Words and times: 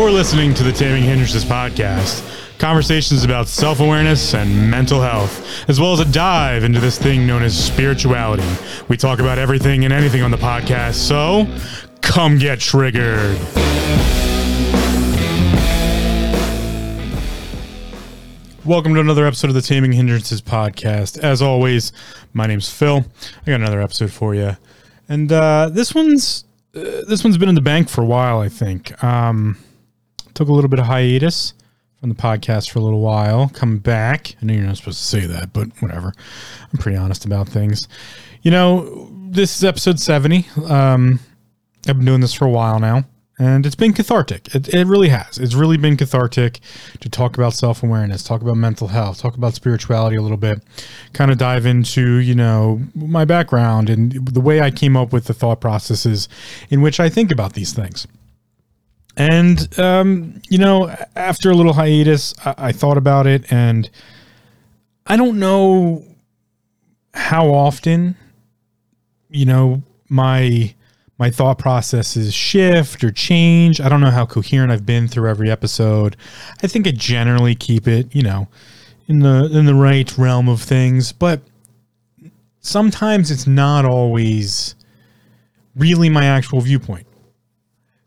You're 0.00 0.10
listening 0.10 0.54
to 0.54 0.62
the 0.62 0.72
Taming 0.72 1.02
Hindrances 1.02 1.44
podcast. 1.44 2.26
Conversations 2.58 3.22
about 3.22 3.48
self 3.48 3.80
awareness 3.80 4.32
and 4.32 4.70
mental 4.70 4.98
health, 5.02 5.68
as 5.68 5.78
well 5.78 5.92
as 5.92 6.00
a 6.00 6.06
dive 6.06 6.64
into 6.64 6.80
this 6.80 6.98
thing 6.98 7.26
known 7.26 7.42
as 7.42 7.66
spirituality. 7.66 8.48
We 8.88 8.96
talk 8.96 9.18
about 9.18 9.38
everything 9.38 9.84
and 9.84 9.92
anything 9.92 10.22
on 10.22 10.30
the 10.30 10.38
podcast, 10.38 10.94
so 10.94 11.46
come 12.00 12.38
get 12.38 12.60
triggered. 12.60 13.36
Welcome 18.64 18.94
to 18.94 19.00
another 19.00 19.26
episode 19.26 19.48
of 19.48 19.54
the 19.54 19.62
Taming 19.62 19.92
Hindrances 19.92 20.40
podcast. 20.40 21.18
As 21.18 21.42
always, 21.42 21.92
my 22.32 22.46
name's 22.46 22.70
Phil. 22.70 23.04
I 23.42 23.50
got 23.50 23.60
another 23.60 23.82
episode 23.82 24.10
for 24.10 24.34
you, 24.34 24.56
and 25.10 25.30
uh, 25.30 25.68
this 25.70 25.94
one's 25.94 26.46
uh, 26.74 27.04
this 27.06 27.22
one's 27.22 27.36
been 27.36 27.50
in 27.50 27.54
the 27.54 27.60
bank 27.60 27.90
for 27.90 28.00
a 28.00 28.06
while. 28.06 28.40
I 28.40 28.48
think 28.48 29.04
um, 29.04 29.58
took 30.40 30.48
a 30.48 30.52
little 30.54 30.70
bit 30.70 30.78
of 30.78 30.86
hiatus 30.86 31.52
from 32.00 32.08
the 32.08 32.14
podcast 32.14 32.70
for 32.70 32.78
a 32.78 32.82
little 32.82 33.02
while. 33.02 33.50
Come 33.50 33.76
back. 33.76 34.36
I 34.40 34.46
know 34.46 34.54
you're 34.54 34.62
not 34.62 34.78
supposed 34.78 35.00
to 35.00 35.04
say 35.04 35.26
that, 35.26 35.52
but 35.52 35.68
whatever. 35.80 36.14
I'm 36.72 36.78
pretty 36.78 36.96
honest 36.96 37.26
about 37.26 37.46
things. 37.46 37.86
You 38.40 38.50
know, 38.50 39.10
this 39.28 39.54
is 39.54 39.64
episode 39.64 40.00
70. 40.00 40.46
Um, 40.66 41.20
I've 41.86 41.96
been 41.98 42.06
doing 42.06 42.22
this 42.22 42.32
for 42.32 42.46
a 42.46 42.50
while 42.50 42.78
now 42.78 43.04
and 43.38 43.66
it's 43.66 43.74
been 43.74 43.92
cathartic. 43.92 44.54
It, 44.54 44.72
it 44.72 44.86
really 44.86 45.10
has. 45.10 45.36
It's 45.36 45.54
really 45.54 45.76
been 45.76 45.98
cathartic 45.98 46.60
to 47.00 47.10
talk 47.10 47.36
about 47.36 47.52
self 47.52 47.82
awareness, 47.82 48.22
talk 48.22 48.40
about 48.40 48.56
mental 48.56 48.88
health, 48.88 49.18
talk 49.18 49.36
about 49.36 49.54
spirituality 49.54 50.16
a 50.16 50.22
little 50.22 50.38
bit, 50.38 50.62
kind 51.12 51.30
of 51.30 51.36
dive 51.36 51.66
into 51.66 52.16
you 52.16 52.34
know 52.34 52.80
my 52.94 53.26
background 53.26 53.90
and 53.90 54.12
the 54.26 54.40
way 54.40 54.62
I 54.62 54.70
came 54.70 54.96
up 54.96 55.12
with 55.12 55.24
the 55.24 55.34
thought 55.34 55.60
processes 55.60 56.30
in 56.70 56.80
which 56.80 56.98
I 56.98 57.10
think 57.10 57.30
about 57.30 57.52
these 57.52 57.74
things. 57.74 58.06
And 59.20 59.78
um, 59.78 60.40
you 60.48 60.56
know, 60.56 60.88
after 61.14 61.50
a 61.50 61.54
little 61.54 61.74
hiatus, 61.74 62.32
I, 62.42 62.54
I 62.56 62.72
thought 62.72 62.96
about 62.96 63.26
it, 63.26 63.52
and 63.52 63.90
I 65.06 65.16
don't 65.16 65.38
know 65.38 66.06
how 67.12 67.48
often, 67.48 68.16
you 69.28 69.44
know, 69.44 69.82
my 70.08 70.74
my 71.18 71.30
thought 71.30 71.58
processes 71.58 72.32
shift 72.32 73.04
or 73.04 73.10
change. 73.10 73.78
I 73.78 73.90
don't 73.90 74.00
know 74.00 74.10
how 74.10 74.24
coherent 74.24 74.72
I've 74.72 74.86
been 74.86 75.06
through 75.06 75.28
every 75.28 75.50
episode. 75.50 76.16
I 76.62 76.66
think 76.66 76.86
I 76.86 76.92
generally 76.92 77.54
keep 77.54 77.86
it, 77.86 78.14
you 78.14 78.22
know, 78.22 78.48
in 79.06 79.18
the 79.18 79.50
in 79.52 79.66
the 79.66 79.74
right 79.74 80.16
realm 80.16 80.48
of 80.48 80.62
things, 80.62 81.12
but 81.12 81.42
sometimes 82.60 83.30
it's 83.30 83.46
not 83.46 83.84
always 83.84 84.76
really 85.76 86.08
my 86.08 86.24
actual 86.24 86.62
viewpoint. 86.62 87.06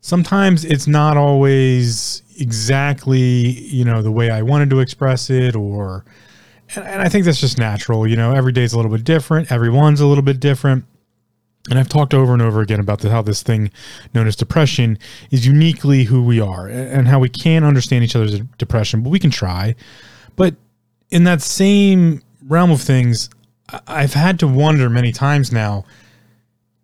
Sometimes 0.04 0.66
it's 0.66 0.86
not 0.86 1.16
always 1.16 2.22
exactly, 2.38 3.20
you 3.20 3.86
know, 3.86 4.02
the 4.02 4.12
way 4.12 4.28
I 4.28 4.42
wanted 4.42 4.68
to 4.68 4.80
express 4.80 5.30
it 5.30 5.56
or 5.56 6.04
and, 6.76 6.84
and 6.84 7.00
I 7.00 7.08
think 7.08 7.24
that's 7.24 7.40
just 7.40 7.56
natural, 7.56 8.06
you 8.06 8.14
know, 8.14 8.34
every 8.34 8.52
day's 8.52 8.74
a 8.74 8.76
little 8.76 8.90
bit 8.90 9.02
different, 9.02 9.50
everyone's 9.50 10.02
a 10.02 10.06
little 10.06 10.22
bit 10.22 10.40
different 10.40 10.84
and 11.70 11.78
I've 11.78 11.88
talked 11.88 12.12
over 12.12 12.34
and 12.34 12.42
over 12.42 12.60
again 12.60 12.80
about 12.80 13.00
the, 13.00 13.08
how 13.08 13.22
this 13.22 13.42
thing 13.42 13.70
known 14.12 14.26
as 14.26 14.36
depression 14.36 14.98
is 15.30 15.46
uniquely 15.46 16.04
who 16.04 16.22
we 16.22 16.38
are 16.38 16.68
and 16.68 17.08
how 17.08 17.18
we 17.18 17.30
can't 17.30 17.64
understand 17.64 18.04
each 18.04 18.14
other's 18.14 18.40
depression, 18.58 19.02
but 19.02 19.08
we 19.08 19.18
can 19.18 19.30
try. 19.30 19.74
But 20.36 20.54
in 21.08 21.24
that 21.24 21.40
same 21.40 22.20
realm 22.46 22.70
of 22.70 22.82
things, 22.82 23.30
I've 23.86 24.12
had 24.12 24.38
to 24.40 24.46
wonder 24.46 24.90
many 24.90 25.12
times 25.12 25.50
now 25.50 25.86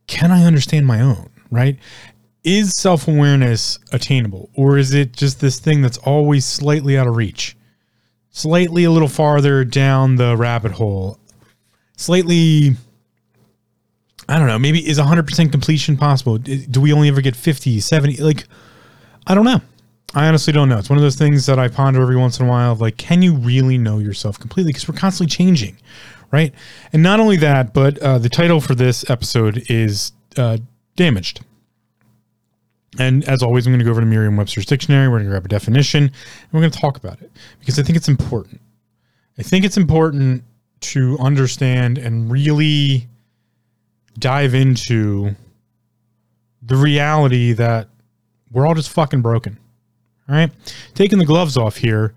can 0.06 0.30
I 0.30 0.44
understand 0.44 0.86
my 0.86 1.02
own, 1.02 1.28
right? 1.50 1.78
Is 2.42 2.74
self 2.74 3.06
awareness 3.06 3.78
attainable 3.92 4.51
or 4.55 4.78
is 4.78 4.95
it 4.95 5.12
just 5.12 5.40
this 5.40 5.58
thing 5.58 5.83
that's 5.83 5.98
always 5.98 6.45
slightly 6.45 6.96
out 6.96 7.06
of 7.06 7.17
reach? 7.17 7.56
Slightly 8.30 8.84
a 8.84 8.90
little 8.90 9.08
farther 9.08 9.64
down 9.64 10.17
the 10.17 10.36
rabbit 10.36 10.73
hole, 10.73 11.18
slightly 11.96 12.77
I 14.30 14.39
don't 14.39 14.46
know. 14.46 14.61
Maybe 14.61 14.89
is 14.89 14.98
100% 14.98 15.51
completion 15.51 15.96
possible? 15.96 16.39
Do 16.39 16.80
we 16.80 16.92
only 16.92 17.08
ever 17.08 17.20
get 17.20 17.34
50, 17.34 17.80
70? 17.80 18.18
Like, 18.18 18.45
I 19.27 19.34
don't 19.34 19.45
know. 19.45 19.61
I 20.14 20.28
honestly 20.28 20.52
don't 20.52 20.68
know. 20.68 20.78
It's 20.78 20.89
one 20.89 20.98
of 20.98 21.02
those 21.02 21.17
things 21.17 21.46
that 21.46 21.58
I 21.58 21.67
ponder 21.67 22.01
every 22.01 22.17
once 22.17 22.39
in 22.39 22.46
a 22.46 22.48
while. 22.48 22.77
Like, 22.77 22.96
can 22.96 23.22
you 23.22 23.34
really 23.34 23.77
know 23.77 23.98
yourself 23.98 24.39
completely? 24.39 24.70
Because 24.70 24.89
we're 24.89 24.96
constantly 24.96 25.34
changing, 25.34 25.78
right? 26.30 26.55
And 26.92 27.02
not 27.02 27.18
only 27.18 27.39
that, 27.39 27.74
but 27.74 27.98
uh, 27.98 28.18
the 28.18 28.28
title 28.28 28.61
for 28.61 28.77
this 28.77 29.08
episode 29.11 29.64
is 29.68 30.12
uh, 30.36 30.58
Damaged. 30.95 31.40
And 32.98 33.24
as 33.28 33.42
always, 33.42 33.67
I'm 33.67 33.73
going 33.73 33.78
to 33.78 33.84
go 33.84 33.92
over 33.92 34.01
to 34.01 34.06
Merriam 34.06 34.36
Webster's 34.36 34.67
dictionary. 34.67 35.08
We're 35.08 35.18
going 35.18 35.27
to 35.27 35.30
grab 35.30 35.45
a 35.45 35.48
definition 35.48 36.05
and 36.05 36.52
we're 36.52 36.61
going 36.61 36.73
to 36.73 36.78
talk 36.78 36.96
about 36.96 37.20
it 37.23 37.30
because 37.61 37.78
I 37.78 37.83
think 37.83 37.96
it's 37.96 38.08
important. 38.08 38.61
I 39.39 39.42
think 39.42 39.64
it's 39.64 39.77
important 39.77 40.42
to 40.80 41.17
understand 41.20 41.98
and 41.98 42.30
really 42.30 43.06
dive 44.18 44.55
into 44.55 45.36
the 46.62 46.77
reality 46.77 47.52
that 47.52 47.89
we're 48.51 48.67
all 48.67 48.74
just 48.74 48.90
fucking 48.90 49.22
broken. 49.22 49.58
All 50.28 50.34
right. 50.34 50.51
Taking 50.95 51.18
the 51.18 51.27
gloves 51.27 51.57
off 51.57 51.77
here, 51.77 52.14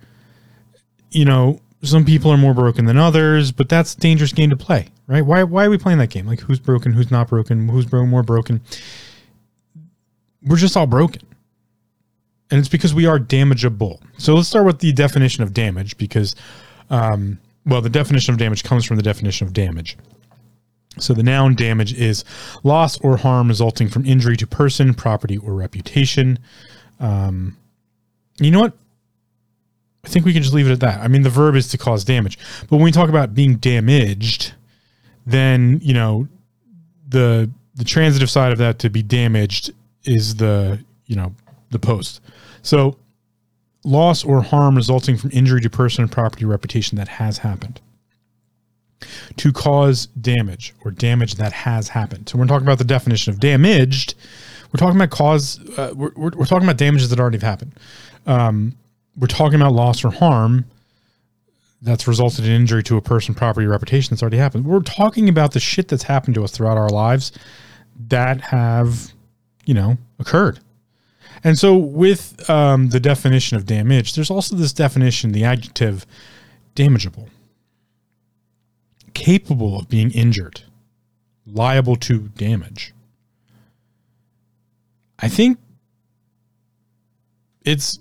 you 1.11 1.25
know, 1.25 1.59
some 1.83 2.05
people 2.05 2.31
are 2.31 2.37
more 2.37 2.53
broken 2.53 2.85
than 2.85 2.97
others, 2.97 3.51
but 3.51 3.69
that's 3.69 3.93
a 3.93 3.99
dangerous 3.99 4.31
game 4.31 4.49
to 4.49 4.57
play, 4.57 4.87
right? 5.07 5.25
Why, 5.25 5.43
why 5.43 5.65
are 5.65 5.69
we 5.69 5.77
playing 5.77 5.99
that 5.99 6.09
game? 6.09 6.25
Like, 6.25 6.39
who's 6.39 6.59
broken, 6.59 6.93
who's 6.93 7.11
not 7.11 7.27
broken, 7.27 7.67
who's 7.67 7.91
more 7.91 8.23
broken? 8.23 8.61
We're 10.45 10.57
just 10.57 10.75
all 10.75 10.87
broken. 10.87 11.21
And 12.51 12.59
it's 12.59 12.69
because 12.69 12.93
we 12.93 13.05
are 13.05 13.17
damageable. 13.17 13.99
So 14.17 14.35
let's 14.35 14.47
start 14.47 14.65
with 14.65 14.79
the 14.79 14.93
definition 14.93 15.43
of 15.43 15.53
damage 15.53 15.97
because, 15.97 16.35
um, 16.89 17.39
well, 17.65 17.81
the 17.81 17.89
definition 17.89 18.33
of 18.33 18.39
damage 18.39 18.63
comes 18.63 18.85
from 18.85 18.97
the 18.97 19.03
definition 19.03 19.47
of 19.47 19.53
damage. 19.53 19.97
So 20.99 21.13
the 21.13 21.23
noun 21.23 21.55
damage 21.55 21.93
is 21.93 22.23
loss 22.61 22.99
or 22.99 23.17
harm 23.17 23.47
resulting 23.47 23.89
from 23.89 24.05
injury 24.05 24.37
to 24.37 24.45
person, 24.45 24.93
property, 24.93 25.37
or 25.37 25.53
reputation. 25.55 26.37
Um, 26.99 27.57
you 28.39 28.51
know 28.51 28.59
what? 28.59 28.73
I 30.05 30.09
think 30.09 30.25
we 30.25 30.33
can 30.33 30.43
just 30.43 30.53
leave 30.53 30.67
it 30.67 30.71
at 30.71 30.81
that. 30.81 30.99
I 30.99 31.07
mean, 31.07 31.23
the 31.23 31.29
verb 31.29 31.55
is 31.55 31.69
to 31.69 31.77
cause 31.77 32.03
damage, 32.03 32.37
but 32.69 32.75
when 32.75 32.81
we 32.81 32.91
talk 32.91 33.09
about 33.09 33.33
being 33.33 33.55
damaged, 33.55 34.53
then 35.25 35.79
you 35.81 35.93
know 35.93 36.27
the 37.07 37.49
the 37.75 37.85
transitive 37.85 38.29
side 38.29 38.51
of 38.51 38.57
that 38.57 38.79
to 38.79 38.89
be 38.89 39.01
damaged 39.01 39.71
is 40.05 40.35
the 40.35 40.83
you 41.07 41.15
know 41.15 41.33
the 41.71 41.79
post. 41.79 42.21
So 42.61 42.97
loss 43.83 44.23
or 44.23 44.41
harm 44.41 44.75
resulting 44.75 45.17
from 45.17 45.31
injury 45.33 45.61
to 45.61 45.69
person, 45.69 46.03
and 46.03 46.11
property, 46.11 46.45
reputation 46.45 46.97
that 46.97 47.07
has 47.07 47.39
happened 47.39 47.81
to 49.37 49.51
cause 49.51 50.05
damage 50.07 50.73
or 50.83 50.91
damage 50.91 51.35
that 51.35 51.51
has 51.51 51.89
happened. 51.89 52.29
So 52.29 52.37
we're 52.37 52.47
talking 52.47 52.65
about 52.65 52.77
the 52.77 52.85
definition 52.85 53.33
of 53.33 53.39
damaged. 53.39 54.15
We're 54.71 54.79
talking 54.79 54.95
about 54.95 55.09
cause. 55.09 55.59
Uh, 55.77 55.93
we're, 55.95 56.11
we're, 56.15 56.31
we're, 56.35 56.45
talking 56.45 56.63
about 56.63 56.77
damages 56.77 57.09
that 57.09 57.19
already 57.19 57.37
have 57.37 57.43
happened. 57.43 57.73
Um, 58.25 58.77
we're 59.17 59.27
talking 59.27 59.55
about 59.55 59.73
loss 59.73 60.03
or 60.03 60.09
harm 60.09 60.65
that's 61.81 62.07
resulted 62.07 62.45
in 62.45 62.51
injury 62.51 62.81
to 62.83 62.97
a 62.97 63.01
person, 63.01 63.35
property, 63.35 63.67
reputation 63.67 64.11
that's 64.11 64.23
already 64.23 64.37
happened. 64.37 64.65
We're 64.65 64.79
talking 64.79 65.27
about 65.27 65.51
the 65.51 65.59
shit 65.59 65.89
that's 65.89 66.03
happened 66.03 66.35
to 66.35 66.43
us 66.43 66.51
throughout 66.51 66.77
our 66.77 66.89
lives 66.89 67.33
that 68.07 68.39
have, 68.41 69.12
you 69.65 69.73
know, 69.73 69.97
occurred. 70.19 70.59
And 71.43 71.57
so, 71.57 71.75
with 71.75 72.49
um, 72.49 72.89
the 72.89 72.99
definition 72.99 73.57
of 73.57 73.65
damage, 73.65 74.15
there's 74.15 74.31
also 74.31 74.55
this 74.55 74.73
definition, 74.73 75.31
the 75.31 75.43
adjective 75.43 76.05
damageable 76.75 77.29
capable 79.13 79.79
of 79.79 79.89
being 79.89 80.11
injured, 80.11 80.63
liable 81.45 81.95
to 81.95 82.29
damage. 82.29 82.93
I 85.19 85.29
think 85.29 85.57
it's 87.63 87.99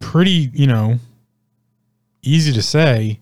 pretty, 0.00 0.50
you 0.52 0.66
know, 0.66 0.98
easy 2.22 2.52
to 2.52 2.62
say 2.62 3.20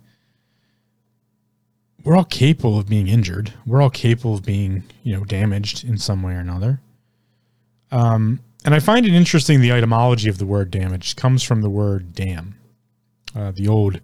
we're 2.05 2.16
all 2.16 2.25
capable 2.25 2.78
of 2.78 2.88
being 2.88 3.08
injured. 3.08 3.52
We're 3.66 3.82
all 3.82 3.90
capable 3.90 4.34
of 4.34 4.44
being, 4.44 4.84
you 5.02 5.16
know, 5.16 5.25
damaged 5.25 5.84
in 5.84 5.99
some 5.99 6.22
way 6.22 6.32
or 6.32 6.40
another. 6.40 6.81
Um, 7.92 8.40
and 8.64 8.74
I 8.74 8.80
find 8.80 9.06
it 9.06 9.14
interesting 9.14 9.60
the 9.60 9.70
etymology 9.70 10.28
of 10.28 10.38
the 10.38 10.46
word 10.46 10.72
damage 10.72 11.14
comes 11.14 11.44
from 11.44 11.62
the 11.62 11.70
word 11.70 12.14
damn, 12.14 12.56
uh, 13.36 13.52
the 13.52 13.68
old, 13.68 14.00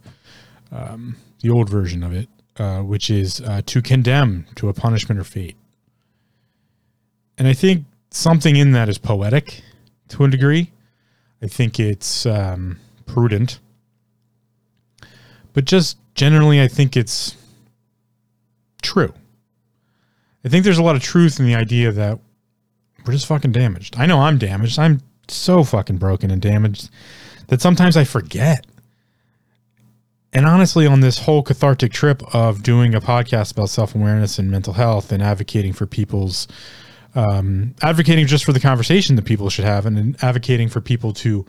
um, 0.71 1.17
the 1.41 1.51
old 1.51 1.69
version 1.69 2.05
of 2.05 2.13
it. 2.13 2.29
Uh, 2.59 2.83
which 2.83 3.09
is 3.09 3.41
uh, 3.43 3.63
to 3.67 3.81
condemn 3.81 4.45
to 4.57 4.69
a 4.69 4.73
punishment 4.73 5.21
or 5.21 5.23
fate. 5.23 5.55
And 7.39 7.47
I 7.47 7.53
think 7.53 7.85
something 8.11 8.57
in 8.57 8.73
that 8.73 8.89
is 8.89 8.99
poetic 8.99 9.63
to 10.09 10.25
a 10.25 10.29
degree. 10.29 10.73
I 11.41 11.47
think 11.47 11.79
it's 11.79 12.27
um, 12.27 12.81
prudent. 13.07 13.61
But 15.53 15.67
just 15.67 15.99
generally, 16.17 16.61
I 16.61 16.67
think 16.67 16.97
it's 16.97 17.37
true. 18.83 19.15
I 20.45 20.49
think 20.49 20.65
there's 20.65 20.79
a 20.79 20.83
lot 20.83 20.97
of 20.97 21.03
truth 21.03 21.39
in 21.39 21.47
the 21.47 21.55
idea 21.55 21.93
that 21.93 22.19
we're 23.09 23.13
just 23.13 23.27
fucking 23.27 23.53
damaged. 23.53 23.97
I 23.97 24.05
know 24.05 24.21
I'm 24.21 24.37
damaged. 24.37 24.79
I'm 24.79 25.01
so 25.29 25.65
fucking 25.65 25.97
broken 25.97 26.31
and 26.31 26.43
damaged 26.43 26.91
that 27.47 27.63
sometimes 27.63 27.97
I 27.97 28.05
forget. 28.05 28.67
And 30.35 30.45
honestly, 30.45 30.87
on 30.87 31.01
this 31.01 31.19
whole 31.19 31.43
cathartic 31.43 31.91
trip 31.91 32.23
of 32.35 32.63
doing 32.63 32.95
a 32.95 33.01
podcast 33.01 33.53
about 33.53 33.71
self 33.71 33.95
awareness 33.95 34.39
and 34.39 34.51
mental 34.51 34.75
health 34.75 35.11
and 35.11 35.23
advocating 35.23 35.73
for 35.73 35.87
people's, 35.87 36.49
um, 37.15 37.75
advocating 37.81 38.27
just 38.27 38.45
for 38.45 38.53
the 38.53 38.61
conversation 38.61 39.17
that 39.17 39.25
people 39.25 39.49
should 39.49 39.65
have 39.65 39.87
and 39.87 40.23
advocating 40.23 40.69
for 40.69 40.83
people 40.83 41.15
to 41.15 41.47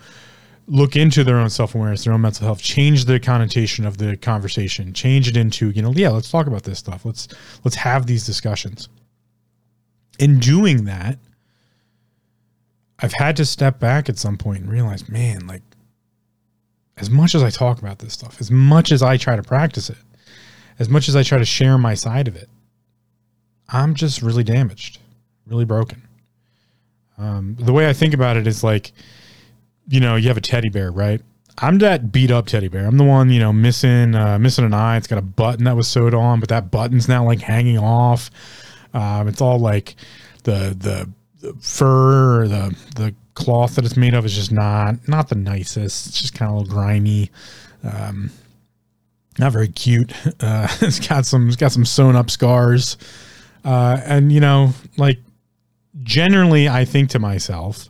look 0.68 0.96
into 0.96 1.26
their 1.26 1.40
own 1.40 1.50
self 1.50 1.76
awareness, 1.76 2.06
their 2.06 2.14
own 2.14 2.22
mental 2.22 2.46
health, 2.46 2.62
change 2.62 3.04
the 3.04 3.20
connotation 3.20 3.86
of 3.86 3.98
the 3.98 4.16
conversation, 4.16 4.94
change 4.94 5.28
it 5.28 5.36
into, 5.36 5.72
you 5.72 5.82
know, 5.82 5.92
yeah, 5.92 6.08
let's 6.08 6.32
talk 6.32 6.48
about 6.48 6.64
this 6.64 6.80
stuff. 6.80 7.04
Let's, 7.04 7.28
let's 7.66 7.76
have 7.76 8.06
these 8.06 8.26
discussions. 8.26 8.88
In 10.20 10.40
doing 10.40 10.86
that, 10.86 11.20
I've 13.02 13.14
had 13.14 13.36
to 13.38 13.46
step 13.46 13.80
back 13.80 14.10
at 14.10 14.18
some 14.18 14.38
point 14.38 14.62
and 14.62 14.72
realize, 14.72 15.08
man, 15.10 15.48
like 15.48 15.62
as 16.98 17.10
much 17.10 17.34
as 17.34 17.44
I 17.44 17.50
talk 17.50 17.80
about 17.80 18.00
this 18.00 18.14
stuff, 18.14 18.42
as 18.42 18.52
much 18.52 18.92
as 18.92 19.02
I 19.02 19.18
try 19.18 19.36
to 19.36 19.44
practice 19.44 19.90
it, 19.90 19.98
as 20.78 20.90
much 20.90 21.08
as 21.08 21.16
I 21.16 21.24
try 21.24 21.38
to 21.38 21.46
share 21.46 21.78
my 21.78 21.94
side 21.94 22.28
of 22.28 22.36
it, 22.36 22.50
I'm 23.70 23.94
just 23.96 24.22
really 24.22 24.44
damaged, 24.44 25.00
really 25.48 25.66
broken. 25.66 26.02
Um, 27.18 27.56
the 27.60 27.74
way 27.74 27.88
I 27.88 27.94
think 27.94 28.14
about 28.14 28.38
it 28.38 28.48
is 28.48 28.64
like, 28.64 28.92
you 29.88 30.00
know, 30.00 30.16
you 30.16 30.28
have 30.28 30.38
a 30.38 30.42
teddy 30.42 30.70
bear, 30.70 30.92
right? 30.92 31.22
I'm 31.58 31.78
that 31.80 32.12
beat 32.12 32.32
up 32.32 32.48
teddy 32.48 32.70
bear. 32.70 32.86
I'm 32.86 32.98
the 32.98 33.04
one, 33.04 33.30
you 33.30 33.40
know, 33.40 33.52
missing 33.52 34.16
uh, 34.16 34.40
missing 34.40 34.66
an 34.66 34.74
eye. 34.74 34.96
It's 34.96 35.08
got 35.08 35.20
a 35.20 35.24
button 35.24 35.66
that 35.66 35.76
was 35.76 35.88
sewed 35.88 36.14
on, 36.14 36.40
but 36.40 36.50
that 36.50 36.72
button's 36.72 37.10
now 37.10 37.26
like 37.26 37.42
hanging 37.42 37.78
off. 37.78 38.30
Um, 38.94 39.28
it's 39.28 39.42
all 39.42 39.60
like 39.60 39.96
the 40.44 40.76
the 40.78 41.10
the 41.40 41.54
fur 41.54 42.42
or 42.42 42.48
the 42.48 42.76
the 42.96 43.16
cloth 43.34 43.76
that 43.76 43.86
it's 43.86 43.98
made 43.98 44.14
of 44.14 44.26
is 44.26 44.36
just 44.36 44.52
not 44.52 44.96
not 45.08 45.30
the 45.30 45.36
nicest. 45.36 46.08
It's 46.08 46.22
just 46.22 46.34
kind 46.34 46.50
of 46.50 46.56
a 46.56 46.60
little 46.60 46.74
grimy, 46.74 47.32
um, 47.84 48.32
not 49.38 49.52
very 49.52 49.70
cute. 49.70 50.14
Uh, 50.42 50.68
it's 50.82 51.06
got 51.06 51.26
some 51.26 51.48
it's 51.48 51.58
got 51.58 51.72
some 51.72 51.86
sewn 51.86 52.16
up 52.16 52.30
scars, 52.30 52.98
uh, 53.66 54.00
and 54.06 54.32
you 54.32 54.40
know, 54.40 54.74
like 54.98 55.20
generally, 56.04 56.70
I 56.70 56.86
think 56.86 57.10
to 57.12 57.20
myself, 57.20 57.90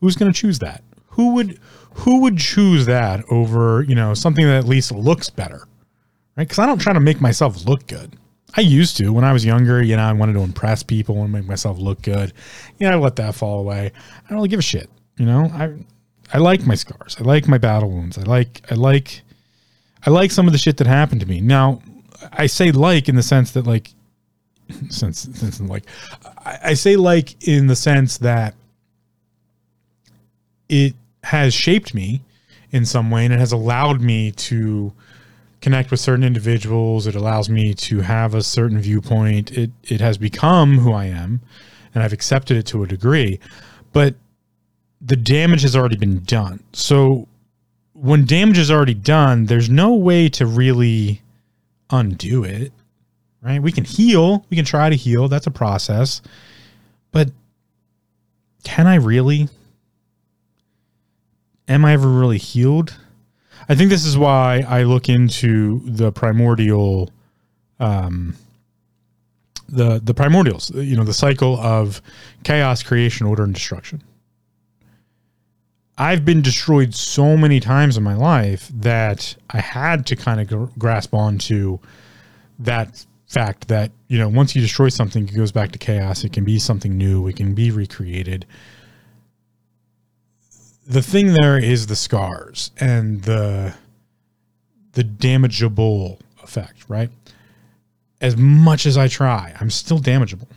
who's 0.00 0.16
going 0.16 0.32
to 0.32 0.38
choose 0.38 0.60
that? 0.60 0.82
Who 1.08 1.34
would 1.34 1.58
who 1.94 2.20
would 2.20 2.38
choose 2.38 2.86
that 2.86 3.24
over 3.30 3.82
you 3.82 3.94
know 3.94 4.14
something 4.14 4.44
that 4.46 4.56
at 4.56 4.64
least 4.64 4.92
looks 4.92 5.28
better, 5.28 5.66
right? 6.36 6.46
Because 6.46 6.58
I 6.58 6.66
don't 6.66 6.80
try 6.80 6.92
to 6.92 7.00
make 7.00 7.20
myself 7.20 7.64
look 7.66 7.86
good. 7.86 8.16
I 8.54 8.60
used 8.60 8.96
to 8.98 9.12
when 9.12 9.24
I 9.24 9.32
was 9.32 9.44
younger. 9.44 9.82
You 9.82 9.96
know, 9.96 10.02
I 10.02 10.12
wanted 10.12 10.34
to 10.34 10.40
impress 10.40 10.82
people 10.82 11.22
and 11.22 11.32
make 11.32 11.46
myself 11.46 11.78
look 11.78 12.02
good. 12.02 12.32
You 12.78 12.88
know, 12.88 12.92
I 12.92 12.96
let 12.96 13.16
that 13.16 13.34
fall 13.34 13.60
away. 13.60 13.92
I 13.94 14.28
don't 14.28 14.36
really 14.36 14.48
give 14.48 14.58
a 14.58 14.62
shit. 14.62 14.90
You 15.16 15.26
know, 15.26 15.44
I 15.52 15.74
I 16.32 16.38
like 16.38 16.66
my 16.66 16.74
scars. 16.74 17.16
I 17.18 17.22
like 17.22 17.48
my 17.48 17.58
battle 17.58 17.90
wounds. 17.90 18.18
I 18.18 18.22
like 18.22 18.62
I 18.70 18.74
like 18.74 19.22
I 20.06 20.10
like 20.10 20.30
some 20.30 20.46
of 20.46 20.52
the 20.52 20.58
shit 20.58 20.76
that 20.78 20.86
happened 20.86 21.20
to 21.20 21.26
me. 21.26 21.40
Now, 21.40 21.80
I 22.32 22.46
say 22.46 22.72
like 22.72 23.08
in 23.08 23.16
the 23.16 23.22
sense 23.22 23.52
that 23.52 23.66
like 23.66 23.90
since 24.90 25.20
since 25.34 25.60
like 25.60 25.84
I, 26.44 26.58
I 26.64 26.74
say 26.74 26.96
like 26.96 27.46
in 27.46 27.66
the 27.66 27.76
sense 27.76 28.18
that 28.18 28.54
it 30.68 30.94
has 31.24 31.54
shaped 31.54 31.94
me 31.94 32.22
in 32.70 32.84
some 32.84 33.10
way 33.10 33.24
and 33.24 33.34
it 33.34 33.38
has 33.38 33.52
allowed 33.52 34.00
me 34.00 34.32
to 34.32 34.92
connect 35.62 35.90
with 35.90 36.00
certain 36.00 36.24
individuals. 36.24 37.06
It 37.06 37.14
allows 37.14 37.48
me 37.48 37.72
to 37.74 38.00
have 38.00 38.34
a 38.34 38.42
certain 38.42 38.78
viewpoint. 38.78 39.52
It 39.52 39.70
it 39.84 40.00
has 40.00 40.18
become 40.18 40.78
who 40.78 40.92
I 40.92 41.06
am, 41.06 41.40
and 41.94 42.02
I've 42.02 42.12
accepted 42.12 42.58
it 42.58 42.66
to 42.66 42.82
a 42.82 42.86
degree. 42.86 43.40
But 43.92 44.16
the 45.00 45.16
damage 45.16 45.62
has 45.62 45.74
already 45.74 45.96
been 45.96 46.22
done. 46.24 46.62
So 46.72 47.28
when 47.94 48.24
damage 48.26 48.58
is 48.58 48.70
already 48.70 48.94
done, 48.94 49.46
there's 49.46 49.70
no 49.70 49.94
way 49.94 50.28
to 50.30 50.46
really 50.46 51.22
undo 51.90 52.44
it. 52.44 52.72
Right? 53.40 53.62
We 53.62 53.72
can 53.72 53.84
heal. 53.84 54.44
We 54.50 54.56
can 54.56 54.64
try 54.64 54.90
to 54.90 54.96
heal. 54.96 55.28
That's 55.28 55.46
a 55.46 55.50
process. 55.50 56.22
But 57.10 57.30
can 58.64 58.86
I 58.86 58.96
really? 58.96 59.48
Am 61.68 61.84
I 61.84 61.92
ever 61.92 62.08
really 62.08 62.38
healed? 62.38 62.96
I 63.68 63.74
think 63.74 63.90
this 63.90 64.04
is 64.04 64.18
why 64.18 64.64
I 64.68 64.82
look 64.82 65.08
into 65.08 65.80
the 65.84 66.12
primordial, 66.12 67.10
um, 67.80 68.36
the 69.68 70.00
the 70.02 70.14
primordials. 70.14 70.74
You 70.74 70.96
know, 70.96 71.04
the 71.04 71.14
cycle 71.14 71.58
of 71.58 72.02
chaos, 72.44 72.82
creation, 72.82 73.26
order, 73.26 73.44
and 73.44 73.54
destruction. 73.54 74.02
I've 75.98 76.24
been 76.24 76.42
destroyed 76.42 76.94
so 76.94 77.36
many 77.36 77.60
times 77.60 77.96
in 77.96 78.02
my 78.02 78.14
life 78.14 78.68
that 78.74 79.36
I 79.50 79.60
had 79.60 80.06
to 80.06 80.16
kind 80.16 80.40
of 80.40 80.48
gr- 80.48 80.78
grasp 80.78 81.14
onto 81.14 81.78
that 82.58 83.04
fact 83.26 83.68
that 83.68 83.92
you 84.08 84.18
know 84.18 84.28
once 84.28 84.54
you 84.56 84.62
destroy 84.62 84.88
something, 84.88 85.28
it 85.28 85.34
goes 85.34 85.52
back 85.52 85.72
to 85.72 85.78
chaos. 85.78 86.24
It 86.24 86.32
can 86.32 86.44
be 86.44 86.58
something 86.58 86.96
new. 86.96 87.26
It 87.28 87.36
can 87.36 87.54
be 87.54 87.70
recreated 87.70 88.46
the 90.86 91.02
thing 91.02 91.32
there 91.32 91.58
is 91.58 91.86
the 91.86 91.96
scars 91.96 92.70
and 92.78 93.22
the 93.22 93.74
the 94.92 95.04
damageable 95.04 96.18
effect, 96.42 96.84
right? 96.88 97.10
As 98.20 98.36
much 98.36 98.86
as 98.86 98.96
I 98.96 99.08
try, 99.08 99.54
I'm 99.58 99.70
still 99.70 99.98
damageable. 99.98 100.48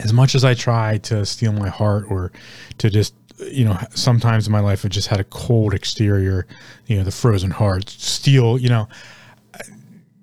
As 0.00 0.12
much 0.12 0.34
as 0.34 0.44
I 0.44 0.54
try 0.54 0.98
to 0.98 1.24
steel 1.24 1.52
my 1.52 1.68
heart 1.68 2.06
or 2.10 2.32
to 2.78 2.90
just, 2.90 3.14
you 3.38 3.64
know, 3.64 3.78
sometimes 3.94 4.46
in 4.46 4.52
my 4.52 4.58
life 4.58 4.84
I 4.84 4.88
just 4.88 5.08
had 5.08 5.20
a 5.20 5.24
cold 5.24 5.74
exterior, 5.74 6.46
you 6.86 6.96
know, 6.96 7.04
the 7.04 7.12
frozen 7.12 7.52
heart, 7.52 7.88
steel, 7.88 8.58
you 8.58 8.68
know, 8.68 8.88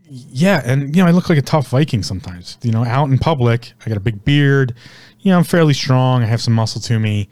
yeah, 0.10 0.62
and 0.66 0.96
you 0.96 1.02
know, 1.02 1.08
I 1.08 1.12
look 1.12 1.30
like 1.30 1.38
a 1.38 1.44
tough 1.44 1.70
Viking 1.70 2.04
sometimes. 2.04 2.58
You 2.64 2.72
know, 2.72 2.84
out 2.84 3.10
in 3.10 3.18
public, 3.20 3.74
I 3.86 3.90
got 3.90 3.98
a 3.98 4.02
big 4.02 4.26
beard. 4.26 4.74
You 5.20 5.32
know, 5.32 5.38
I'm 5.38 5.44
fairly 5.44 5.74
strong. 5.74 6.24
I 6.24 6.26
have 6.26 6.42
some 6.42 6.54
muscle 6.54 6.82
to 6.82 7.00
me. 7.00 7.30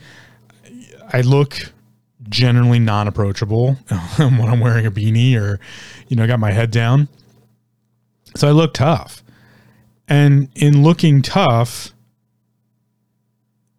I 1.11 1.21
look 1.21 1.73
generally 2.29 2.79
non-approachable 2.79 3.73
when 4.17 4.41
I'm 4.41 4.59
wearing 4.59 4.85
a 4.85 4.91
beanie 4.91 5.35
or, 5.35 5.59
you 6.07 6.15
know, 6.15 6.23
I 6.23 6.27
got 6.27 6.39
my 6.39 6.51
head 6.51 6.71
down. 6.71 7.07
So 8.35 8.47
I 8.47 8.51
look 8.51 8.73
tough. 8.73 9.23
And 10.07 10.49
in 10.55 10.83
looking 10.83 11.21
tough, 11.21 11.93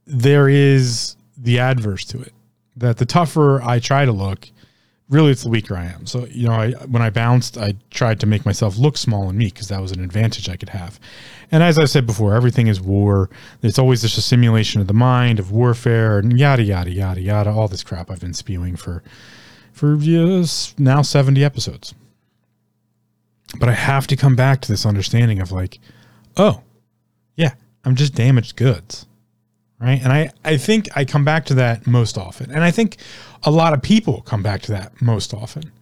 there 0.06 0.48
is 0.48 1.16
the 1.36 1.58
adverse 1.58 2.04
to 2.06 2.20
it. 2.20 2.32
That 2.76 2.98
the 2.98 3.06
tougher 3.06 3.62
I 3.62 3.78
try 3.78 4.04
to 4.04 4.12
look, 4.12 4.48
really 5.08 5.32
it's 5.32 5.42
the 5.42 5.48
weaker 5.48 5.76
I 5.76 5.86
am. 5.86 6.06
So, 6.06 6.26
you 6.26 6.48
know, 6.48 6.54
I, 6.54 6.72
when 6.86 7.02
I 7.02 7.10
bounced, 7.10 7.56
I 7.56 7.74
tried 7.90 8.20
to 8.20 8.26
make 8.26 8.44
myself 8.44 8.76
look 8.76 8.98
small 8.98 9.28
and 9.28 9.38
meek 9.38 9.54
because 9.54 9.68
that 9.68 9.80
was 9.80 9.92
an 9.92 10.04
advantage 10.04 10.48
I 10.48 10.56
could 10.56 10.68
have. 10.70 11.00
And 11.50 11.62
as 11.62 11.78
I 11.78 11.86
said 11.86 12.06
before, 12.06 12.34
everything 12.34 12.66
is 12.66 12.80
war. 12.80 13.30
It's 13.62 13.78
always 13.78 14.02
just 14.02 14.18
a 14.18 14.22
simulation 14.22 14.80
of 14.80 14.86
the 14.86 14.94
mind, 14.94 15.38
of 15.38 15.50
warfare, 15.50 16.18
and 16.18 16.38
yada, 16.38 16.62
yada, 16.62 16.90
yada, 16.90 17.20
yada, 17.20 17.50
all 17.50 17.68
this 17.68 17.82
crap 17.82 18.10
I've 18.10 18.20
been 18.20 18.34
spewing 18.34 18.76
for, 18.76 19.02
for 19.72 19.96
years, 19.96 20.74
now 20.78 21.00
70 21.00 21.42
episodes. 21.42 21.94
But 23.58 23.70
I 23.70 23.74
have 23.74 24.06
to 24.08 24.16
come 24.16 24.36
back 24.36 24.60
to 24.60 24.68
this 24.68 24.84
understanding 24.84 25.40
of 25.40 25.50
like, 25.50 25.78
oh, 26.36 26.62
yeah, 27.34 27.54
I'm 27.84 27.96
just 27.96 28.14
damaged 28.14 28.56
goods 28.56 29.06
right? 29.80 30.00
And 30.02 30.12
i 30.12 30.30
i 30.44 30.56
think 30.56 30.88
i 30.96 31.04
come 31.04 31.24
back 31.24 31.44
to 31.46 31.54
that 31.54 31.86
most 31.86 32.18
often. 32.18 32.50
And 32.50 32.64
i 32.64 32.70
think 32.70 32.98
a 33.44 33.50
lot 33.50 33.72
of 33.72 33.82
people 33.82 34.22
come 34.22 34.42
back 34.42 34.62
to 34.62 34.72
that 34.72 35.00
most 35.00 35.32
often. 35.34 35.72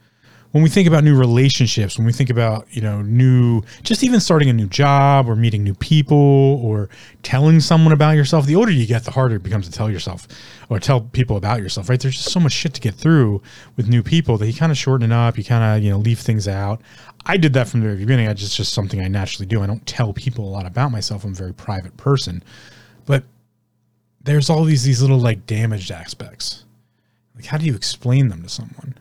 When 0.52 0.62
we 0.62 0.70
think 0.70 0.88
about 0.88 1.04
new 1.04 1.14
relationships 1.14 1.98
when 1.98 2.06
we 2.06 2.12
think 2.12 2.30
about 2.30 2.66
you 2.70 2.80
know 2.80 3.02
new 3.02 3.62
just 3.82 4.02
even 4.02 4.20
starting 4.20 4.48
a 4.48 4.54
new 4.54 4.68
job 4.68 5.28
or 5.28 5.36
meeting 5.36 5.62
new 5.62 5.74
people 5.74 6.16
or 6.62 6.88
telling 7.22 7.60
someone 7.60 7.92
about 7.92 8.12
yourself 8.12 8.46
the 8.46 8.56
older 8.56 8.70
you 8.70 8.86
get 8.86 9.04
the 9.04 9.10
harder 9.10 9.36
it 9.36 9.42
becomes 9.42 9.66
to 9.66 9.72
tell 9.72 9.90
yourself 9.90 10.26
or 10.70 10.80
tell 10.80 11.02
people 11.02 11.36
about 11.36 11.60
yourself 11.60 11.90
right? 11.90 12.00
There's 12.00 12.16
just 12.16 12.32
so 12.32 12.40
much 12.40 12.52
shit 12.52 12.72
to 12.72 12.80
get 12.80 12.94
through 12.94 13.42
with 13.76 13.88
new 13.88 14.02
people 14.02 14.38
that 14.38 14.46
you 14.46 14.54
kind 14.54 14.72
of 14.72 14.78
shorten 14.78 15.12
it 15.12 15.14
up 15.14 15.36
you 15.36 15.44
kind 15.44 15.76
of 15.76 15.84
you 15.84 15.90
know 15.90 15.98
leave 15.98 16.20
things 16.20 16.48
out. 16.48 16.80
I 17.26 17.36
did 17.36 17.52
that 17.54 17.68
from 17.68 17.80
the 17.80 17.86
very 17.86 17.98
beginning. 17.98 18.28
I 18.28 18.34
just 18.34 18.56
just 18.56 18.72
something 18.72 19.00
i 19.00 19.08
naturally 19.08 19.46
do. 19.46 19.60
I 19.60 19.66
don't 19.66 19.84
tell 19.84 20.12
people 20.12 20.48
a 20.48 20.48
lot 20.48 20.64
about 20.64 20.92
myself. 20.92 21.24
I'm 21.24 21.32
a 21.32 21.34
very 21.34 21.52
private 21.52 21.96
person. 21.96 22.42
But 23.04 23.24
there's 24.26 24.50
all 24.50 24.64
these 24.64 24.84
these 24.84 25.00
little 25.00 25.18
like 25.18 25.46
damaged 25.46 25.90
aspects. 25.90 26.64
Like 27.34 27.46
how 27.46 27.56
do 27.56 27.64
you 27.64 27.74
explain 27.74 28.28
them 28.28 28.42
to 28.42 28.48
someone? 28.48 28.98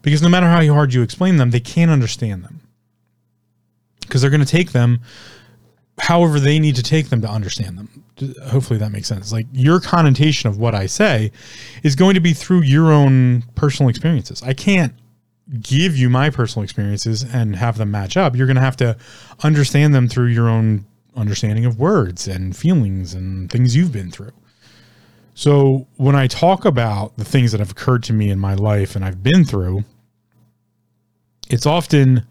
Because 0.00 0.22
no 0.22 0.28
matter 0.28 0.46
how 0.46 0.64
hard 0.72 0.94
you 0.94 1.02
explain 1.02 1.36
them, 1.36 1.50
they 1.50 1.60
can't 1.60 1.90
understand 1.90 2.44
them. 2.44 2.60
Because 4.00 4.20
they're 4.20 4.30
going 4.30 4.40
to 4.40 4.46
take 4.46 4.72
them 4.72 5.00
however 5.98 6.40
they 6.40 6.58
need 6.58 6.76
to 6.76 6.82
take 6.82 7.10
them 7.10 7.20
to 7.20 7.28
understand 7.28 7.78
them. 7.78 8.04
Hopefully 8.46 8.78
that 8.78 8.90
makes 8.90 9.08
sense. 9.08 9.32
Like 9.32 9.46
your 9.52 9.80
connotation 9.80 10.48
of 10.48 10.58
what 10.58 10.74
I 10.74 10.86
say 10.86 11.30
is 11.82 11.94
going 11.94 12.14
to 12.14 12.20
be 12.20 12.32
through 12.32 12.62
your 12.62 12.92
own 12.92 13.42
personal 13.54 13.88
experiences. 13.88 14.42
I 14.42 14.54
can't 14.54 14.94
give 15.60 15.96
you 15.96 16.08
my 16.08 16.30
personal 16.30 16.64
experiences 16.64 17.22
and 17.22 17.56
have 17.56 17.78
them 17.78 17.90
match 17.90 18.16
up. 18.16 18.34
You're 18.34 18.46
going 18.46 18.56
to 18.56 18.62
have 18.62 18.76
to 18.78 18.96
understand 19.42 19.94
them 19.94 20.08
through 20.08 20.28
your 20.28 20.48
own 20.48 20.86
understanding 21.16 21.64
of 21.64 21.78
words 21.78 22.28
and 22.28 22.56
feelings 22.56 23.14
and 23.14 23.50
things 23.50 23.76
you've 23.76 23.92
been 23.92 24.10
through. 24.10 24.32
So 25.34 25.86
when 25.96 26.14
I 26.14 26.26
talk 26.26 26.64
about 26.64 27.16
the 27.16 27.24
things 27.24 27.52
that 27.52 27.58
have 27.58 27.70
occurred 27.70 28.02
to 28.04 28.12
me 28.12 28.30
in 28.30 28.38
my 28.38 28.54
life 28.54 28.96
and 28.96 29.04
I've 29.04 29.22
been 29.22 29.44
through, 29.44 29.84
it's 31.48 31.66
often 31.66 32.26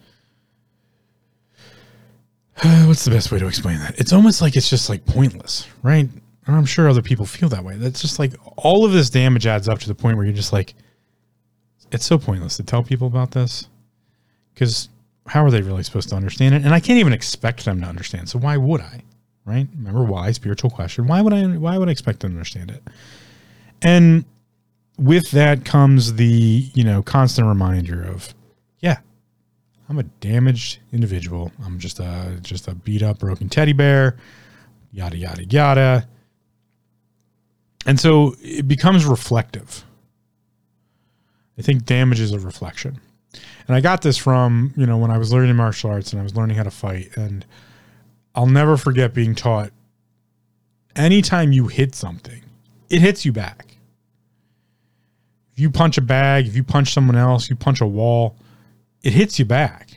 what's 2.86 3.06
the 3.06 3.12
best 3.12 3.32
way 3.32 3.40
to 3.40 3.48
explain 3.48 3.80
that? 3.80 4.00
It's 4.00 4.14
almost 4.14 4.42
like 4.42 4.56
it's 4.56 4.70
just 4.70 4.90
like 4.90 5.06
pointless, 5.06 5.68
right? 5.82 6.08
And 6.46 6.56
I'm 6.56 6.66
sure 6.66 6.90
other 6.90 7.02
people 7.02 7.26
feel 7.26 7.50
that 7.50 7.64
way. 7.64 7.76
That's 7.76 8.02
just 8.02 8.20
like 8.20 8.34
all 8.56 8.86
of 8.86 8.92
this 8.92 9.10
damage 9.10 9.48
adds 9.48 9.68
up 9.68 9.80
to 9.80 9.88
the 9.88 9.96
point 9.96 10.18
where 10.18 10.26
you're 10.26 10.36
just 10.36 10.54
like, 10.54 10.74
it's 11.92 12.06
so 12.06 12.18
pointless 12.18 12.58
to 12.58 12.64
tell 12.64 12.84
people 12.84 13.08
about 13.08 13.32
this 13.32 13.68
because 14.54 14.90
how 15.28 15.44
are 15.46 15.52
they 15.52 15.62
really 15.62 15.84
supposed 15.84 16.10
to 16.10 16.16
understand 16.16 16.56
it? 16.56 16.64
And 16.64 16.74
I 16.74 16.80
can't 16.80 17.00
even 17.00 17.14
expect 17.14 17.66
them 17.66 17.82
to 17.82 17.88
understand. 17.88 18.30
So 18.30 18.40
why 18.40 18.58
would 18.58 18.82
I? 18.82 19.04
Right? 19.46 19.68
Remember 19.76 20.04
why 20.04 20.32
spiritual 20.32 20.70
question. 20.70 21.08
Why 21.08 21.22
would 21.22 21.34
I 21.34 21.46
why 21.58 21.78
would 21.78 21.90
I 21.90 21.92
expect 21.92 22.20
them 22.20 22.32
to 22.32 22.38
understand 22.38 22.72
it? 22.72 22.84
And 23.82 24.26
with 24.98 25.32
that 25.32 25.66
comes 25.66 26.14
the, 26.14 26.70
you 26.74 26.84
know, 26.84 27.02
constant 27.02 27.48
reminder 27.48 28.04
of, 28.04 28.36
yeah, 28.80 29.00
I'm 29.90 29.98
a 29.98 30.04
damaged 30.04 30.80
individual. 30.94 31.52
I'm 31.64 31.80
just 31.80 32.00
a 32.00 32.38
just 32.42 32.68
a 32.68 32.76
beat 32.76 33.02
up, 33.02 33.20
broken 33.20 33.50
teddy 33.50 33.74
bear, 33.74 34.18
yada 34.92 35.18
yada 35.18 35.44
yada. 35.46 36.08
And 37.86 38.00
so 38.00 38.36
it 38.42 38.68
becomes 38.68 39.06
reflective. 39.06 39.84
I 41.58 41.64
think 41.64 41.86
damage 41.86 42.20
is 42.20 42.32
a 42.32 42.40
reflection. 42.40 43.00
And 43.72 43.78
I 43.78 43.80
got 43.80 44.02
this 44.02 44.18
from, 44.18 44.74
you 44.76 44.86
know, 44.86 44.98
when 44.98 45.12
I 45.12 45.18
was 45.18 45.32
learning 45.32 45.56
martial 45.56 45.92
arts 45.92 46.12
and 46.12 46.20
I 46.20 46.24
was 46.24 46.36
learning 46.36 46.58
how 46.58 46.64
to 46.64 46.70
fight. 46.70 47.16
And 47.16 47.46
I'll 48.36 48.46
never 48.46 48.76
forget 48.76 49.14
being 49.14 49.34
taught 49.34 49.72
anytime 50.94 51.54
you 51.54 51.68
hit 51.68 51.96
something, 51.96 52.44
it 52.90 53.00
hits 53.00 53.24
you 53.24 53.32
back. 53.32 53.78
If 55.54 55.60
you 55.62 55.72
punch 55.72 55.98
a 55.98 56.02
bag, 56.02 56.48
if 56.48 56.56
you 56.58 56.66
punch 56.66 56.92
someone 56.92 57.16
else, 57.16 57.50
you 57.50 57.56
punch 57.56 57.80
a 57.80 57.88
wall, 57.88 58.36
it 59.04 59.14
hits 59.14 59.40
you 59.40 59.46
back. 59.46 59.92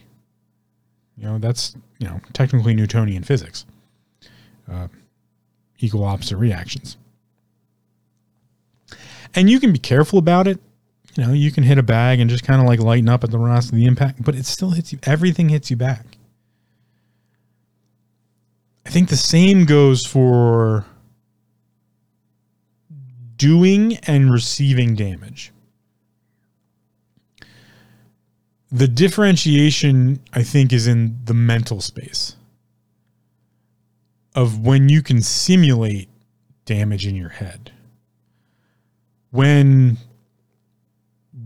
You 1.18 1.24
know, 1.24 1.38
that's, 1.38 1.74
you 1.98 2.06
know, 2.06 2.20
technically 2.32 2.76
Newtonian 2.76 3.24
physics. 3.24 3.66
Uh, 4.70 4.86
equal 5.80 6.04
opposite 6.04 6.36
reactions. 6.36 6.96
And 9.34 9.50
you 9.50 9.58
can 9.58 9.72
be 9.72 9.80
careful 9.80 10.20
about 10.20 10.46
it 10.46 10.60
you 11.16 11.24
know, 11.24 11.32
you 11.32 11.52
can 11.52 11.64
hit 11.64 11.78
a 11.78 11.82
bag 11.82 12.20
and 12.20 12.28
just 12.28 12.44
kind 12.44 12.60
of 12.60 12.66
like 12.66 12.80
lighten 12.80 13.08
up 13.08 13.24
at 13.24 13.30
the 13.30 13.38
rest 13.38 13.70
of 13.70 13.76
the 13.76 13.86
impact, 13.86 14.24
but 14.24 14.34
it 14.34 14.46
still 14.46 14.70
hits 14.70 14.92
you. 14.92 14.98
Everything 15.04 15.48
hits 15.48 15.70
you 15.70 15.76
back. 15.76 16.18
I 18.86 18.90
think 18.90 19.08
the 19.08 19.16
same 19.16 19.64
goes 19.64 20.04
for 20.04 20.84
doing 23.36 23.96
and 23.98 24.32
receiving 24.32 24.94
damage. 24.94 25.52
The 28.70 28.88
differentiation, 28.88 30.20
I 30.32 30.42
think, 30.42 30.72
is 30.72 30.86
in 30.86 31.20
the 31.24 31.34
mental 31.34 31.80
space 31.80 32.36
of 34.34 34.58
when 34.58 34.88
you 34.88 35.00
can 35.00 35.22
simulate 35.22 36.08
damage 36.64 37.06
in 37.06 37.14
your 37.14 37.28
head. 37.28 37.70
When 39.30 39.98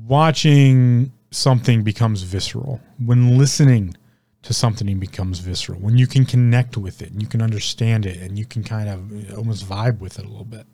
watching 0.07 1.13
something 1.31 1.83
becomes 1.83 2.23
visceral, 2.23 2.81
when 3.05 3.39
listening 3.39 3.97
to 4.43 4.55
something 4.55 4.99
becomes 4.99 5.41
visceral, 5.41 5.79
when 5.81 5.99
you 5.99 6.07
can 6.07 6.25
connect 6.25 6.77
with 6.77 7.03
it 7.03 7.11
and 7.11 7.21
you 7.21 7.29
can 7.29 7.43
understand 7.43 8.07
it 8.07 8.17
and 8.19 8.39
you 8.39 8.45
can 8.45 8.63
kind 8.63 8.89
of 8.89 9.37
almost 9.37 9.67
vibe 9.67 9.99
with 9.99 10.19
it 10.19 10.25
a 10.25 10.29
little 10.29 10.45
bit, 10.45 10.67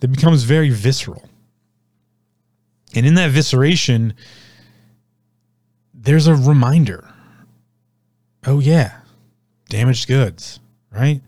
that 0.00 0.08
becomes 0.08 0.44
very 0.44 0.70
visceral. 0.70 1.28
And 2.94 3.06
in 3.06 3.14
that 3.14 3.30
visceration, 3.30 4.14
there's 5.94 6.26
a 6.26 6.34
reminder. 6.34 7.08
Oh, 8.44 8.58
yeah, 8.58 9.00
damaged 9.68 10.08
goods, 10.08 10.60
right? 10.90 11.22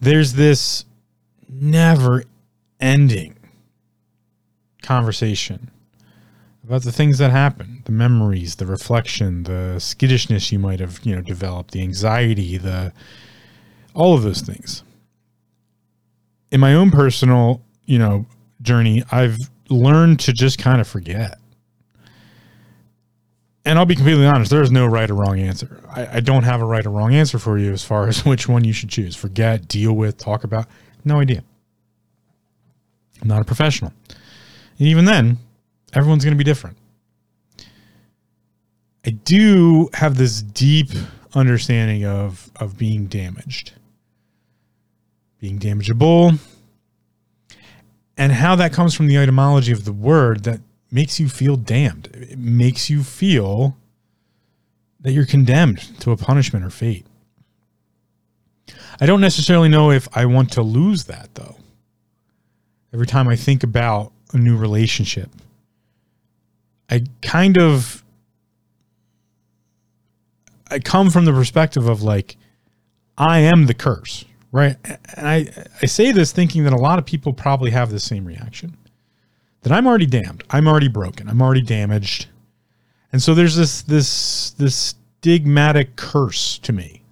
There's 0.00 0.34
this 0.34 0.84
never 1.48 2.24
ending 2.80 3.36
conversation 4.82 5.70
about 6.66 6.82
the 6.82 6.90
things 6.90 7.18
that 7.18 7.30
happen, 7.30 7.82
the 7.84 7.92
memories, 7.92 8.56
the 8.56 8.66
reflection, 8.66 9.44
the 9.44 9.78
skittishness 9.78 10.50
you 10.50 10.58
might 10.58 10.80
have, 10.80 10.98
you 11.04 11.14
know, 11.14 11.22
developed, 11.22 11.70
the 11.70 11.80
anxiety, 11.80 12.56
the 12.56 12.92
all 13.94 14.14
of 14.14 14.22
those 14.22 14.40
things. 14.40 14.82
In 16.50 16.60
my 16.60 16.74
own 16.74 16.90
personal, 16.90 17.62
you 17.84 17.98
know, 17.98 18.26
journey, 18.62 19.04
I've 19.12 19.38
learned 19.68 20.20
to 20.20 20.32
just 20.32 20.58
kind 20.58 20.80
of 20.80 20.88
forget. 20.88 21.38
And 23.64 23.78
I'll 23.78 23.86
be 23.86 23.94
completely 23.96 24.26
honest, 24.26 24.50
there 24.50 24.62
is 24.62 24.70
no 24.70 24.86
right 24.86 25.08
or 25.08 25.14
wrong 25.14 25.38
answer. 25.38 25.80
I, 25.90 26.16
I 26.16 26.20
don't 26.20 26.44
have 26.44 26.60
a 26.60 26.64
right 26.64 26.84
or 26.84 26.90
wrong 26.90 27.14
answer 27.14 27.38
for 27.38 27.58
you 27.58 27.72
as 27.72 27.84
far 27.84 28.08
as 28.08 28.24
which 28.24 28.48
one 28.48 28.64
you 28.64 28.72
should 28.72 28.90
choose. 28.90 29.14
Forget, 29.14 29.68
deal 29.68 29.92
with, 29.92 30.18
talk 30.18 30.42
about. 30.42 30.66
No 31.04 31.20
idea. 31.20 31.44
I'm 33.22 33.28
not 33.28 33.40
a 33.40 33.44
professional. 33.44 33.92
And 34.78 34.88
even 34.88 35.04
then, 35.04 35.38
everyone's 35.94 36.24
going 36.24 36.34
to 36.34 36.38
be 36.38 36.44
different. 36.44 36.76
I 39.04 39.10
do 39.10 39.88
have 39.94 40.16
this 40.16 40.42
deep 40.42 40.88
understanding 41.34 42.04
of 42.04 42.50
of 42.56 42.76
being 42.76 43.06
damaged, 43.06 43.72
being 45.38 45.58
damageable, 45.58 46.38
and 48.16 48.32
how 48.32 48.56
that 48.56 48.72
comes 48.72 48.94
from 48.94 49.06
the 49.06 49.16
etymology 49.16 49.72
of 49.72 49.84
the 49.84 49.92
word 49.92 50.44
that 50.44 50.60
makes 50.90 51.20
you 51.20 51.28
feel 51.28 51.56
damned. 51.56 52.08
It 52.14 52.38
makes 52.38 52.90
you 52.90 53.02
feel 53.04 53.76
that 55.00 55.12
you're 55.12 55.26
condemned 55.26 55.78
to 56.00 56.10
a 56.10 56.16
punishment 56.16 56.64
or 56.64 56.70
fate. 56.70 57.06
I 59.00 59.06
don't 59.06 59.20
necessarily 59.20 59.68
know 59.68 59.90
if 59.90 60.08
I 60.16 60.24
want 60.26 60.50
to 60.52 60.62
lose 60.62 61.04
that 61.04 61.34
though. 61.34 61.56
Every 62.92 63.06
time 63.06 63.28
I 63.28 63.36
think 63.36 63.62
about 63.62 64.12
a 64.32 64.38
new 64.38 64.56
relationship, 64.56 65.30
I 66.90 67.04
kind 67.22 67.58
of 67.58 68.04
I 70.70 70.78
come 70.78 71.10
from 71.10 71.24
the 71.24 71.32
perspective 71.32 71.88
of 71.88 72.02
like 72.02 72.36
I 73.18 73.40
am 73.40 73.66
the 73.66 73.74
curse, 73.74 74.24
right? 74.52 74.76
And 75.16 75.28
I 75.28 75.48
I 75.82 75.86
say 75.86 76.12
this 76.12 76.32
thinking 76.32 76.64
that 76.64 76.72
a 76.72 76.78
lot 76.78 76.98
of 76.98 77.06
people 77.06 77.32
probably 77.32 77.70
have 77.70 77.90
the 77.90 78.00
same 78.00 78.24
reaction. 78.24 78.76
That 79.62 79.72
I'm 79.72 79.86
already 79.86 80.06
damned. 80.06 80.44
I'm 80.50 80.68
already 80.68 80.88
broken. 80.88 81.28
I'm 81.28 81.42
already 81.42 81.62
damaged. 81.62 82.28
And 83.12 83.22
so 83.22 83.34
there's 83.34 83.56
this 83.56 83.82
this 83.82 84.50
this 84.50 84.94
stigmatic 85.22 85.96
curse 85.96 86.58
to 86.58 86.72
me. 86.72 87.02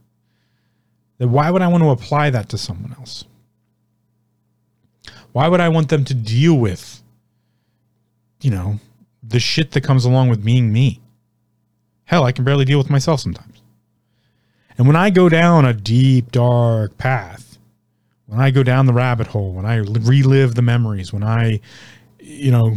That 1.18 1.28
why 1.28 1.50
would 1.50 1.62
I 1.62 1.68
want 1.68 1.82
to 1.82 1.90
apply 1.90 2.30
that 2.30 2.48
to 2.50 2.58
someone 2.58 2.94
else? 2.98 3.24
Why 5.32 5.48
would 5.48 5.60
I 5.60 5.68
want 5.68 5.88
them 5.88 6.04
to 6.04 6.14
deal 6.14 6.54
with 6.54 7.02
you 8.44 8.50
know, 8.50 8.78
the 9.26 9.40
shit 9.40 9.72
that 9.72 9.82
comes 9.82 10.04
along 10.04 10.28
with 10.28 10.44
being 10.44 10.72
me. 10.72 11.00
Hell, 12.04 12.24
I 12.24 12.32
can 12.32 12.44
barely 12.44 12.64
deal 12.64 12.78
with 12.78 12.90
myself 12.90 13.20
sometimes. 13.20 13.62
And 14.76 14.86
when 14.86 14.96
I 14.96 15.10
go 15.10 15.28
down 15.28 15.64
a 15.64 15.72
deep, 15.72 16.32
dark 16.32 16.98
path, 16.98 17.58
when 18.26 18.40
I 18.40 18.50
go 18.50 18.62
down 18.62 18.86
the 18.86 18.92
rabbit 18.92 19.28
hole, 19.28 19.52
when 19.52 19.66
I 19.66 19.76
relive 19.76 20.54
the 20.54 20.62
memories, 20.62 21.12
when 21.12 21.22
I, 21.22 21.60
you 22.18 22.50
know, 22.50 22.76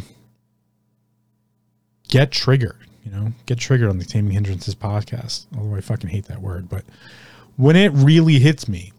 get 2.08 2.32
triggered, 2.32 2.88
you 3.04 3.12
know, 3.12 3.34
get 3.46 3.58
triggered 3.58 3.90
on 3.90 3.98
the 3.98 4.06
Taming 4.06 4.34
Hindrances 4.34 4.76
podcast, 4.76 5.48
although 5.58 5.76
I 5.76 5.82
fucking 5.82 6.10
hate 6.10 6.26
that 6.26 6.42
word, 6.42 6.70
but 6.70 6.84
when 7.56 7.76
it 7.76 7.92
really 7.94 8.40
hits 8.40 8.68
me, 8.68 8.94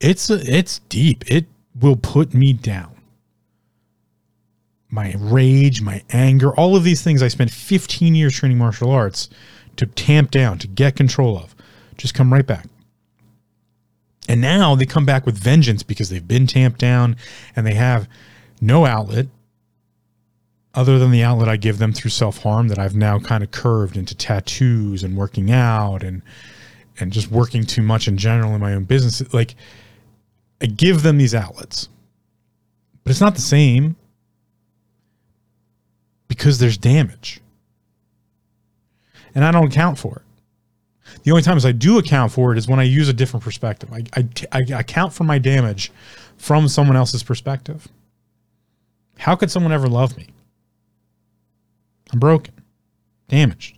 it's 0.00 0.30
it's 0.30 0.80
deep. 0.88 1.24
It 1.28 1.46
will 1.80 1.96
put 1.96 2.34
me 2.34 2.52
down 2.52 2.97
my 4.90 5.14
rage, 5.18 5.82
my 5.82 6.02
anger, 6.10 6.54
all 6.54 6.76
of 6.76 6.84
these 6.84 7.02
things 7.02 7.22
I 7.22 7.28
spent 7.28 7.50
15 7.50 8.14
years 8.14 8.34
training 8.34 8.58
martial 8.58 8.90
arts 8.90 9.28
to 9.76 9.86
tamp 9.86 10.30
down, 10.30 10.58
to 10.58 10.66
get 10.66 10.96
control 10.96 11.36
of, 11.36 11.54
just 11.96 12.14
come 12.14 12.32
right 12.32 12.46
back. 12.46 12.66
And 14.28 14.40
now 14.40 14.74
they 14.74 14.86
come 14.86 15.06
back 15.06 15.24
with 15.24 15.38
vengeance 15.38 15.82
because 15.82 16.10
they've 16.10 16.26
been 16.26 16.46
tamped 16.46 16.78
down 16.78 17.16
and 17.56 17.66
they 17.66 17.74
have 17.74 18.08
no 18.60 18.84
outlet 18.84 19.26
other 20.74 20.98
than 20.98 21.10
the 21.10 21.22
outlet 21.22 21.48
I 21.48 21.56
give 21.56 21.78
them 21.78 21.92
through 21.92 22.10
self 22.10 22.42
harm 22.42 22.68
that 22.68 22.78
I've 22.78 22.94
now 22.94 23.18
kind 23.18 23.42
of 23.42 23.50
curved 23.50 23.96
into 23.96 24.14
tattoos 24.14 25.02
and 25.02 25.16
working 25.16 25.50
out 25.50 26.02
and 26.02 26.22
and 27.00 27.12
just 27.12 27.30
working 27.30 27.64
too 27.64 27.82
much 27.82 28.06
in 28.06 28.16
general 28.16 28.54
in 28.54 28.60
my 28.60 28.74
own 28.74 28.84
business. 28.84 29.32
Like 29.32 29.54
I 30.60 30.66
give 30.66 31.02
them 31.02 31.16
these 31.16 31.34
outlets, 31.34 31.88
but 33.02 33.10
it's 33.10 33.20
not 33.20 33.34
the 33.34 33.40
same 33.40 33.96
because 36.38 36.58
there's 36.58 36.78
damage. 36.78 37.40
And 39.34 39.44
I 39.44 39.50
don't 39.50 39.66
account 39.66 39.98
for 39.98 40.16
it. 40.16 40.22
The 41.24 41.32
only 41.32 41.42
times 41.42 41.66
I 41.66 41.72
do 41.72 41.98
account 41.98 42.32
for 42.32 42.52
it 42.52 42.58
is 42.58 42.68
when 42.68 42.78
I 42.78 42.84
use 42.84 43.08
a 43.08 43.12
different 43.12 43.44
perspective. 43.44 43.92
I, 43.92 44.04
I, 44.16 44.28
I 44.52 44.80
account 44.80 45.12
for 45.12 45.24
my 45.24 45.38
damage 45.38 45.90
from 46.36 46.68
someone 46.68 46.96
else's 46.96 47.22
perspective. 47.22 47.88
How 49.18 49.34
could 49.34 49.50
someone 49.50 49.72
ever 49.72 49.88
love 49.88 50.16
me? 50.16 50.28
I'm 52.12 52.20
broken, 52.20 52.54
damaged. 53.28 53.76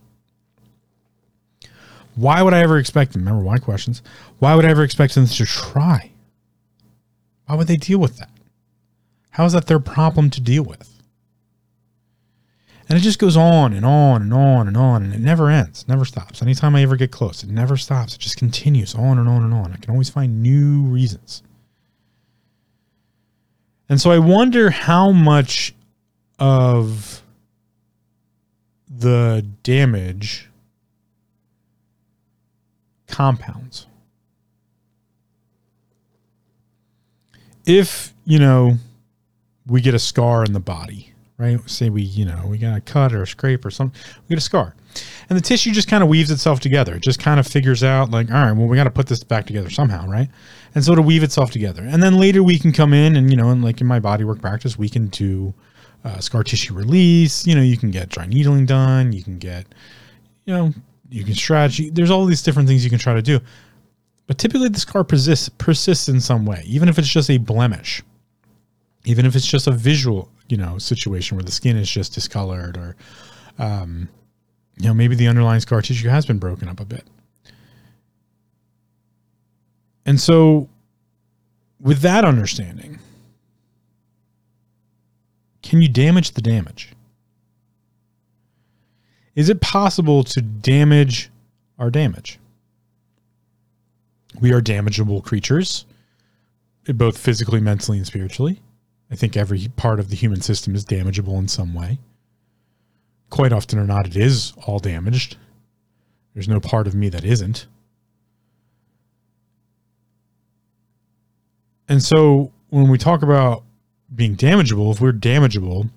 Why 2.15 2.43
would 2.43 2.53
I 2.53 2.59
ever 2.59 2.77
expect 2.77 3.13
them? 3.13 3.23
Remember 3.23 3.43
why 3.43 3.57
questions? 3.57 4.03
Why 4.39 4.55
would 4.55 4.65
I 4.65 4.69
ever 4.69 4.83
expect 4.83 5.15
them 5.15 5.25
to 5.25 5.45
try? 5.45 6.11
Why 7.47 7.55
would 7.55 7.67
they 7.67 7.77
deal 7.77 7.99
with 7.99 8.17
that? 8.17 8.29
How 9.31 9.45
is 9.45 9.53
that 9.53 9.65
their 9.67 9.79
problem 9.79 10.29
to 10.29 10.41
deal 10.41 10.63
with? 10.63 11.00
And 12.91 12.99
it 12.99 13.03
just 13.03 13.19
goes 13.19 13.37
on 13.37 13.71
and 13.71 13.85
on 13.85 14.21
and 14.21 14.33
on 14.33 14.67
and 14.67 14.75
on, 14.75 15.01
and 15.01 15.13
it 15.13 15.21
never 15.21 15.49
ends, 15.49 15.87
never 15.87 16.03
stops. 16.03 16.41
Anytime 16.41 16.75
I 16.75 16.81
ever 16.81 16.97
get 16.97 17.09
close, 17.09 17.41
it 17.41 17.49
never 17.49 17.77
stops. 17.77 18.15
It 18.15 18.19
just 18.19 18.35
continues 18.35 18.93
on 18.93 19.17
and 19.17 19.29
on 19.29 19.45
and 19.45 19.53
on. 19.53 19.71
I 19.71 19.77
can 19.77 19.91
always 19.91 20.09
find 20.09 20.43
new 20.43 20.81
reasons. 20.81 21.41
And 23.87 24.01
so 24.01 24.11
I 24.11 24.19
wonder 24.19 24.71
how 24.71 25.13
much 25.13 25.73
of 26.37 27.23
the 28.89 29.47
damage 29.63 30.49
compounds. 33.07 33.87
If, 37.65 38.13
you 38.25 38.37
know, 38.37 38.79
we 39.65 39.79
get 39.79 39.93
a 39.93 39.99
scar 39.99 40.43
in 40.43 40.51
the 40.51 40.59
body, 40.59 41.10
right? 41.41 41.69
Say 41.69 41.89
we, 41.89 42.03
you 42.03 42.25
know, 42.25 42.45
we 42.47 42.57
got 42.57 42.77
a 42.77 42.81
cut 42.81 43.13
or 43.13 43.23
a 43.23 43.27
scrape 43.27 43.65
or 43.65 43.71
something, 43.71 43.99
we 44.21 44.35
get 44.35 44.37
a 44.37 44.41
scar. 44.41 44.75
And 45.29 45.37
the 45.37 45.41
tissue 45.41 45.71
just 45.71 45.87
kind 45.87 46.03
of 46.03 46.09
weaves 46.09 46.31
itself 46.31 46.59
together. 46.59 46.95
It 46.95 47.01
just 47.01 47.19
kind 47.19 47.39
of 47.39 47.47
figures 47.47 47.83
out, 47.83 48.11
like, 48.11 48.29
all 48.29 48.43
right, 48.43 48.51
well, 48.51 48.67
we 48.67 48.75
got 48.75 48.83
to 48.83 48.91
put 48.91 49.07
this 49.07 49.23
back 49.23 49.45
together 49.45 49.69
somehow, 49.69 50.05
right? 50.07 50.29
And 50.75 50.83
so 50.83 50.95
to 50.95 51.01
weave 51.01 51.23
itself 51.23 51.49
together. 51.51 51.81
And 51.81 52.03
then 52.03 52.17
later 52.17 52.43
we 52.43 52.59
can 52.59 52.71
come 52.71 52.93
in 52.93 53.15
and, 53.15 53.31
you 53.31 53.37
know, 53.37 53.49
and 53.49 53.63
like 53.63 53.81
in 53.81 53.87
my 53.87 53.99
bodywork 53.99 54.41
practice, 54.41 54.77
we 54.77 54.89
can 54.89 55.07
do 55.07 55.53
uh, 56.03 56.19
scar 56.19 56.43
tissue 56.43 56.73
release. 56.73 57.47
You 57.47 57.55
know, 57.55 57.61
you 57.61 57.77
can 57.77 57.91
get 57.91 58.09
dry 58.09 58.25
needling 58.25 58.65
done. 58.65 59.13
You 59.13 59.23
can 59.23 59.37
get, 59.37 59.65
you 60.45 60.53
know, 60.53 60.73
you 61.09 61.23
can 61.23 61.35
stretch. 61.35 61.81
There's 61.93 62.11
all 62.11 62.25
these 62.25 62.41
different 62.41 62.67
things 62.67 62.83
you 62.83 62.89
can 62.89 62.99
try 62.99 63.13
to 63.13 63.21
do. 63.21 63.39
But 64.27 64.37
typically 64.37 64.69
the 64.69 64.79
scar 64.79 65.03
persists, 65.03 65.49
persists 65.49 66.07
in 66.07 66.21
some 66.21 66.45
way, 66.45 66.63
even 66.65 66.87
if 66.89 66.97
it's 66.99 67.07
just 67.07 67.29
a 67.29 67.37
blemish, 67.37 68.01
even 69.05 69.25
if 69.25 69.35
it's 69.35 69.47
just 69.47 69.67
a 69.67 69.71
visual, 69.71 70.29
you 70.51 70.57
know, 70.57 70.77
situation 70.77 71.37
where 71.37 71.43
the 71.43 71.51
skin 71.51 71.77
is 71.77 71.89
just 71.89 72.13
discolored 72.13 72.77
or, 72.77 72.95
um, 73.57 74.09
you 74.77 74.87
know, 74.87 74.93
maybe 74.93 75.15
the 75.15 75.27
underlying 75.27 75.61
scar 75.61 75.81
tissue 75.81 76.09
has 76.09 76.25
been 76.25 76.39
broken 76.39 76.67
up 76.67 76.79
a 76.79 76.85
bit. 76.85 77.05
And 80.05 80.19
so, 80.19 80.67
with 81.79 81.99
that 81.99 82.25
understanding, 82.25 82.99
can 85.61 85.81
you 85.81 85.87
damage 85.87 86.31
the 86.31 86.41
damage? 86.41 86.93
Is 89.35 89.49
it 89.49 89.61
possible 89.61 90.23
to 90.25 90.41
damage 90.41 91.29
our 91.79 91.89
damage? 91.89 92.39
We 94.39 94.53
are 94.53 94.61
damageable 94.61 95.23
creatures, 95.23 95.85
both 96.87 97.17
physically, 97.17 97.61
mentally, 97.61 97.97
and 97.97 98.07
spiritually. 98.07 98.61
I 99.11 99.15
think 99.15 99.35
every 99.35 99.67
part 99.75 99.99
of 99.99 100.09
the 100.09 100.15
human 100.15 100.41
system 100.41 100.73
is 100.73 100.85
damageable 100.85 101.37
in 101.37 101.47
some 101.47 101.73
way. 101.73 101.99
Quite 103.29 103.51
often 103.51 103.77
or 103.77 103.85
not, 103.85 104.07
it 104.07 104.15
is 104.15 104.53
all 104.65 104.79
damaged. 104.79 105.37
There's 106.33 106.47
no 106.47 106.61
part 106.61 106.87
of 106.87 106.95
me 106.95 107.09
that 107.09 107.25
isn't. 107.25 107.67
And 111.89 112.01
so 112.01 112.53
when 112.69 112.89
we 112.89 112.97
talk 112.97 113.21
about 113.21 113.63
being 114.15 114.37
damageable, 114.37 114.93
if 114.93 115.01
we're 115.01 115.11
damageable 115.11 115.89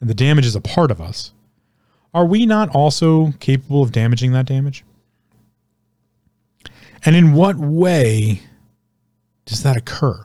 and 0.00 0.10
the 0.10 0.14
damage 0.14 0.44
is 0.44 0.54
a 0.54 0.60
part 0.60 0.90
of 0.90 1.00
us, 1.00 1.32
are 2.12 2.26
we 2.26 2.44
not 2.44 2.68
also 2.74 3.32
capable 3.40 3.82
of 3.82 3.92
damaging 3.92 4.32
that 4.32 4.46
damage? 4.46 4.84
And 7.04 7.16
in 7.16 7.32
what 7.32 7.56
way 7.56 8.42
does 9.46 9.62
that 9.62 9.76
occur? 9.76 10.24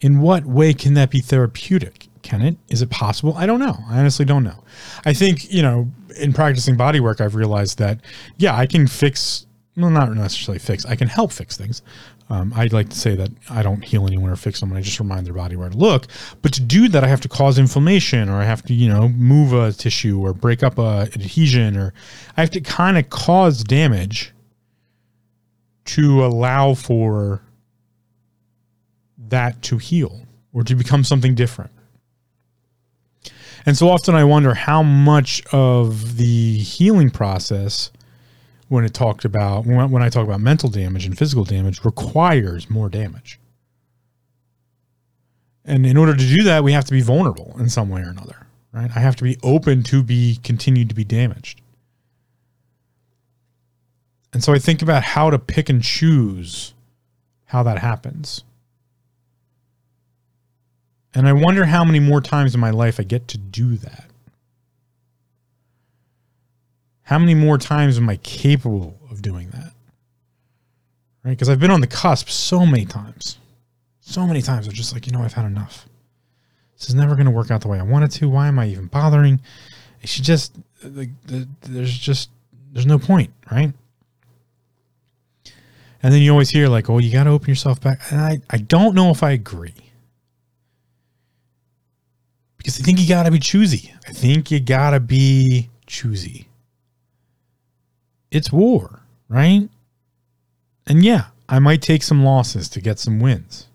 In 0.00 0.20
what 0.20 0.44
way 0.44 0.74
can 0.74 0.94
that 0.94 1.10
be 1.10 1.20
therapeutic? 1.20 2.08
Can 2.22 2.42
it? 2.42 2.56
Is 2.68 2.82
it 2.82 2.90
possible? 2.90 3.34
I 3.36 3.46
don't 3.46 3.60
know. 3.60 3.76
I 3.88 3.98
honestly 3.98 4.24
don't 4.24 4.44
know. 4.44 4.62
I 5.04 5.12
think, 5.12 5.52
you 5.52 5.62
know, 5.62 5.88
in 6.20 6.32
practicing 6.32 6.76
body 6.76 7.00
work, 7.00 7.20
I've 7.20 7.34
realized 7.34 7.78
that, 7.78 8.00
yeah, 8.36 8.56
I 8.56 8.66
can 8.66 8.86
fix, 8.86 9.46
well, 9.76 9.90
not 9.90 10.12
necessarily 10.12 10.58
fix, 10.58 10.84
I 10.84 10.94
can 10.94 11.08
help 11.08 11.32
fix 11.32 11.56
things. 11.56 11.82
Um, 12.30 12.52
I'd 12.54 12.74
like 12.74 12.90
to 12.90 12.98
say 12.98 13.14
that 13.14 13.30
I 13.48 13.62
don't 13.62 13.82
heal 13.82 14.06
anyone 14.06 14.30
or 14.30 14.36
fix 14.36 14.58
someone. 14.58 14.78
I 14.78 14.82
just 14.82 15.00
remind 15.00 15.26
their 15.26 15.32
body 15.34 15.56
where 15.56 15.70
to 15.70 15.76
look. 15.76 16.06
But 16.42 16.52
to 16.54 16.60
do 16.60 16.88
that, 16.88 17.02
I 17.02 17.08
have 17.08 17.22
to 17.22 17.28
cause 17.28 17.58
inflammation 17.58 18.28
or 18.28 18.34
I 18.34 18.44
have 18.44 18.62
to, 18.64 18.74
you 18.74 18.88
know, 18.88 19.08
move 19.08 19.54
a 19.54 19.72
tissue 19.72 20.20
or 20.20 20.34
break 20.34 20.62
up 20.62 20.78
a 20.78 21.08
adhesion 21.14 21.76
or 21.76 21.94
I 22.36 22.42
have 22.42 22.50
to 22.50 22.60
kind 22.60 22.98
of 22.98 23.08
cause 23.08 23.64
damage 23.64 24.34
to 25.86 26.24
allow 26.24 26.74
for 26.74 27.40
that 29.30 29.62
to 29.62 29.78
heal 29.78 30.22
or 30.52 30.62
to 30.64 30.74
become 30.74 31.04
something 31.04 31.34
different. 31.34 31.70
And 33.66 33.76
so 33.76 33.88
often 33.88 34.14
I 34.14 34.24
wonder 34.24 34.54
how 34.54 34.82
much 34.82 35.42
of 35.52 36.16
the 36.16 36.58
healing 36.58 37.10
process 37.10 37.90
when 38.68 38.84
it 38.84 38.94
talked 38.94 39.24
about 39.24 39.66
when 39.66 40.02
I 40.02 40.08
talk 40.08 40.24
about 40.24 40.40
mental 40.40 40.68
damage 40.68 41.06
and 41.06 41.16
physical 41.16 41.44
damage 41.44 41.84
requires 41.84 42.68
more 42.70 42.88
damage. 42.88 43.38
And 45.64 45.84
in 45.84 45.96
order 45.96 46.14
to 46.14 46.36
do 46.36 46.44
that, 46.44 46.64
we 46.64 46.72
have 46.72 46.84
to 46.86 46.92
be 46.92 47.02
vulnerable 47.02 47.56
in 47.58 47.68
some 47.68 47.90
way 47.90 48.00
or 48.00 48.08
another, 48.08 48.46
right? 48.72 48.90
I 48.94 49.00
have 49.00 49.16
to 49.16 49.24
be 49.24 49.36
open 49.42 49.82
to 49.84 50.02
be 50.02 50.38
continued 50.42 50.88
to 50.88 50.94
be 50.94 51.04
damaged. 51.04 51.60
And 54.32 54.42
so 54.44 54.52
I 54.52 54.58
think 54.58 54.82
about 54.82 55.02
how 55.02 55.30
to 55.30 55.38
pick 55.38 55.68
and 55.68 55.82
choose 55.82 56.74
how 57.46 57.62
that 57.64 57.78
happens. 57.78 58.44
And 61.14 61.26
I 61.26 61.32
wonder 61.32 61.64
how 61.64 61.84
many 61.84 62.00
more 62.00 62.20
times 62.20 62.54
in 62.54 62.60
my 62.60 62.70
life 62.70 63.00
I 63.00 63.02
get 63.02 63.28
to 63.28 63.38
do 63.38 63.76
that. 63.76 64.04
How 67.02 67.18
many 67.18 67.34
more 67.34 67.56
times 67.56 67.96
am 67.96 68.08
I 68.08 68.16
capable 68.18 68.98
of 69.10 69.22
doing 69.22 69.48
that? 69.50 69.72
Right? 71.24 71.32
Because 71.32 71.48
I've 71.48 71.58
been 71.58 71.70
on 71.70 71.80
the 71.80 71.86
cusp 71.86 72.28
so 72.28 72.66
many 72.66 72.84
times. 72.84 73.38
So 74.00 74.26
many 74.26 74.42
times 74.42 74.66
I'm 74.66 74.74
just 74.74 74.92
like, 74.92 75.06
you 75.06 75.12
know, 75.12 75.22
I've 75.22 75.32
had 75.32 75.46
enough. 75.46 75.86
This 76.78 76.90
is 76.90 76.94
never 76.94 77.14
going 77.14 77.26
to 77.26 77.32
work 77.32 77.50
out 77.50 77.62
the 77.62 77.68
way 77.68 77.78
I 77.78 77.82
wanted 77.82 78.10
to. 78.12 78.28
Why 78.28 78.46
am 78.48 78.58
I 78.58 78.68
even 78.68 78.86
bothering? 78.86 79.40
It 80.02 80.08
should 80.08 80.24
just, 80.24 80.54
like, 80.84 81.10
the, 81.26 81.48
there's 81.62 81.96
just, 81.96 82.30
there's 82.72 82.86
no 82.86 82.98
point, 82.98 83.32
right? 83.50 83.72
And 86.02 86.14
then 86.14 86.22
you 86.22 86.30
always 86.30 86.50
hear 86.50 86.68
like, 86.68 86.88
oh, 86.88 86.98
you 86.98 87.10
got 87.10 87.24
to 87.24 87.30
open 87.30 87.48
yourself 87.48 87.80
back. 87.80 88.00
And 88.10 88.20
I, 88.20 88.40
I 88.50 88.58
don't 88.58 88.94
know 88.94 89.10
if 89.10 89.22
I 89.22 89.32
agree. 89.32 89.74
Because 92.68 92.82
I 92.82 92.84
think 92.84 93.00
you 93.00 93.08
got 93.08 93.22
to 93.22 93.30
be 93.30 93.38
choosy. 93.38 93.94
I 94.06 94.12
think 94.12 94.50
you 94.50 94.60
got 94.60 94.90
to 94.90 95.00
be 95.00 95.70
choosy 95.86 96.48
it's 98.30 98.52
war, 98.52 99.00
right? 99.28 99.68
And 100.86 101.04
yeah, 101.04 101.26
I 101.48 101.58
might 101.58 101.82
take 101.82 102.02
some 102.02 102.24
losses 102.24 102.68
to 102.70 102.80
get 102.80 102.98
some 102.98 103.20
wins. 103.20 103.68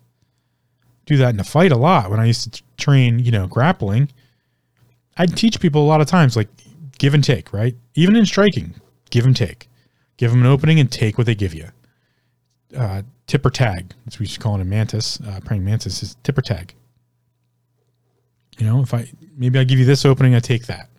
Do 1.06 1.18
that 1.18 1.34
in 1.34 1.40
a 1.40 1.44
fight 1.44 1.72
a 1.72 1.78
lot. 1.78 2.10
When 2.10 2.20
I 2.20 2.26
used 2.26 2.54
to 2.54 2.64
train, 2.78 3.20
you 3.20 3.32
know, 3.32 3.48
grappling, 3.48 4.10
I'd 5.18 5.36
teach 5.36 5.60
people 5.60 5.82
a 5.82 5.88
lot 5.88 6.02
of 6.02 6.08
times 6.08 6.36
like 6.36 6.50
give 6.98 7.14
and 7.14 7.24
take, 7.24 7.52
right? 7.52 7.76
Even 7.96 8.16
in 8.16 8.26
striking, 8.26 8.76
give 9.10 9.26
and 9.26 9.36
take. 9.36 9.70
Give 10.18 10.32
them 10.32 10.42
an 10.42 10.48
opening 10.48 10.80
and 10.80 10.92
take 10.92 11.18
what 11.18 11.26
they 11.26 11.36
give 11.36 11.54
you. 11.54 11.70
Uh, 12.78 13.02
tip 13.28 13.46
or 13.46 13.50
tag, 13.50 13.94
as 14.08 14.20
we 14.20 14.24
used 14.24 14.36
to 14.36 14.40
call 14.40 14.56
it 14.58 14.62
in 14.62 14.70
Mantis, 14.70 15.20
uh, 15.22 15.40
praying 15.44 15.66
Mantis 15.66 16.02
is 16.04 16.16
tip 16.24 16.38
or 16.38 16.42
tag. 16.42 16.74
You 18.58 18.66
know, 18.66 18.82
if 18.82 18.94
I 18.94 19.10
maybe 19.38 19.60
I 19.60 19.64
give 19.64 19.80
you 19.80 19.86
this 19.86 20.06
opening, 20.06 20.36
I 20.36 20.40
take 20.40 20.68
that. 20.68 20.90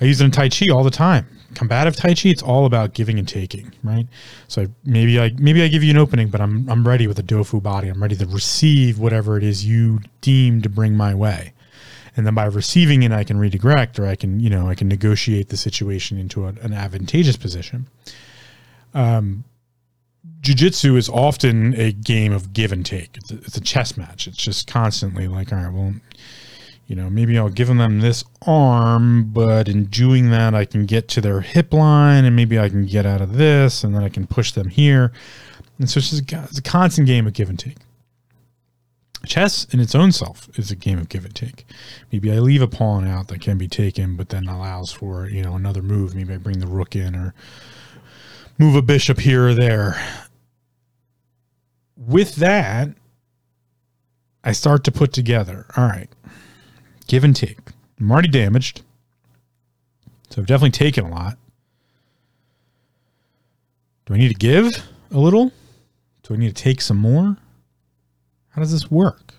I 0.00 0.04
use 0.04 0.20
it 0.20 0.24
in 0.24 0.30
Tai 0.30 0.48
Chi 0.48 0.66
all 0.70 0.84
the 0.84 0.90
time. 0.90 1.26
Combative 1.54 1.96
tai 1.96 2.14
chi 2.14 2.28
it's 2.28 2.42
all 2.42 2.66
about 2.66 2.92
giving 2.92 3.18
and 3.18 3.26
taking 3.26 3.72
right? 3.82 4.06
So 4.48 4.66
maybe 4.84 5.18
i 5.20 5.32
maybe 5.38 5.62
i 5.62 5.68
give 5.68 5.82
you 5.82 5.90
an 5.90 5.96
opening 5.96 6.28
but 6.28 6.40
i'm 6.40 6.68
i'm 6.68 6.86
ready 6.86 7.06
with 7.06 7.18
a 7.18 7.22
dofu 7.22 7.62
body. 7.62 7.88
I'm 7.88 8.02
ready 8.02 8.16
to 8.16 8.26
receive 8.26 8.98
whatever 8.98 9.38
it 9.38 9.44
is 9.44 9.64
you 9.64 10.00
deem 10.20 10.60
to 10.62 10.68
bring 10.68 10.96
my 10.96 11.14
way. 11.14 11.52
And 12.16 12.26
then 12.26 12.34
by 12.34 12.44
receiving 12.44 13.04
it 13.04 13.12
i 13.12 13.24
can 13.24 13.38
redirect 13.38 13.98
or 13.98 14.06
i 14.06 14.16
can 14.16 14.40
you 14.40 14.50
know 14.50 14.68
i 14.68 14.74
can 14.74 14.88
negotiate 14.88 15.48
the 15.48 15.56
situation 15.56 16.18
into 16.18 16.44
a, 16.44 16.48
an 16.48 16.72
advantageous 16.72 17.36
position. 17.36 17.86
Um 18.92 19.44
jiu-jitsu 20.40 20.96
is 20.96 21.08
often 21.08 21.74
a 21.74 21.92
game 21.92 22.32
of 22.32 22.52
give 22.52 22.70
and 22.70 22.84
take. 22.84 23.16
It's 23.16 23.30
a, 23.30 23.36
it's 23.36 23.56
a 23.56 23.60
chess 23.60 23.96
match. 23.96 24.26
It's 24.26 24.36
just 24.36 24.66
constantly 24.66 25.26
like 25.28 25.52
all 25.52 25.58
right 25.58 25.72
well 25.72 25.94
you 26.86 26.94
know, 26.94 27.10
maybe 27.10 27.36
I'll 27.36 27.48
give 27.48 27.68
them 27.68 28.00
this 28.00 28.24
arm, 28.46 29.24
but 29.32 29.68
in 29.68 29.86
doing 29.86 30.30
that, 30.30 30.54
I 30.54 30.64
can 30.64 30.86
get 30.86 31.08
to 31.08 31.20
their 31.20 31.40
hip 31.40 31.72
line 31.72 32.24
and 32.24 32.36
maybe 32.36 32.58
I 32.58 32.68
can 32.68 32.86
get 32.86 33.04
out 33.04 33.20
of 33.20 33.34
this 33.34 33.82
and 33.82 33.94
then 33.94 34.04
I 34.04 34.08
can 34.08 34.26
push 34.26 34.52
them 34.52 34.68
here. 34.68 35.12
And 35.78 35.90
so 35.90 35.98
it's 35.98 36.10
just 36.10 36.32
a, 36.32 36.44
it's 36.44 36.58
a 36.58 36.62
constant 36.62 37.06
game 37.06 37.26
of 37.26 37.32
give 37.32 37.50
and 37.50 37.58
take. 37.58 37.76
Chess 39.26 39.64
in 39.72 39.80
its 39.80 39.94
own 39.94 40.12
self 40.12 40.48
is 40.56 40.70
a 40.70 40.76
game 40.76 40.98
of 40.98 41.08
give 41.08 41.24
and 41.24 41.34
take. 41.34 41.66
Maybe 42.12 42.30
I 42.30 42.38
leave 42.38 42.62
a 42.62 42.68
pawn 42.68 43.06
out 43.06 43.28
that 43.28 43.40
can 43.40 43.58
be 43.58 43.66
taken, 43.66 44.16
but 44.16 44.28
then 44.28 44.46
allows 44.46 44.92
for 44.92 45.28
you 45.28 45.42
know 45.42 45.54
another 45.54 45.82
move. 45.82 46.14
Maybe 46.14 46.32
I 46.32 46.36
bring 46.36 46.60
the 46.60 46.66
rook 46.66 46.94
in 46.94 47.16
or 47.16 47.34
move 48.58 48.76
a 48.76 48.82
bishop 48.82 49.18
here 49.18 49.48
or 49.48 49.54
there. 49.54 50.00
With 51.96 52.36
that, 52.36 52.90
I 54.44 54.52
start 54.52 54.84
to 54.84 54.92
put 54.92 55.12
together. 55.12 55.66
All 55.76 55.88
right, 55.88 56.10
give 57.06 57.24
and 57.24 57.34
take. 57.34 57.58
I'm 58.00 58.10
already 58.10 58.28
damaged, 58.28 58.82
so 60.30 60.40
I've 60.40 60.46
definitely 60.46 60.70
taken 60.70 61.04
a 61.04 61.10
lot. 61.10 61.38
Do 64.06 64.14
I 64.14 64.18
need 64.18 64.28
to 64.28 64.34
give 64.34 64.86
a 65.10 65.18
little? 65.18 65.52
Do 66.22 66.34
I 66.34 66.36
need 66.36 66.54
to 66.54 66.62
take 66.62 66.80
some 66.80 66.96
more? 66.96 67.36
How 68.50 68.60
does 68.62 68.72
this 68.72 68.90
work? 68.90 69.34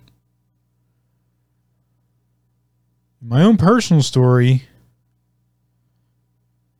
My 3.22 3.44
own 3.44 3.58
personal 3.58 4.04
story, 4.04 4.68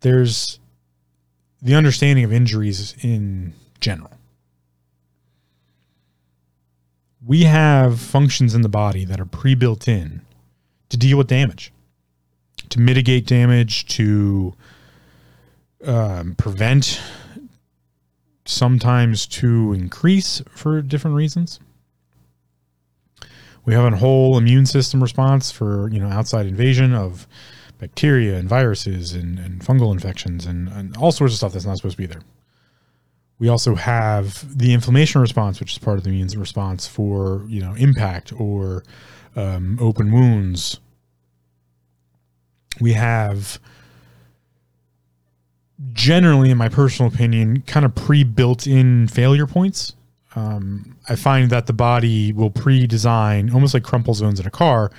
there's 0.02 0.60
the 1.62 1.76
understanding 1.76 2.24
of 2.24 2.32
injuries 2.32 2.96
in 3.02 3.54
general. 3.80 4.12
We 7.26 7.44
have 7.44 8.00
functions 8.00 8.54
in 8.54 8.62
the 8.62 8.70
body 8.70 9.04
that 9.06 9.20
are 9.20 9.26
pre 9.26 9.56
built 9.56 9.88
in 9.88 10.22
to 10.90 10.98
deal 10.98 11.18
with 11.18 11.28
damage, 11.28 11.72
to 12.70 12.80
mitigate 12.80 13.26
damage, 13.26 13.86
to 13.88 14.54
um, 15.86 16.36
prevent, 16.36 17.02
sometimes 18.46 19.28
to 19.28 19.74
increase 19.74 20.42
for 20.50 20.82
different 20.82 21.16
reasons. 21.16 21.60
We 23.66 23.74
have 23.74 23.92
a 23.92 23.98
whole 23.98 24.38
immune 24.38 24.66
system 24.66 25.04
response 25.04 25.52
for 25.52 25.90
you 25.90 26.00
know 26.00 26.08
outside 26.08 26.46
invasion 26.46 26.94
of 26.94 27.28
bacteria 27.80 28.38
and 28.38 28.48
viruses 28.50 29.14
and, 29.14 29.38
and 29.38 29.62
fungal 29.62 29.92
infections 29.92 30.46
and, 30.46 30.68
and 30.70 30.98
all 30.98 31.12
sorts 31.12 31.34
of 31.34 31.38
stuff 31.38 31.54
that's 31.54 31.66
not 31.66 31.78
supposed 31.78 31.96
to 31.96 32.02
be 32.02 32.08
there. 32.08 32.24
We 33.40 33.50
also 33.50 33.76
have 33.76 34.58
the 34.58 34.74
inflammation 34.74 35.22
response, 35.22 35.60
which 35.60 35.74
is 35.74 35.78
part 35.78 36.00
of 36.00 36.04
the 36.04 36.10
immune 36.10 36.30
response 36.40 36.88
for 36.88 37.46
you 37.48 37.62
know 37.62 37.74
impact 37.74 38.34
or 38.40 38.84
um, 39.38 39.78
open 39.80 40.12
wounds. 40.12 40.82
We 42.82 42.94
have 42.94 43.60
generally, 45.94 46.52
in 46.52 46.58
my 46.58 46.68
personal 46.70 47.12
opinion, 47.12 47.62
kind 47.62 47.86
of 47.86 47.96
pre-built-in 47.96 49.08
failure 49.08 49.48
points 49.48 49.94
um, 50.38 50.96
I 51.10 51.16
find 51.16 51.50
that 51.50 51.66
the 51.66 51.74
body 51.74 52.32
will 52.32 52.52
pre-design 52.52 53.50
almost 53.52 53.74
like 53.74 53.84
crumple 53.84 54.14
zones 54.14 54.40
in 54.40 54.46
a 54.46 54.52
car, 54.52 54.92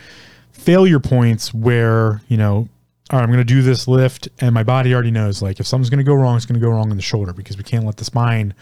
failure 0.50 0.98
points 0.98 1.54
where 1.54 2.22
you 2.26 2.36
know, 2.36 2.68
all 3.10 3.18
right, 3.18 3.22
I'm 3.22 3.28
going 3.28 3.38
to 3.38 3.44
do 3.44 3.62
this 3.62 3.86
lift, 3.86 4.28
and 4.40 4.52
my 4.52 4.64
body 4.64 4.92
already 4.92 5.12
knows 5.12 5.40
like 5.40 5.60
if 5.60 5.66
something's 5.66 5.90
going 5.90 5.98
to 5.98 6.04
go 6.04 6.14
wrong, 6.14 6.36
it's 6.36 6.44
going 6.44 6.60
to 6.60 6.64
go 6.64 6.72
wrong 6.72 6.90
in 6.90 6.96
the 6.96 7.02
shoulder 7.02 7.32
because 7.32 7.56
we 7.56 7.62
can't 7.62 7.84
let 7.84 7.98
the 7.98 8.04
spine 8.04 8.52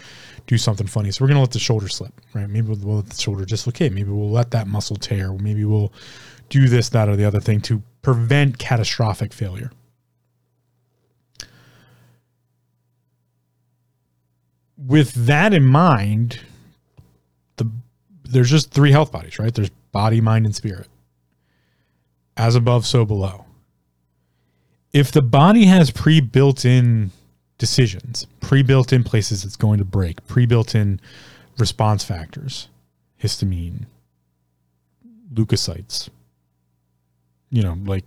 do 0.46 0.56
something 0.56 0.86
funny. 0.86 1.10
So 1.10 1.24
we're 1.24 1.28
going 1.28 1.36
to 1.36 1.42
let 1.42 1.50
the 1.50 1.58
shoulder 1.58 1.88
slip, 1.88 2.12
right? 2.32 2.48
Maybe 2.48 2.68
we'll, 2.68 2.78
we'll 2.78 2.96
let 2.96 3.10
the 3.10 3.20
shoulder 3.20 3.44
dislocate. 3.44 3.92
Maybe 3.92 4.10
we'll 4.10 4.30
let 4.30 4.52
that 4.52 4.66
muscle 4.66 4.96
tear. 4.96 5.32
Maybe 5.32 5.64
we'll 5.64 5.92
do 6.48 6.68
this, 6.68 6.88
that, 6.90 7.08
or 7.08 7.16
the 7.16 7.24
other 7.24 7.40
thing 7.40 7.60
to 7.62 7.82
prevent 8.02 8.58
catastrophic 8.58 9.32
failure. 9.32 9.72
With 14.76 15.12
that 15.26 15.52
in 15.52 15.64
mind, 15.64 16.40
the 17.56 17.68
there's 18.24 18.50
just 18.50 18.70
three 18.70 18.92
health 18.92 19.10
bodies, 19.10 19.38
right? 19.38 19.52
There's 19.52 19.70
body, 19.90 20.20
mind, 20.20 20.46
and 20.46 20.54
spirit. 20.54 20.86
As 22.36 22.54
above, 22.54 22.86
so 22.86 23.04
below. 23.04 23.46
If 24.92 25.10
the 25.10 25.22
body 25.22 25.64
has 25.64 25.90
pre-built 25.90 26.64
in 26.64 27.10
decisions, 27.58 28.26
pre-built 28.40 28.92
in 28.92 29.04
places 29.04 29.44
it's 29.44 29.56
going 29.56 29.78
to 29.78 29.84
break, 29.84 30.26
pre-built 30.26 30.74
in 30.74 31.00
response 31.58 32.04
factors, 32.04 32.68
histamine, 33.22 33.86
leukocytes, 35.32 36.08
you 37.50 37.62
know, 37.62 37.78
like 37.84 38.04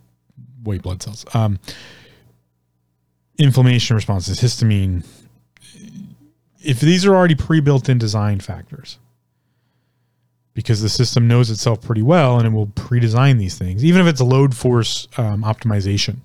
white 0.64 0.82
blood 0.82 1.02
cells, 1.02 1.26
um, 1.34 1.60
inflammation 3.38 3.96
responses, 3.96 4.40
histamine. 4.40 5.06
If 6.62 6.80
these 6.80 7.06
are 7.06 7.16
already 7.16 7.36
pre-built 7.36 7.90
in 7.90 7.98
design 7.98 8.40
factors, 8.40 9.00
because 10.54 10.82
the 10.82 10.90
system 10.90 11.28
knows 11.28 11.50
itself 11.50 11.82
pretty 11.82 12.02
well 12.02 12.38
and 12.38 12.46
it 12.46 12.52
will 12.52 12.68
pre-design 12.68 13.38
these 13.38 13.58
things, 13.58 13.86
even 13.86 14.02
if 14.02 14.08
it's 14.08 14.20
a 14.20 14.26
load 14.26 14.54
force 14.54 15.08
um, 15.18 15.44
optimization. 15.44 16.18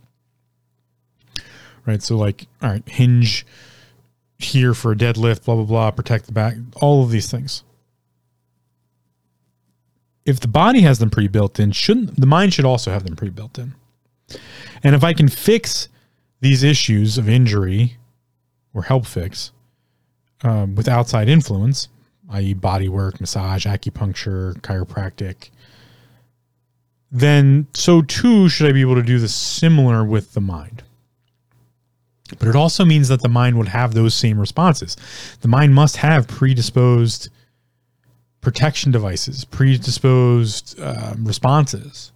Right. 1.86 2.02
So 2.02 2.16
like, 2.16 2.46
all 2.62 2.70
right, 2.70 2.88
hinge 2.88 3.46
here 4.38 4.74
for 4.74 4.92
a 4.92 4.96
deadlift, 4.96 5.44
blah, 5.44 5.54
blah, 5.56 5.64
blah, 5.64 5.90
protect 5.90 6.26
the 6.26 6.32
back, 6.32 6.54
all 6.76 7.02
of 7.02 7.10
these 7.10 7.30
things. 7.30 7.62
If 10.24 10.40
the 10.40 10.48
body 10.48 10.80
has 10.80 10.98
them 10.98 11.10
pre-built 11.10 11.60
in, 11.60 11.72
shouldn't 11.72 12.18
the 12.18 12.26
mind 12.26 12.54
should 12.54 12.64
also 12.64 12.90
have 12.90 13.04
them 13.04 13.16
pre-built 13.16 13.58
in. 13.58 13.74
And 14.82 14.94
if 14.94 15.04
I 15.04 15.12
can 15.12 15.28
fix 15.28 15.88
these 16.40 16.62
issues 16.62 17.18
of 17.18 17.28
injury 17.28 17.98
or 18.72 18.82
help 18.82 19.06
fix 19.06 19.52
um, 20.42 20.74
with 20.74 20.88
outside 20.88 21.28
influence, 21.28 21.88
i.e., 22.30 22.54
body 22.54 22.88
work, 22.88 23.20
massage, 23.20 23.66
acupuncture, 23.66 24.54
chiropractic, 24.60 25.50
then 27.10 27.66
so 27.74 28.02
too 28.02 28.48
should 28.48 28.68
I 28.68 28.72
be 28.72 28.80
able 28.80 28.96
to 28.96 29.02
do 29.02 29.18
the 29.18 29.28
similar 29.28 30.04
with 30.04 30.32
the 30.32 30.40
mind. 30.40 30.82
But 32.38 32.48
it 32.48 32.56
also 32.56 32.84
means 32.84 33.08
that 33.08 33.22
the 33.22 33.28
mind 33.28 33.58
would 33.58 33.68
have 33.68 33.94
those 33.94 34.14
same 34.14 34.38
responses. 34.38 34.96
The 35.40 35.48
mind 35.48 35.74
must 35.74 35.96
have 35.98 36.28
predisposed 36.28 37.28
protection 38.40 38.92
devices, 38.92 39.44
predisposed 39.44 40.78
uh, 40.80 41.14
responses. 41.18 42.12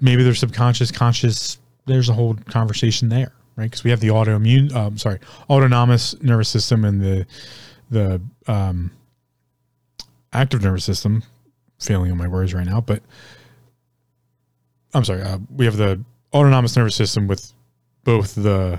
Maybe 0.00 0.22
they're 0.22 0.34
subconscious, 0.34 0.90
conscious. 0.90 1.58
There's 1.86 2.08
a 2.08 2.14
whole 2.14 2.34
conversation 2.48 3.08
there 3.08 3.32
right? 3.56 3.64
Because 3.64 3.82
we 3.82 3.90
have 3.90 4.00
the 4.00 4.08
autoimmune, 4.08 4.72
um, 4.74 4.98
sorry, 4.98 5.18
autonomous 5.50 6.20
nervous 6.22 6.48
system 6.48 6.84
and 6.84 7.00
the 7.00 7.26
the 7.90 8.20
um, 8.46 8.90
active 10.32 10.62
nervous 10.62 10.84
system. 10.84 11.22
Failing 11.78 12.10
on 12.10 12.16
my 12.16 12.26
words 12.26 12.54
right 12.54 12.64
now, 12.64 12.80
but 12.80 13.02
I'm 14.94 15.04
sorry. 15.04 15.20
Uh, 15.20 15.38
we 15.54 15.66
have 15.66 15.76
the 15.76 16.02
autonomous 16.36 16.76
nervous 16.76 16.94
system 16.94 17.26
with 17.26 17.52
both 18.04 18.34
the 18.34 18.78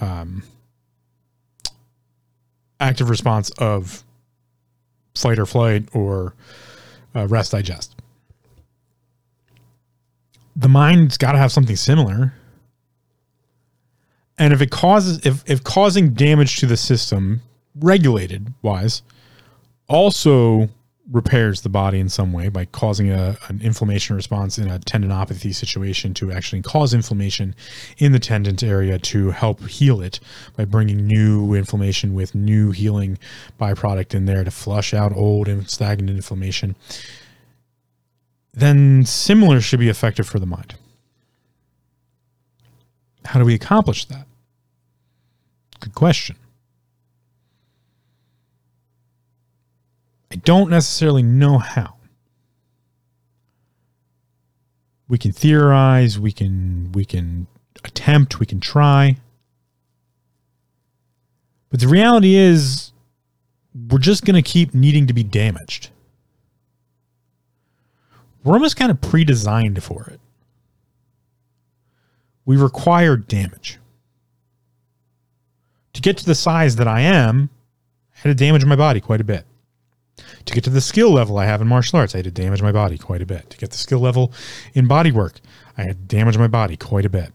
um, 0.00 0.42
active 2.80 3.10
response 3.10 3.50
of 3.58 4.04
fight 5.14 5.38
or 5.38 5.46
flight 5.46 5.88
or 5.92 6.34
uh, 7.14 7.26
rest 7.26 7.52
digest. 7.52 7.96
The 10.54 10.68
mind's 10.68 11.16
got 11.16 11.32
to 11.32 11.38
have 11.38 11.52
something 11.52 11.76
similar 11.76 12.34
and 14.38 14.52
if 14.52 14.62
it 14.62 14.70
causes 14.70 15.24
if 15.26 15.42
if 15.46 15.62
causing 15.64 16.14
damage 16.14 16.58
to 16.58 16.66
the 16.66 16.76
system 16.76 17.42
regulated 17.74 18.52
wise 18.62 19.02
also 19.88 20.68
repairs 21.10 21.62
the 21.62 21.68
body 21.68 21.98
in 21.98 22.08
some 22.08 22.32
way 22.32 22.48
by 22.48 22.66
causing 22.66 23.10
a, 23.10 23.36
an 23.48 23.60
inflammation 23.62 24.14
response 24.14 24.58
in 24.58 24.68
a 24.68 24.78
tendinopathy 24.78 25.54
situation 25.54 26.12
to 26.12 26.30
actually 26.30 26.60
cause 26.60 26.92
inflammation 26.92 27.54
in 27.96 28.12
the 28.12 28.18
tendon 28.18 28.56
area 28.62 28.98
to 28.98 29.30
help 29.30 29.60
heal 29.66 30.00
it 30.02 30.20
by 30.56 30.64
bringing 30.64 31.06
new 31.06 31.54
inflammation 31.54 32.14
with 32.14 32.34
new 32.34 32.72
healing 32.72 33.18
byproduct 33.58 34.14
in 34.14 34.26
there 34.26 34.44
to 34.44 34.50
flush 34.50 34.92
out 34.92 35.14
old 35.16 35.48
and 35.48 35.70
stagnant 35.70 36.10
inflammation. 36.10 36.76
Then 38.52 39.04
similar 39.06 39.60
should 39.60 39.80
be 39.80 39.88
effective 39.88 40.28
for 40.28 40.38
the 40.38 40.46
mind. 40.46 40.74
How 43.24 43.38
do 43.38 43.46
we 43.46 43.54
accomplish 43.54 44.04
that? 44.06 44.26
Good 45.80 45.94
question. 45.94 46.36
Don't 50.44 50.70
necessarily 50.70 51.22
know 51.22 51.58
how. 51.58 51.94
We 55.08 55.18
can 55.18 55.32
theorize, 55.32 56.18
we 56.18 56.32
can 56.32 56.92
we 56.92 57.04
can 57.04 57.46
attempt, 57.84 58.40
we 58.40 58.46
can 58.46 58.60
try. 58.60 59.16
But 61.70 61.80
the 61.80 61.88
reality 61.88 62.34
is 62.34 62.92
we're 63.90 63.98
just 63.98 64.24
going 64.24 64.42
to 64.42 64.42
keep 64.42 64.74
needing 64.74 65.06
to 65.06 65.12
be 65.12 65.22
damaged. 65.22 65.90
We're 68.42 68.54
almost 68.54 68.76
kind 68.76 68.90
of 68.90 69.00
pre-designed 69.00 69.82
for 69.82 70.04
it. 70.04 70.20
We 72.44 72.56
require 72.56 73.16
damage 73.16 73.78
to 75.98 76.02
get 76.02 76.16
to 76.18 76.24
the 76.24 76.34
size 76.34 76.76
that 76.76 76.86
I 76.86 77.00
am, 77.00 77.50
I 78.14 78.18
had 78.20 78.28
to 78.28 78.34
damage 78.34 78.64
my 78.64 78.76
body 78.76 79.00
quite 79.00 79.20
a 79.20 79.24
bit. 79.24 79.44
To 80.46 80.54
get 80.54 80.64
to 80.64 80.70
the 80.70 80.80
skill 80.80 81.12
level 81.12 81.38
I 81.38 81.46
have 81.46 81.60
in 81.60 81.68
martial 81.68 81.98
arts, 81.98 82.14
I 82.14 82.18
had 82.18 82.24
to 82.24 82.30
damage 82.30 82.62
my 82.62 82.72
body 82.72 82.98
quite 82.98 83.22
a 83.22 83.26
bit. 83.26 83.50
To 83.50 83.56
get 83.56 83.70
the 83.70 83.76
skill 83.76 84.00
level 84.00 84.32
in 84.74 84.86
body 84.86 85.12
work, 85.12 85.40
I 85.76 85.82
had 85.82 86.08
to 86.08 86.16
damage 86.16 86.38
my 86.38 86.48
body 86.48 86.76
quite 86.76 87.04
a 87.04 87.10
bit. 87.10 87.32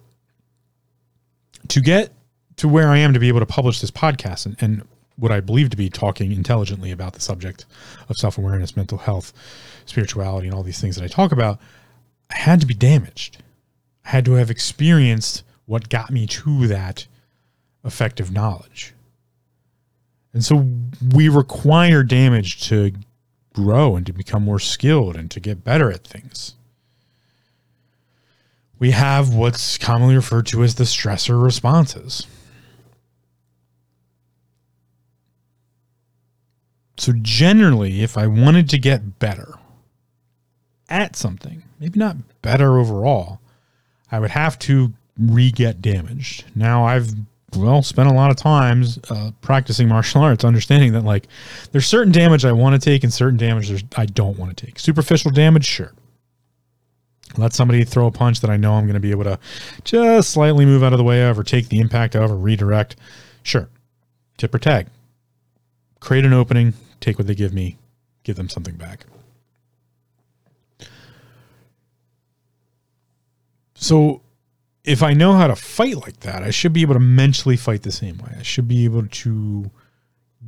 To 1.70 1.82
get 1.82 2.12
to 2.58 2.68
where 2.68 2.90
I 2.90 2.98
am 2.98 3.14
to 3.14 3.20
be 3.20 3.28
able 3.28 3.40
to 3.40 3.46
publish 3.46 3.82
this 3.82 3.92
podcast 3.92 4.46
and, 4.46 4.56
and 4.60 4.88
what 5.16 5.32
I 5.32 5.40
believe 5.40 5.70
to 5.70 5.78
be 5.78 5.90
talking 5.90 6.32
intelligently 6.32 6.92
about 6.92 7.14
the 7.14 7.22
subject 7.22 7.66
of 8.10 8.18
self 8.18 8.38
awareness, 8.38 8.76
mental 8.76 8.98
health, 8.98 9.34
spirituality, 9.86 10.48
and 10.48 10.56
all 10.56 10.64
these 10.64 10.82
things 10.82 10.96
that 10.96 11.04
I 11.04 11.08
talk 11.08 11.32
about, 11.32 11.60
I 12.30 12.38
had 12.38 12.60
to 12.62 12.66
be 12.66 12.74
damaged. 12.74 13.42
I 14.06 14.10
had 14.10 14.26
to 14.26 14.34
have 14.34 14.50
experienced 14.50 15.44
what 15.66 15.90
got 15.90 16.12
me 16.12 16.28
to 16.28 16.68
that 16.68 17.08
effective 17.86 18.32
knowledge. 18.32 18.93
And 20.34 20.44
so 20.44 20.68
we 21.14 21.30
require 21.30 22.04
damage 22.04 22.68
to 22.68 22.92
grow 23.54 23.96
and 23.96 24.06
to 24.06 24.14
become 24.14 24.44
more 24.44 24.60
skilled 24.60 25.16
and 25.16 25.30
to 25.32 25.40
get 25.40 25.64
better 25.64 25.92
at 25.92 26.04
things. 26.04 26.56
We 28.80 28.92
have 28.92 29.34
what's 29.34 29.78
commonly 29.78 30.16
referred 30.16 30.48
to 30.48 30.64
as 30.64 30.76
the 30.76 30.84
stressor 30.84 31.42
responses. 31.42 32.28
So, 36.98 37.14
generally, 37.22 38.02
if 38.02 38.18
I 38.18 38.28
wanted 38.28 38.70
to 38.70 38.78
get 38.78 39.20
better 39.20 39.56
at 40.90 41.16
something, 41.16 41.64
maybe 41.80 42.00
not 42.00 42.18
better 42.42 42.78
overall, 42.78 43.40
I 44.12 44.20
would 44.20 44.32
have 44.32 44.60
to 44.60 44.94
re 45.18 45.52
get 45.52 45.82
damaged. 45.82 46.46
Now, 46.56 46.86
I've 46.86 47.14
well, 47.56 47.82
spent 47.82 48.10
a 48.10 48.14
lot 48.14 48.32
of 48.32 48.38
times 48.38 49.00
uh, 49.10 49.32
practicing 49.42 49.88
martial 49.88 50.22
arts, 50.22 50.44
understanding 50.44 50.94
that 50.94 51.04
like 51.04 51.28
there's 51.72 51.86
certain 51.86 52.12
damage 52.12 52.46
I 52.46 52.52
want 52.52 52.80
to 52.80 52.84
take 52.84 53.04
and 53.04 53.14
certain 53.14 53.38
damage 53.38 53.84
I 53.96 54.06
don't 54.06 54.38
want 54.38 54.56
to 54.56 54.66
take. 54.66 54.80
Superficial 54.80 55.32
damage, 55.32 55.66
sure. 55.66 55.94
Let 57.38 57.54
somebody 57.54 57.84
throw 57.84 58.08
a 58.08 58.12
punch 58.12 58.42
that 58.42 58.50
I 58.50 58.58
know 58.58 58.74
I'm 58.74 58.86
going 58.86 58.94
to 58.94 59.00
be 59.00 59.12
able 59.12 59.24
to 59.24 59.40
just 59.84 60.32
slightly 60.32 60.66
move 60.66 60.84
out 60.84 60.94
of 60.94 60.98
the 60.98 61.04
way 61.04 61.28
of 61.28 61.40
or 61.40 61.44
take 61.44 61.70
the 61.70 61.80
impact 61.80 62.16
of 62.16 62.32
or 62.32 62.36
redirect. 62.36 62.96
Sure. 63.42 63.70
Tip 64.38 64.54
or 64.54 64.60
tag. 64.60 64.88
Create 66.00 66.26
an 66.26 66.34
opening, 66.34 66.74
take 67.00 67.18
what 67.18 67.28
they 67.28 67.36
give 67.36 67.54
me, 67.54 67.78
give 68.24 68.36
them 68.36 68.50
something 68.50 68.76
back. 68.76 69.06
So 73.76 74.23
if 74.84 75.02
I 75.02 75.14
know 75.14 75.34
how 75.34 75.48
to 75.48 75.56
fight 75.56 75.96
like 75.98 76.20
that, 76.22 76.44
I 76.44 76.52
should 76.52 76.74
be 76.74 76.82
able 76.82 76.96
to 76.96 77.00
mentally 77.00 77.56
fight 77.56 77.84
the 77.84 77.92
same 77.92 78.18
way. 78.18 78.36
I 78.38 78.44
should 78.44 78.68
be 78.68 78.84
able 78.86 79.08
to 79.08 79.72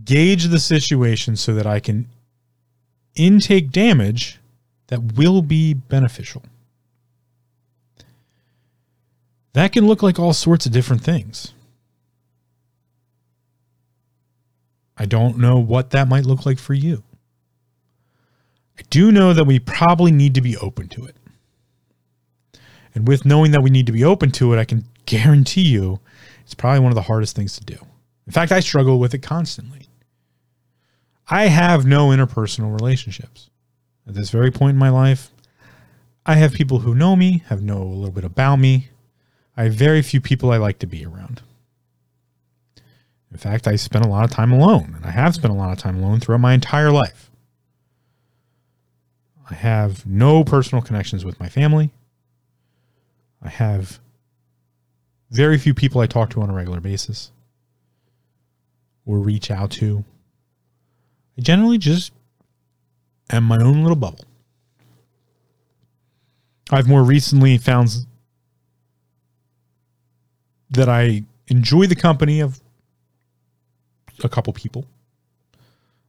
gauge 0.04 0.46
the 0.46 0.60
situation 0.60 1.36
so 1.36 1.54
that 1.56 1.66
I 1.66 1.80
can 1.80 2.08
intake 3.16 3.72
damage 3.72 4.40
that 4.88 5.14
will 5.14 5.42
be 5.42 5.74
beneficial. 5.74 6.44
That 9.54 9.72
can 9.72 9.88
look 9.88 10.04
like 10.04 10.20
all 10.20 10.34
sorts 10.34 10.66
of 10.66 10.74
different 10.74 11.02
things. 11.02 11.54
I 14.98 15.06
don't 15.06 15.38
know 15.38 15.58
what 15.60 15.92
that 15.92 16.10
might 16.10 16.26
look 16.26 16.46
like 16.46 16.60
for 16.60 16.74
you. 16.74 17.04
I 18.78 18.82
do 18.90 19.12
know 19.14 19.32
that 19.34 19.46
we 19.46 19.60
probably 19.60 20.12
need 20.12 20.36
to 20.36 20.42
be 20.42 20.58
open 20.58 20.90
to 20.90 21.06
it. 21.06 21.16
And 22.96 23.08
with 23.08 23.26
knowing 23.26 23.52
that 23.52 23.62
we 23.62 23.70
need 23.70 23.86
to 23.86 23.92
be 23.92 24.04
open 24.04 24.32
to 24.32 24.54
it, 24.54 24.58
I 24.58 24.66
can 24.66 24.86
guarantee 25.06 25.68
you 25.68 26.00
it's 26.44 26.56
probably 26.56 26.80
one 26.80 26.92
of 26.92 26.96
the 26.96 27.04
hardest 27.04 27.36
things 27.36 27.56
to 27.58 27.64
do. 27.64 27.78
In 28.26 28.32
fact, 28.32 28.52
I 28.52 28.62
struggle 28.62 29.00
with 29.00 29.14
it 29.14 29.20
constantly. 29.20 29.88
I 31.28 31.48
have 31.48 31.86
no 31.86 32.08
interpersonal 32.08 32.74
relationships. 32.74 33.50
At 34.08 34.14
this 34.14 34.30
very 34.30 34.52
point 34.52 34.76
in 34.76 34.80
my 34.80 34.90
life, 34.90 35.32
I 36.26 36.36
have 36.36 36.54
people 36.54 36.80
who 36.80 36.96
know 36.96 37.16
me, 37.16 37.44
have 37.48 37.62
know 37.62 37.82
a 37.82 37.84
little 37.84 38.12
bit 38.12 38.24
about 38.24 38.58
me. 38.58 38.90
I 39.58 39.64
have 39.64 39.74
very 39.74 40.02
few 40.02 40.22
people 40.22 40.52
I 40.52 40.58
like 40.58 40.80
to 40.80 40.88
be 40.88 41.06
around. 41.06 41.42
In 43.32 43.38
fact, 43.38 43.68
I 43.68 43.76
spend 43.76 44.06
a 44.06 44.10
lot 44.10 44.24
of 44.24 44.32
time 44.32 44.52
alone, 44.52 44.94
and 44.96 45.06
I 45.06 45.12
have 45.12 45.36
spent 45.36 45.54
a 45.54 45.58
lot 45.58 45.72
of 45.72 45.78
time 45.78 45.98
alone 45.98 46.20
throughout 46.20 46.42
my 46.42 46.54
entire 46.54 46.92
life. 46.92 47.30
I 49.50 49.56
have 49.56 50.06
no 50.06 50.44
personal 50.44 50.82
connections 50.82 51.26
with 51.26 51.40
my 51.40 51.50
family. 51.50 51.92
I 53.46 53.50
have 53.50 54.00
very 55.30 55.60
few 55.60 55.76
people 55.76 56.02
I 56.02 56.08
talk 56.08 56.32
to 56.32 56.42
on 56.42 56.50
a 56.50 56.54
regular 56.54 56.80
basis 56.80 57.32
or 59.06 59.20
reach 59.20 59.52
out 59.52 59.70
to. 59.72 60.04
I 61.38 61.42
generally 61.42 61.78
just 61.78 62.12
am 63.30 63.44
my 63.44 63.58
own 63.62 63.84
little 63.84 63.96
bubble. 63.96 64.26
I've 66.72 66.88
more 66.88 67.04
recently 67.04 67.60
found 67.60 68.08
that 70.72 70.90
I 70.90 71.24
enjoy 71.48 71.86
the 71.86 71.96
company 71.96 72.40
of 72.40 72.60
a 74.24 74.30
couple 74.30 74.54
people. 74.54 74.88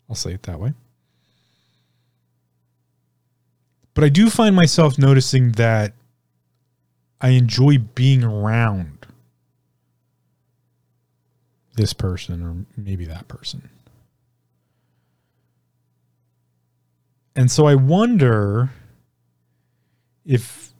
I'll 0.09 0.16
say 0.16 0.33
it 0.33 0.44
that 0.44 0.59
way. 0.59 0.72
But 3.92 4.05
I 4.05 4.09
do 4.09 4.31
find 4.31 4.57
myself 4.57 4.99
noticing 4.99 5.53
that 5.53 5.92
I 7.20 7.31
enjoy 7.31 7.79
being 7.79 8.22
around 8.22 9.07
this 11.74 11.92
person 11.92 12.42
or 12.42 12.66
maybe 12.76 13.05
that 13.07 13.29
person. 13.29 13.68
And 17.35 17.50
so 17.50 17.66
I 17.66 17.74
wonder 17.74 18.70
if 20.24 20.72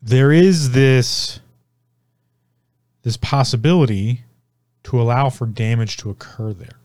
there 0.00 0.32
is 0.32 0.70
this 0.70 1.40
this 3.02 3.16
possibility 3.18 4.22
to 4.84 5.00
allow 5.00 5.28
for 5.28 5.46
damage 5.46 5.98
to 5.98 6.08
occur 6.08 6.54
there. 6.54 6.78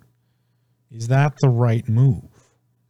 Is 0.92 1.08
that 1.08 1.38
the 1.40 1.48
right 1.48 1.88
move? 1.88 2.24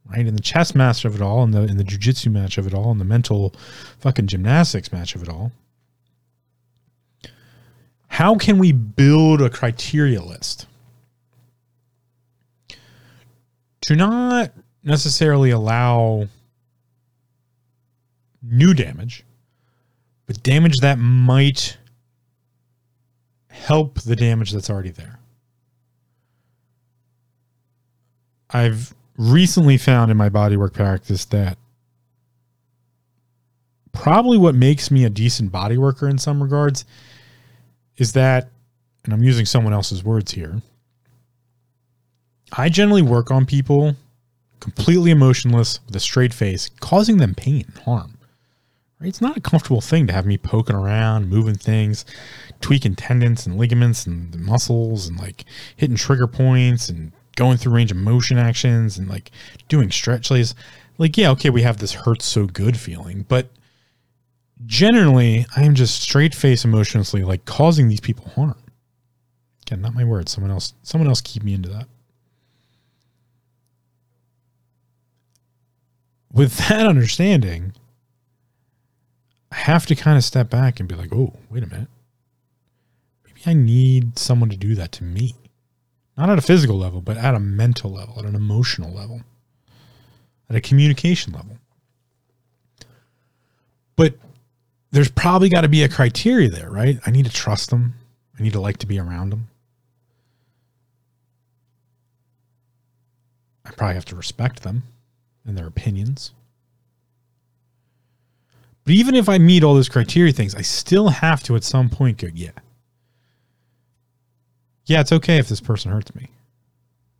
Right? 0.04 0.26
In 0.26 0.34
the 0.34 0.42
chess 0.42 0.74
match 0.74 1.04
of 1.04 1.14
it 1.14 1.20
all, 1.20 1.44
in 1.44 1.52
the 1.52 1.62
in 1.62 1.76
the 1.76 1.84
jujitsu 1.84 2.32
match 2.32 2.58
of 2.58 2.66
it 2.66 2.74
all, 2.74 2.90
in 2.90 2.98
the 2.98 3.04
mental 3.04 3.54
fucking 3.98 4.26
gymnastics 4.26 4.92
match 4.92 5.14
of 5.14 5.22
it 5.22 5.28
all, 5.28 5.52
how 8.10 8.34
can 8.34 8.58
we 8.58 8.72
build 8.72 9.40
a 9.40 9.48
criteria 9.48 10.20
list 10.20 10.66
to 13.82 13.94
not 13.94 14.52
necessarily 14.82 15.50
allow 15.50 16.26
new 18.42 18.74
damage, 18.74 19.24
but 20.26 20.42
damage 20.42 20.80
that 20.80 20.98
might 20.98 21.78
help 23.48 24.00
the 24.00 24.16
damage 24.16 24.50
that's 24.50 24.68
already 24.68 24.90
there? 24.90 25.20
I've 28.50 28.92
recently 29.16 29.78
found 29.78 30.10
in 30.10 30.16
my 30.16 30.28
bodywork 30.28 30.72
practice 30.72 31.24
that 31.26 31.56
probably 33.92 34.36
what 34.36 34.56
makes 34.56 34.90
me 34.90 35.04
a 35.04 35.10
decent 35.10 35.52
body 35.52 35.78
worker 35.78 36.08
in 36.08 36.18
some 36.18 36.42
regards 36.42 36.84
is 37.96 38.12
that, 38.12 38.50
and 39.04 39.12
I'm 39.12 39.22
using 39.22 39.46
someone 39.46 39.72
else's 39.72 40.04
words 40.04 40.32
here, 40.32 40.62
I 42.52 42.68
generally 42.68 43.02
work 43.02 43.30
on 43.30 43.46
people 43.46 43.94
completely 44.58 45.10
emotionless 45.10 45.80
with 45.86 45.96
a 45.96 46.00
straight 46.00 46.34
face, 46.34 46.70
causing 46.80 47.16
them 47.16 47.34
pain 47.34 47.64
and 47.66 47.84
harm. 47.84 48.18
Right? 49.00 49.08
It's 49.08 49.20
not 49.20 49.36
a 49.36 49.40
comfortable 49.40 49.80
thing 49.80 50.06
to 50.06 50.12
have 50.12 50.26
me 50.26 50.36
poking 50.36 50.76
around, 50.76 51.30
moving 51.30 51.54
things, 51.54 52.04
tweaking 52.60 52.96
tendons 52.96 53.46
and 53.46 53.56
ligaments 53.56 54.06
and 54.06 54.38
muscles 54.38 55.08
and 55.08 55.18
like 55.18 55.46
hitting 55.76 55.96
trigger 55.96 56.26
points 56.26 56.88
and 56.90 57.12
going 57.36 57.56
through 57.56 57.72
range 57.72 57.90
of 57.90 57.96
motion 57.96 58.36
actions 58.36 58.98
and 58.98 59.08
like 59.08 59.30
doing 59.68 59.90
stretch 59.90 60.30
lays. 60.30 60.54
Like, 60.98 61.16
yeah, 61.16 61.30
okay, 61.30 61.48
we 61.48 61.62
have 61.62 61.78
this 61.78 61.92
hurts 61.94 62.26
so 62.26 62.46
good 62.46 62.78
feeling, 62.78 63.24
but 63.26 63.48
generally, 64.66 65.46
I 65.56 65.64
am 65.64 65.74
just 65.74 66.00
straight 66.00 66.34
face 66.34 66.64
emotionlessly 66.64 67.22
like 67.22 67.44
causing 67.44 67.88
these 67.88 68.00
people 68.00 68.28
harm. 68.28 68.62
Again, 69.66 69.80
not 69.80 69.94
my 69.94 70.04
words. 70.04 70.32
Someone 70.32 70.50
else, 70.50 70.74
someone 70.82 71.08
else 71.08 71.20
keep 71.20 71.42
me 71.42 71.54
into 71.54 71.68
that. 71.68 71.86
With 76.32 76.56
that 76.68 76.86
understanding, 76.86 77.72
I 79.50 79.56
have 79.56 79.86
to 79.86 79.94
kind 79.94 80.16
of 80.16 80.24
step 80.24 80.48
back 80.48 80.78
and 80.78 80.88
be 80.88 80.94
like, 80.94 81.12
oh, 81.12 81.34
wait 81.50 81.64
a 81.64 81.66
minute. 81.66 81.88
Maybe 83.26 83.40
I 83.46 83.52
need 83.52 84.18
someone 84.18 84.48
to 84.50 84.56
do 84.56 84.74
that 84.76 84.92
to 84.92 85.04
me. 85.04 85.34
Not 86.16 86.30
at 86.30 86.38
a 86.38 86.42
physical 86.42 86.76
level, 86.76 87.00
but 87.00 87.16
at 87.16 87.34
a 87.34 87.40
mental 87.40 87.90
level, 87.90 88.18
at 88.18 88.24
an 88.24 88.34
emotional 88.34 88.92
level, 88.92 89.22
at 90.48 90.56
a 90.56 90.60
communication 90.60 91.32
level. 91.32 91.56
But 93.96 94.14
there's 94.92 95.10
probably 95.10 95.48
got 95.48 95.60
to 95.62 95.68
be 95.68 95.82
a 95.82 95.88
criteria 95.88 96.48
there, 96.48 96.70
right? 96.70 96.98
I 97.06 97.10
need 97.10 97.26
to 97.26 97.32
trust 97.32 97.70
them. 97.70 97.94
I 98.38 98.42
need 98.42 98.52
to 98.54 98.60
like 98.60 98.78
to 98.78 98.86
be 98.86 98.98
around 98.98 99.30
them. 99.30 99.48
I 103.64 103.70
probably 103.70 103.94
have 103.94 104.04
to 104.06 104.16
respect 104.16 104.62
them. 104.62 104.82
and 105.46 105.56
their 105.56 105.66
opinions. 105.66 106.32
But 108.84 108.94
even 108.94 109.14
if 109.14 109.28
I 109.28 109.38
meet 109.38 109.62
all 109.62 109.74
those 109.74 109.88
criteria 109.88 110.32
things, 110.32 110.54
I 110.54 110.62
still 110.62 111.08
have 111.08 111.42
to 111.44 111.56
at 111.56 111.64
some 111.64 111.88
point 111.88 112.18
go, 112.18 112.28
yeah. 112.32 112.50
Yeah, 114.86 115.00
it's 115.00 115.12
okay 115.12 115.38
if 115.38 115.48
this 115.48 115.60
person 115.60 115.92
hurts 115.92 116.14
me. 116.14 116.30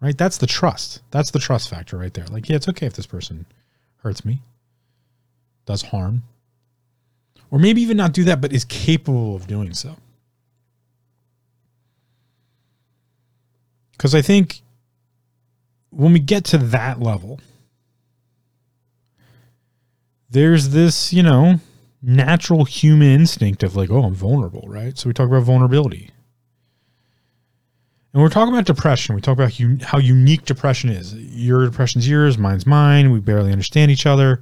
Right? 0.00 0.16
That's 0.16 0.38
the 0.38 0.46
trust. 0.46 1.02
That's 1.10 1.30
the 1.30 1.38
trust 1.38 1.68
factor 1.68 1.96
right 1.98 2.12
there. 2.12 2.26
Like, 2.26 2.48
yeah, 2.48 2.56
it's 2.56 2.68
okay 2.68 2.86
if 2.86 2.94
this 2.94 3.06
person 3.06 3.46
hurts 3.98 4.24
me, 4.24 4.42
does 5.66 5.82
harm, 5.82 6.22
or 7.50 7.58
maybe 7.58 7.82
even 7.82 7.96
not 7.96 8.12
do 8.12 8.24
that, 8.24 8.40
but 8.40 8.52
is 8.52 8.64
capable 8.64 9.34
of 9.36 9.46
doing 9.46 9.74
so. 9.74 9.96
Because 13.92 14.14
I 14.14 14.22
think 14.22 14.62
when 15.90 16.12
we 16.12 16.20
get 16.20 16.44
to 16.44 16.58
that 16.58 17.00
level, 17.00 17.40
there's 20.30 20.70
this, 20.70 21.12
you 21.12 21.22
know, 21.22 21.60
natural 22.00 22.64
human 22.64 23.08
instinct 23.08 23.62
of 23.62 23.76
like, 23.76 23.90
oh, 23.90 24.04
I'm 24.04 24.14
vulnerable, 24.14 24.64
right? 24.66 24.96
So 24.96 25.08
we 25.08 25.12
talk 25.12 25.28
about 25.28 25.42
vulnerability. 25.42 26.10
And 28.12 28.22
we're 28.22 28.28
talking 28.28 28.52
about 28.52 28.64
depression. 28.64 29.14
We 29.14 29.20
talk 29.20 29.38
about 29.38 29.52
how 29.82 29.98
unique 29.98 30.44
depression 30.44 30.90
is. 30.90 31.14
Your 31.14 31.66
depression's 31.66 32.08
yours, 32.08 32.38
mine's 32.38 32.66
mine. 32.66 33.12
We 33.12 33.20
barely 33.20 33.52
understand 33.52 33.90
each 33.90 34.06
other. 34.06 34.40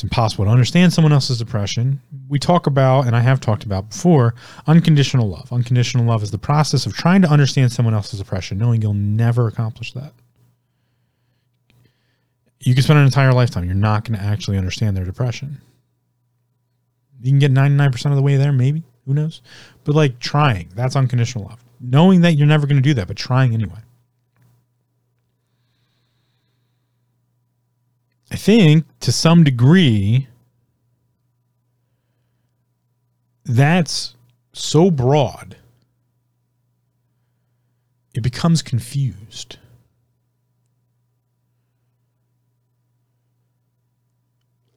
It's 0.00 0.04
impossible 0.04 0.46
to 0.46 0.50
understand 0.50 0.94
someone 0.94 1.12
else's 1.12 1.36
depression. 1.36 2.00
We 2.30 2.38
talk 2.38 2.66
about, 2.66 3.06
and 3.06 3.14
I 3.14 3.20
have 3.20 3.38
talked 3.38 3.64
about 3.64 3.90
before, 3.90 4.34
unconditional 4.66 5.28
love. 5.28 5.52
Unconditional 5.52 6.06
love 6.06 6.22
is 6.22 6.30
the 6.30 6.38
process 6.38 6.86
of 6.86 6.94
trying 6.94 7.20
to 7.20 7.28
understand 7.28 7.70
someone 7.70 7.92
else's 7.92 8.18
depression, 8.18 8.56
knowing 8.56 8.80
you'll 8.80 8.94
never 8.94 9.46
accomplish 9.46 9.92
that. 9.92 10.14
You 12.60 12.72
can 12.72 12.82
spend 12.82 12.98
an 12.98 13.04
entire 13.04 13.34
lifetime, 13.34 13.66
you're 13.66 13.74
not 13.74 14.08
going 14.08 14.18
to 14.18 14.24
actually 14.24 14.56
understand 14.56 14.96
their 14.96 15.04
depression. 15.04 15.60
You 17.20 17.32
can 17.32 17.38
get 17.38 17.52
99% 17.52 18.06
of 18.06 18.16
the 18.16 18.22
way 18.22 18.38
there, 18.38 18.52
maybe. 18.52 18.82
Who 19.04 19.12
knows? 19.12 19.42
But 19.84 19.94
like 19.94 20.18
trying, 20.18 20.70
that's 20.74 20.96
unconditional 20.96 21.44
love. 21.44 21.62
Knowing 21.78 22.22
that 22.22 22.36
you're 22.36 22.46
never 22.46 22.66
going 22.66 22.82
to 22.82 22.88
do 22.88 22.94
that, 22.94 23.06
but 23.06 23.18
trying 23.18 23.52
anyway. 23.52 23.80
I 28.30 28.36
think 28.36 28.84
to 29.00 29.12
some 29.12 29.42
degree, 29.44 30.28
that's 33.44 34.14
so 34.52 34.90
broad, 34.90 35.56
it 38.14 38.22
becomes 38.22 38.62
confused. 38.62 39.58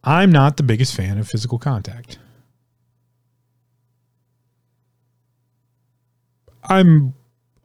I'm 0.03 0.31
not 0.31 0.57
the 0.57 0.63
biggest 0.63 0.95
fan 0.95 1.17
of 1.17 1.29
physical 1.29 1.57
contact. 1.57 2.17
I'm 6.65 7.13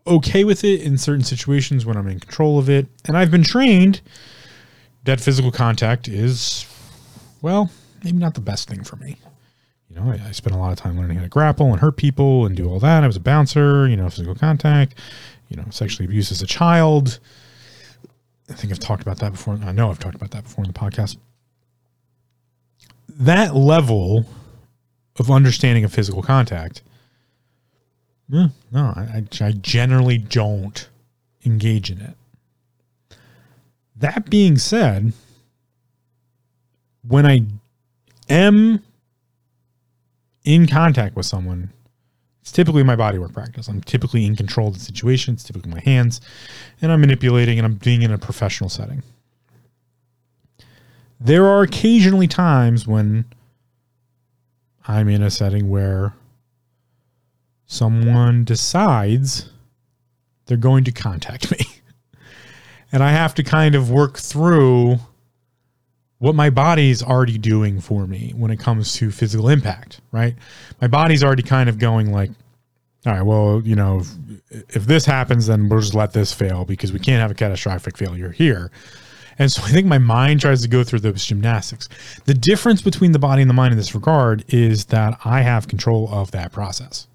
okay 0.07 0.45
with 0.45 0.65
it 0.65 0.83
in 0.83 0.99
certain 0.99 1.25
situations 1.25 1.85
when 1.85 1.97
I'm 1.97 2.09
in 2.09 2.21
control 2.21 2.59
of 2.59 2.69
it. 2.69 2.87
And 3.07 3.17
I've 3.17 3.31
been 3.31 3.43
trained 3.43 4.01
that 5.09 5.21
physical 5.21 5.51
contact 5.51 6.07
is, 6.07 6.67
well, 7.41 7.71
maybe 8.05 8.19
not 8.19 8.35
the 8.35 8.41
best 8.41 8.69
thing 8.69 8.85
for 8.85 8.97
me. 8.97 9.17
You 9.89 9.97
know, 9.97 10.13
I, 10.13 10.29
I 10.29 10.33
spent 10.33 10.55
a 10.55 10.59
lot 10.59 10.71
of 10.71 10.79
time 10.79 10.99
learning 10.99 11.17
how 11.17 11.23
to 11.23 11.31
grapple 11.31 11.71
and 11.71 11.81
hurt 11.81 11.97
people 11.97 12.45
and 12.45 12.55
do 12.55 12.69
all 12.69 12.79
that. 12.81 13.03
I 13.03 13.07
was 13.07 13.17
a 13.17 13.21
bouncer, 13.21 13.89
you 13.89 13.97
know, 13.97 14.11
physical 14.11 14.35
contact, 14.35 14.95
you 15.49 15.57
know, 15.57 15.65
sexually 15.71 16.05
abused 16.05 16.31
as 16.31 16.43
a 16.43 16.47
child. 16.47 17.21
I 18.51 18.53
think 18.53 18.71
I've 18.71 18.79
talked 18.79 19.03
about 19.03 19.19
that 19.21 19.33
before. 19.33 19.59
I 19.65 19.73
know 19.73 19.91
I've 19.91 19.99
talked 19.99 20.15
about 20.15 20.31
that 20.33 20.45
before 20.45 20.65
in 20.65 20.71
the 20.71 20.79
podcast. 20.79 21.17
That 23.09 23.55
level 23.55 24.27
of 25.19 25.31
understanding 25.31 25.85
of 25.85 25.93
physical 25.93 26.23
contact 26.23 26.83
no, 28.31 28.51
I, 28.73 29.25
I 29.41 29.53
generally 29.53 30.19
don't 30.19 30.89
engage 31.47 31.91
in 31.91 32.01
it. 32.01 32.15
That 33.99 34.31
being 34.31 34.59
said, 34.59 35.13
when 37.07 37.27
I 37.27 37.43
am 38.29 38.83
in 40.45 40.67
contact 40.67 41.17
with 41.17 41.27
someone, 41.27 41.73
it's 42.41 42.53
typically 42.53 42.83
my 42.83 42.97
bodywork 42.97 43.33
practice. 43.35 43.69
I'm 43.69 43.81
typically 43.83 44.25
in 44.25 44.37
control 44.37 44.69
of 44.69 44.75
the 44.75 44.81
situation. 44.81 45.35
It's 45.35 45.45
typically 45.45 45.71
my 45.71 45.81
hands, 45.81 46.21
and 46.81 46.91
I'm 46.91 47.01
manipulating 47.01 47.59
and 47.59 47.67
I'm 47.67 47.75
being 47.75 48.03
in 48.03 48.11
a 48.11 48.19
professional 48.19 48.71
setting. 48.71 49.03
There 51.21 51.47
are 51.47 51.63
occasionally 51.63 52.29
times 52.29 52.87
when 52.87 53.25
I'm 54.87 55.09
in 55.09 55.23
a 55.23 55.31
setting 55.31 55.69
where 55.69 56.15
someone 57.67 58.45
decides 58.45 59.51
they're 60.47 60.57
going 60.57 60.85
to 60.85 60.93
contact 60.93 61.51
me. 61.51 61.67
And 62.93 63.03
I 63.03 63.11
have 63.11 63.35
to 63.35 63.43
kind 63.43 63.75
of 63.75 63.91
work 63.91 64.19
through 64.19 64.99
what 66.19 66.35
my 66.35 66.51
body's 66.51 67.03
already 67.03 67.39
doing 67.39 67.81
for 67.81 68.07
me 68.07 68.33
when 68.37 68.51
it 68.51 68.59
comes 68.59 68.93
to 68.95 69.11
physical 69.11 69.49
impact, 69.49 70.01
right? 70.11 70.35
My 70.81 70.89
body's 70.89 71.23
already 71.23 71.45
kind 71.45 71.69
of 71.69 71.79
going 71.79 72.13
like, 72.13 72.31
all 73.07 73.13
right, 73.13 73.23
well, 73.23 73.63
you 73.65 73.77
know, 73.77 74.01
if, 74.51 74.77
if 74.77 74.87
this 74.87 75.05
happens, 75.05 75.47
then 75.47 75.69
we'll 75.69 75.81
just 75.81 75.95
let 75.95 76.13
this 76.13 76.33
fail 76.33 76.65
because 76.65 76.93
we 76.93 76.99
can't 76.99 77.21
have 77.21 77.31
a 77.31 77.35
catastrophic 77.35 77.97
failure 77.97 78.31
here. 78.31 78.71
And 79.39 79.53
so 79.53 79.63
I 79.63 79.69
think 79.69 79.87
my 79.87 79.99
mind 79.99 80.41
tries 80.41 80.63
to 80.63 80.69
go 80.69 80.83
through 80.83 80.99
those 81.01 81.25
gymnastics. 81.25 81.89
The 82.25 82.35
difference 82.35 82.83
between 82.83 83.13
the 83.13 83.21
body 83.21 83.41
and 83.41 83.49
the 83.49 83.55
mind 83.55 83.71
in 83.71 83.79
this 83.79 83.95
regard 83.95 84.45
is 84.49 84.87
that 84.87 85.21
I 85.25 85.43
have 85.43 85.69
control 85.69 86.09
of 86.11 86.33
that 86.33 86.51
process 86.51 87.07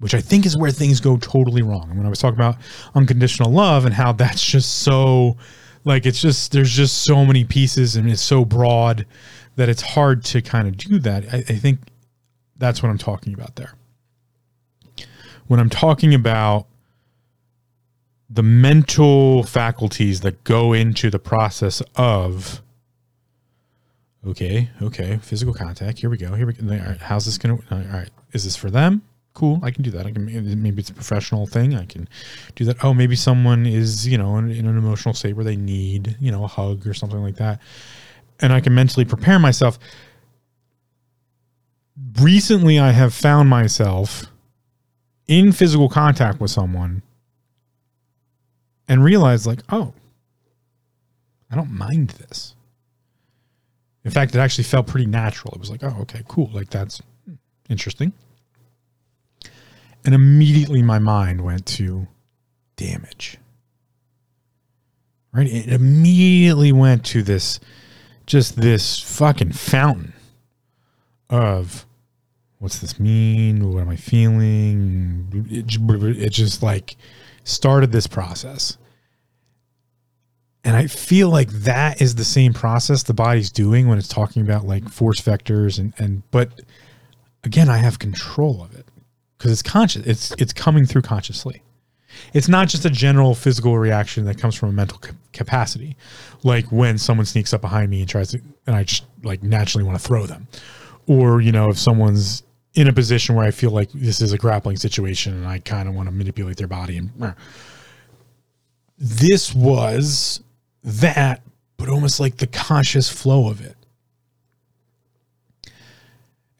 which 0.00 0.14
I 0.14 0.20
think 0.20 0.46
is 0.46 0.56
where 0.56 0.70
things 0.70 1.00
go 1.00 1.16
totally 1.16 1.62
wrong. 1.62 1.96
When 1.96 2.06
I 2.06 2.08
was 2.08 2.18
talking 2.18 2.38
about 2.38 2.56
unconditional 2.94 3.50
love 3.50 3.84
and 3.84 3.94
how 3.94 4.12
that's 4.12 4.44
just 4.44 4.80
so 4.80 5.36
like 5.84 6.06
it's 6.06 6.20
just 6.20 6.52
there's 6.52 6.72
just 6.72 7.04
so 7.04 7.24
many 7.24 7.44
pieces 7.44 7.96
and 7.96 8.10
it's 8.10 8.22
so 8.22 8.44
broad 8.44 9.06
that 9.56 9.68
it's 9.68 9.82
hard 9.82 10.24
to 10.26 10.40
kind 10.40 10.68
of 10.68 10.76
do 10.76 10.98
that. 11.00 11.24
I, 11.32 11.38
I 11.38 11.42
think 11.42 11.80
that's 12.56 12.82
what 12.82 12.90
I'm 12.90 12.98
talking 12.98 13.34
about 13.34 13.56
there. 13.56 13.74
When 15.46 15.58
I'm 15.58 15.70
talking 15.70 16.14
about 16.14 16.66
the 18.30 18.42
mental 18.42 19.42
faculties 19.42 20.20
that 20.20 20.44
go 20.44 20.72
into 20.72 21.10
the 21.10 21.18
process 21.18 21.82
of 21.96 22.62
okay, 24.26 24.68
okay, 24.82 25.18
physical 25.22 25.54
contact. 25.54 25.98
Here 25.98 26.10
we 26.10 26.18
go. 26.18 26.34
Here 26.34 26.46
we 26.46 26.52
go. 26.52 26.70
All 26.70 26.78
right, 26.78 26.98
how's 26.98 27.24
this 27.24 27.38
to? 27.38 27.50
All 27.70 27.78
right, 27.78 28.10
is 28.32 28.44
this 28.44 28.56
for 28.56 28.70
them? 28.70 29.02
Cool. 29.38 29.60
I 29.62 29.70
can 29.70 29.84
do 29.84 29.90
that. 29.92 30.04
I 30.04 30.10
can 30.10 30.26
maybe 30.62 30.80
it's 30.80 30.90
a 30.90 30.94
professional 30.94 31.46
thing. 31.46 31.76
I 31.76 31.84
can 31.84 32.08
do 32.56 32.64
that. 32.64 32.84
Oh 32.84 32.92
maybe 32.92 33.14
someone 33.14 33.66
is 33.66 34.06
you 34.06 34.18
know 34.18 34.36
in, 34.36 34.50
in, 34.50 34.66
an 34.66 34.76
emotional 34.76 35.14
state 35.14 35.36
where 35.36 35.44
they 35.44 35.56
need 35.56 36.16
you 36.20 36.32
know 36.32 36.42
a 36.42 36.48
hug 36.48 36.86
or 36.86 36.94
something 36.94 37.22
like 37.22 37.36
that. 37.36 37.60
And 38.40 38.52
i 38.52 38.60
can 38.60 38.74
mentally 38.74 39.04
prepare 39.04 39.38
myself. 39.38 39.78
Recently 42.20 42.78
i 42.80 42.90
have 42.90 43.14
found 43.14 43.48
myself 43.48 44.26
in 45.28 45.52
physical 45.52 45.88
contact 45.88 46.40
with 46.40 46.50
someone 46.50 47.02
and 48.88 49.04
realized 49.04 49.46
like 49.46 49.60
oh 49.70 49.94
i 51.50 51.54
don't 51.54 51.70
mind 51.70 52.10
this. 52.10 52.56
In 54.04 54.10
fact 54.10 54.34
it 54.34 54.38
actually 54.38 54.64
felt 54.64 54.88
pretty 54.88 55.06
natural. 55.06 55.54
It 55.54 55.60
was 55.60 55.70
like 55.70 55.84
oh 55.84 55.96
okay 56.00 56.22
cool. 56.26 56.50
Like 56.52 56.70
that's 56.70 57.00
interesting 57.68 58.12
and 60.04 60.14
immediately 60.14 60.82
my 60.82 60.98
mind 60.98 61.40
went 61.42 61.66
to 61.66 62.06
damage. 62.76 63.38
Right? 65.32 65.46
It 65.46 65.68
immediately 65.68 66.72
went 66.72 67.04
to 67.06 67.22
this, 67.22 67.60
just 68.26 68.56
this 68.56 68.98
fucking 68.98 69.52
fountain 69.52 70.14
of 71.28 71.86
what's 72.58 72.78
this 72.78 72.98
mean? 72.98 73.72
What 73.72 73.82
am 73.82 73.90
I 73.90 73.96
feeling? 73.96 75.46
It, 75.50 75.76
it 75.76 76.32
just 76.32 76.62
like 76.62 76.96
started 77.44 77.92
this 77.92 78.06
process. 78.06 78.78
And 80.64 80.76
I 80.76 80.86
feel 80.86 81.28
like 81.30 81.50
that 81.50 82.02
is 82.02 82.16
the 82.16 82.24
same 82.24 82.52
process 82.52 83.02
the 83.02 83.14
body's 83.14 83.50
doing 83.50 83.88
when 83.88 83.98
it's 83.98 84.08
talking 84.08 84.42
about 84.42 84.66
like 84.66 84.88
force 84.88 85.20
vectors 85.20 85.78
and, 85.78 85.92
and, 85.98 86.28
but 86.30 86.60
again, 87.44 87.68
I 87.68 87.78
have 87.78 87.98
control 87.98 88.62
of 88.62 88.74
it 88.74 88.86
because 89.38 89.52
it's 89.52 89.62
conscious. 89.62 90.04
It's 90.06 90.32
it's 90.38 90.52
coming 90.52 90.84
through 90.84 91.02
consciously. 91.02 91.62
It's 92.34 92.48
not 92.48 92.68
just 92.68 92.84
a 92.84 92.90
general 92.90 93.34
physical 93.34 93.78
reaction 93.78 94.24
that 94.24 94.38
comes 94.38 94.56
from 94.56 94.70
a 94.70 94.72
mental 94.72 95.00
capacity, 95.32 95.96
like 96.42 96.66
when 96.72 96.98
someone 96.98 97.26
sneaks 97.26 97.54
up 97.54 97.60
behind 97.60 97.90
me 97.90 98.00
and 98.00 98.08
tries 98.08 98.30
to, 98.30 98.40
and 98.66 98.74
I 98.74 98.82
just 98.82 99.04
like 99.22 99.42
naturally 99.42 99.84
want 99.84 99.98
to 100.00 100.04
throw 100.04 100.26
them, 100.26 100.48
or 101.06 101.40
you 101.40 101.52
know 101.52 101.70
if 101.70 101.78
someone's 101.78 102.42
in 102.74 102.88
a 102.88 102.92
position 102.92 103.34
where 103.34 103.44
I 103.44 103.50
feel 103.50 103.70
like 103.70 103.90
this 103.92 104.20
is 104.20 104.32
a 104.32 104.38
grappling 104.38 104.76
situation 104.76 105.34
and 105.34 105.46
I 105.46 105.58
kind 105.58 105.88
of 105.88 105.94
want 105.94 106.08
to 106.08 106.14
manipulate 106.14 106.58
their 106.58 106.68
body 106.68 106.96
and 106.96 107.34
this 108.98 109.54
was 109.54 110.42
that 110.84 111.42
but 111.76 111.88
almost 111.88 112.20
like 112.20 112.36
the 112.36 112.46
conscious 112.46 113.08
flow 113.08 113.48
of 113.48 113.64
it. 113.64 113.76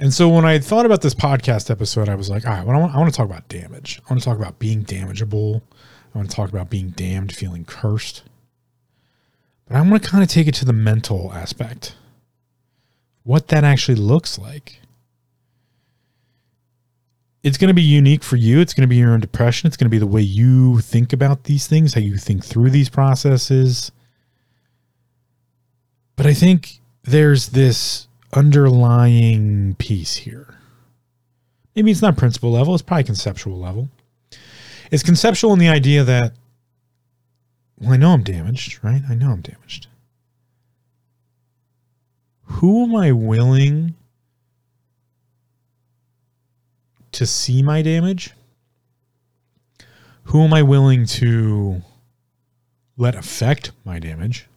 And 0.01 0.15
so 0.15 0.29
when 0.29 0.45
I 0.45 0.59
thought 0.59 0.87
about 0.87 1.03
this 1.03 1.15
podcast 1.15 1.71
episode, 1.71 2.09
I 2.09 2.15
was 2.15 2.31
like, 2.31 2.47
all 2.47 2.53
right, 2.53 2.65
well, 2.65 2.77
I 2.77 2.81
want, 2.81 2.95
I 2.95 2.99
want 2.99 3.13
to 3.13 3.17
talk 3.17 3.27
about 3.27 3.49
damage. 3.49 4.01
I 4.05 4.13
want 4.13 4.23
to 4.23 4.25
talk 4.25 4.39
about 4.39 4.59
being 4.59 4.85
damageable. 4.85 5.61
I 6.15 6.19
want 6.19 6.31
to 6.31 6.37
talk 6.37 6.51
about 6.51 6.71
being 6.71 6.91
damned, 6.91 7.33
feeling 7.35 7.65
cursed. 7.65 8.23
But 9.67 9.77
I 9.77 9.81
want 9.81 10.03
to 10.03 10.09
kind 10.09 10.23
of 10.23 10.31
take 10.31 10.47
it 10.47 10.55
to 10.55 10.65
the 10.65 10.73
mental 10.73 11.33
aspect. 11.33 11.97
What 13.25 13.49
that 13.49 13.65
actually 13.65 13.97
looks 13.97 14.39
like. 14.39 14.81
It's 17.43 17.59
going 17.59 17.69
to 17.69 17.75
be 17.75 17.83
unique 17.83 18.25
for 18.25 18.37
you. 18.37 18.61
It's 18.61 18.75
going 18.75 18.83
to 18.83 18.89
be 18.89 18.97
your 18.97 19.13
own 19.13 19.21
depression. 19.21 19.67
It's 19.67 19.77
going 19.77 19.87
to 19.87 19.91
be 19.91 19.99
the 19.99 20.07
way 20.07 20.23
you 20.23 20.81
think 20.81 21.13
about 21.13 21.45
these 21.45 21.67
things, 21.67 21.95
how 21.95 22.01
you 22.01 22.17
think 22.17 22.45
through 22.45 22.71
these 22.71 22.89
processes. 22.89 23.93
But 26.17 26.27
I 26.27 26.35
think 26.35 26.81
there's 27.05 27.51
this 27.51 28.08
underlying 28.33 29.75
piece 29.77 30.17
here. 30.17 30.55
Maybe 31.75 31.91
it's 31.91 32.03
not 32.03 32.17
principle 32.17 32.51
level, 32.51 32.75
it's 32.75 32.83
probably 32.83 33.05
conceptual 33.05 33.59
level. 33.59 33.89
It's 34.91 35.03
conceptual 35.03 35.53
in 35.53 35.59
the 35.59 35.69
idea 35.69 36.03
that, 36.05 36.33
well, 37.79 37.93
I 37.93 37.97
know 37.97 38.11
I'm 38.11 38.25
damaged, 38.25 38.83
right? 38.83 39.03
I 39.09 39.15
know 39.15 39.31
I'm 39.31 39.43
damaged. 39.43 39.87
Who 42.45 42.85
am 42.85 42.97
I 42.97 43.13
willing 43.13 43.95
to 47.13 47.27
see 47.27 47.63
my 47.63 47.83
damage? 47.83 48.33
Who 50.25 50.43
am 50.43 50.53
I 50.53 50.63
willing 50.63 51.07
to 51.07 51.83
let 52.97 53.15
affect 53.15 53.71
my 53.85 53.99
damage? 53.99 54.48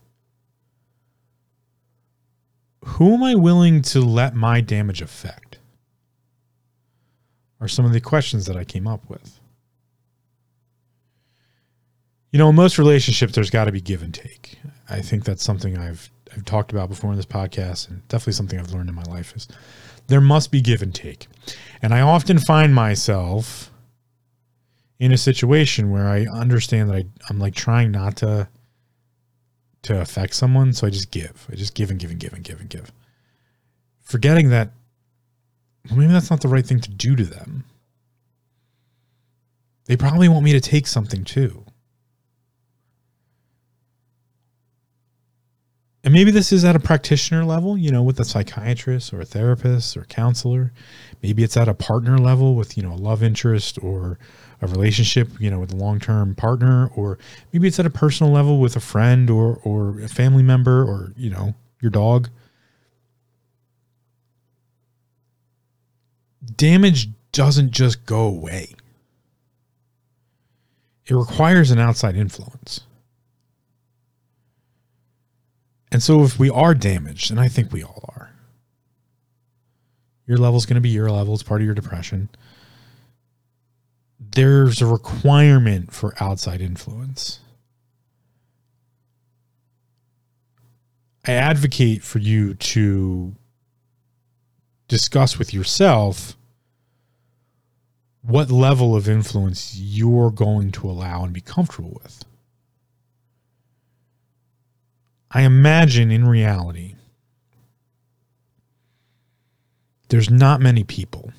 Who 2.84 3.14
am 3.14 3.22
I 3.22 3.34
willing 3.34 3.82
to 3.82 4.00
let 4.00 4.34
my 4.34 4.60
damage 4.60 5.02
affect? 5.02 5.58
Are 7.60 7.68
some 7.68 7.84
of 7.84 7.92
the 7.92 8.00
questions 8.00 8.46
that 8.46 8.56
I 8.56 8.64
came 8.64 8.88
up 8.88 9.08
with. 9.08 9.38
You 12.32 12.38
know, 12.38 12.48
in 12.48 12.56
most 12.56 12.78
relationships, 12.78 13.34
there's 13.34 13.50
got 13.50 13.66
to 13.66 13.72
be 13.72 13.80
give 13.80 14.02
and 14.02 14.12
take. 14.12 14.58
I 14.88 15.00
think 15.00 15.24
that's 15.24 15.44
something 15.44 15.78
I've 15.78 16.10
I've 16.34 16.44
talked 16.44 16.72
about 16.72 16.88
before 16.88 17.10
in 17.10 17.16
this 17.16 17.26
podcast, 17.26 17.88
and 17.88 18.06
definitely 18.08 18.32
something 18.32 18.58
I've 18.58 18.72
learned 18.72 18.88
in 18.88 18.94
my 18.94 19.02
life 19.02 19.36
is 19.36 19.46
there 20.08 20.20
must 20.20 20.50
be 20.50 20.60
give 20.60 20.82
and 20.82 20.94
take. 20.94 21.28
And 21.82 21.94
I 21.94 22.00
often 22.00 22.38
find 22.38 22.74
myself 22.74 23.70
in 24.98 25.12
a 25.12 25.18
situation 25.18 25.90
where 25.90 26.08
I 26.08 26.24
understand 26.24 26.90
that 26.90 26.96
I, 26.96 27.04
I'm 27.28 27.38
like 27.38 27.54
trying 27.54 27.90
not 27.90 28.16
to 28.16 28.48
to 29.82 30.00
affect 30.00 30.34
someone. 30.34 30.72
So 30.72 30.86
I 30.86 30.90
just 30.90 31.10
give. 31.10 31.46
I 31.50 31.56
just 31.56 31.74
give 31.74 31.90
and 31.90 31.98
give 31.98 32.10
and 32.10 32.20
give 32.20 32.32
and 32.32 32.44
give 32.44 32.60
and 32.60 32.68
give. 32.68 32.92
Forgetting 34.00 34.50
that 34.50 34.70
well, 35.88 35.98
maybe 35.98 36.12
that's 36.12 36.30
not 36.30 36.40
the 36.40 36.48
right 36.48 36.64
thing 36.64 36.80
to 36.80 36.90
do 36.90 37.16
to 37.16 37.24
them. 37.24 37.64
They 39.86 39.96
probably 39.96 40.28
want 40.28 40.44
me 40.44 40.52
to 40.52 40.60
take 40.60 40.86
something 40.86 41.24
too. 41.24 41.64
And 46.04 46.12
maybe 46.12 46.30
this 46.30 46.52
is 46.52 46.64
at 46.64 46.74
a 46.74 46.80
practitioner 46.80 47.44
level, 47.44 47.78
you 47.78 47.90
know, 47.90 48.02
with 48.02 48.18
a 48.18 48.24
psychiatrist 48.24 49.12
or 49.12 49.20
a 49.20 49.24
therapist 49.24 49.96
or 49.96 50.04
counselor. 50.04 50.72
Maybe 51.22 51.44
it's 51.44 51.56
at 51.56 51.68
a 51.68 51.74
partner 51.74 52.18
level 52.18 52.56
with, 52.56 52.76
you 52.76 52.82
know, 52.82 52.92
a 52.92 52.94
love 52.94 53.22
interest 53.22 53.78
or 53.80 54.18
a 54.62 54.66
relationship, 54.68 55.28
you 55.40 55.50
know, 55.50 55.58
with 55.58 55.72
a 55.72 55.76
long-term 55.76 56.36
partner, 56.36 56.90
or 56.94 57.18
maybe 57.52 57.66
it's 57.66 57.80
at 57.80 57.86
a 57.86 57.90
personal 57.90 58.32
level 58.32 58.60
with 58.60 58.76
a 58.76 58.80
friend 58.80 59.28
or 59.28 59.60
or 59.64 60.00
a 60.00 60.08
family 60.08 60.42
member 60.42 60.82
or 60.82 61.12
you 61.16 61.28
know 61.28 61.54
your 61.80 61.90
dog. 61.90 62.28
Damage 66.56 67.08
doesn't 67.32 67.72
just 67.72 68.06
go 68.06 68.22
away. 68.22 68.74
It 71.06 71.14
requires 71.14 71.70
an 71.70 71.78
outside 71.78 72.16
influence. 72.16 72.80
And 75.90 76.02
so 76.02 76.22
if 76.22 76.38
we 76.38 76.48
are 76.48 76.74
damaged, 76.74 77.30
and 77.30 77.38
I 77.38 77.48
think 77.48 77.72
we 77.72 77.82
all 77.82 78.04
are, 78.16 78.30
your 80.26 80.38
level 80.38 80.56
is 80.56 80.66
going 80.66 80.76
to 80.76 80.80
be 80.80 80.88
your 80.88 81.10
level. 81.10 81.34
It's 81.34 81.42
part 81.42 81.60
of 81.60 81.66
your 81.66 81.74
depression 81.74 82.28
there's 84.32 84.80
a 84.80 84.86
requirement 84.86 85.92
for 85.92 86.14
outside 86.20 86.60
influence. 86.60 87.40
I 91.26 91.32
advocate 91.32 92.02
for 92.02 92.18
you 92.18 92.54
to 92.54 93.34
discuss 94.88 95.38
with 95.38 95.54
yourself 95.54 96.36
what 98.22 98.50
level 98.50 98.96
of 98.96 99.08
influence 99.08 99.76
you're 99.76 100.30
going 100.30 100.72
to 100.72 100.90
allow 100.90 101.24
and 101.24 101.32
be 101.32 101.40
comfortable 101.40 101.98
with. 102.02 102.24
I 105.30 105.42
imagine 105.42 106.10
in 106.10 106.26
reality, 106.26 106.94
there's 110.08 110.28
not 110.28 110.60
many 110.60 110.84
people 110.84 111.32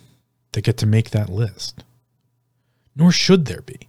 that 0.54 0.64
get 0.64 0.78
to 0.78 0.86
make 0.86 1.12
that 1.12 1.30
list 1.30 1.84
nor 2.96 3.12
should 3.12 3.46
there 3.46 3.62
be. 3.62 3.88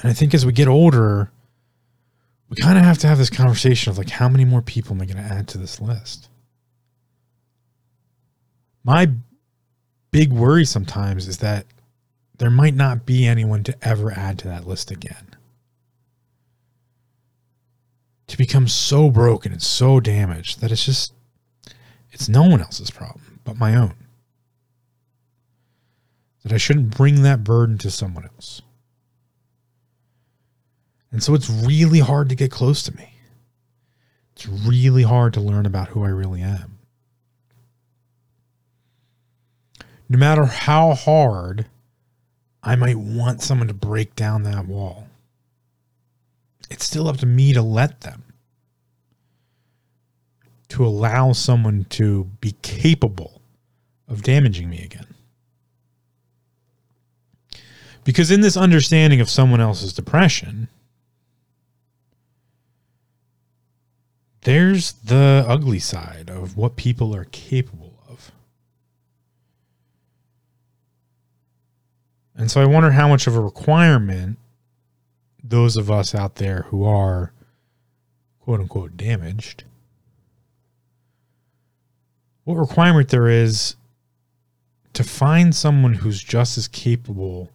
And 0.00 0.10
I 0.10 0.12
think 0.12 0.34
as 0.34 0.44
we 0.44 0.52
get 0.52 0.68
older, 0.68 1.30
we 2.50 2.56
kind 2.56 2.76
of 2.76 2.84
have 2.84 2.98
to 2.98 3.06
have 3.06 3.16
this 3.16 3.30
conversation 3.30 3.90
of 3.90 3.96
like, 3.96 4.10
how 4.10 4.28
many 4.28 4.44
more 4.44 4.60
people 4.60 4.94
am 4.94 5.00
I 5.00 5.06
going 5.06 5.16
to 5.16 5.22
add 5.22 5.48
to 5.48 5.58
this 5.58 5.80
list? 5.80 6.28
My 8.82 9.10
big 10.10 10.30
worry 10.30 10.66
sometimes 10.66 11.26
is 11.26 11.38
that 11.38 11.64
there 12.36 12.50
might 12.50 12.74
not 12.74 13.06
be 13.06 13.26
anyone 13.26 13.64
to 13.64 13.76
ever 13.80 14.12
add 14.12 14.38
to 14.40 14.48
that 14.48 14.66
list 14.66 14.90
again. 14.90 15.28
To 18.26 18.36
become 18.36 18.68
so 18.68 19.08
broken 19.08 19.52
and 19.52 19.62
so 19.62 20.00
damaged 20.00 20.60
that 20.60 20.70
it's 20.70 20.84
just, 20.84 21.14
it's 22.12 22.28
no 22.28 22.42
one 22.42 22.60
else's 22.60 22.90
problem 22.90 23.33
but 23.44 23.58
my 23.58 23.74
own. 23.76 23.94
That 26.42 26.52
I 26.52 26.58
shouldn't 26.58 26.96
bring 26.96 27.22
that 27.22 27.44
burden 27.44 27.78
to 27.78 27.90
someone 27.90 28.24
else. 28.24 28.62
And 31.10 31.22
so 31.22 31.34
it's 31.34 31.48
really 31.48 32.00
hard 32.00 32.28
to 32.30 32.34
get 32.34 32.50
close 32.50 32.82
to 32.82 32.96
me. 32.96 33.14
It's 34.34 34.48
really 34.48 35.04
hard 35.04 35.32
to 35.34 35.40
learn 35.40 35.64
about 35.64 35.88
who 35.88 36.02
I 36.02 36.08
really 36.08 36.42
am. 36.42 36.78
No 40.08 40.18
matter 40.18 40.44
how 40.44 40.94
hard 40.94 41.66
I 42.62 42.76
might 42.76 42.98
want 42.98 43.42
someone 43.42 43.68
to 43.68 43.74
break 43.74 44.16
down 44.16 44.42
that 44.42 44.66
wall, 44.66 45.06
it's 46.68 46.84
still 46.84 47.08
up 47.08 47.18
to 47.18 47.26
me 47.26 47.52
to 47.52 47.62
let 47.62 48.00
them 48.00 48.23
to 50.74 50.84
allow 50.84 51.30
someone 51.30 51.84
to 51.88 52.24
be 52.40 52.50
capable 52.62 53.40
of 54.08 54.22
damaging 54.22 54.68
me 54.68 54.82
again. 54.82 55.06
Because 58.02 58.32
in 58.32 58.40
this 58.40 58.56
understanding 58.56 59.20
of 59.20 59.30
someone 59.30 59.60
else's 59.60 59.92
depression, 59.92 60.66
there's 64.40 64.94
the 64.94 65.44
ugly 65.46 65.78
side 65.78 66.28
of 66.28 66.56
what 66.56 66.74
people 66.74 67.14
are 67.14 67.26
capable 67.26 68.00
of. 68.08 68.32
And 72.34 72.50
so 72.50 72.60
I 72.60 72.66
wonder 72.66 72.90
how 72.90 73.06
much 73.06 73.28
of 73.28 73.36
a 73.36 73.40
requirement 73.40 74.38
those 75.40 75.76
of 75.76 75.88
us 75.88 76.16
out 76.16 76.34
there 76.34 76.62
who 76.70 76.82
are 76.84 77.32
quote 78.40 78.58
unquote 78.58 78.96
damaged 78.96 79.62
what 82.44 82.56
requirement 82.56 83.08
there 83.08 83.28
is 83.28 83.76
to 84.92 85.02
find 85.02 85.54
someone 85.54 85.94
who's 85.94 86.22
just 86.22 86.56
as 86.56 86.68
capable 86.68 87.50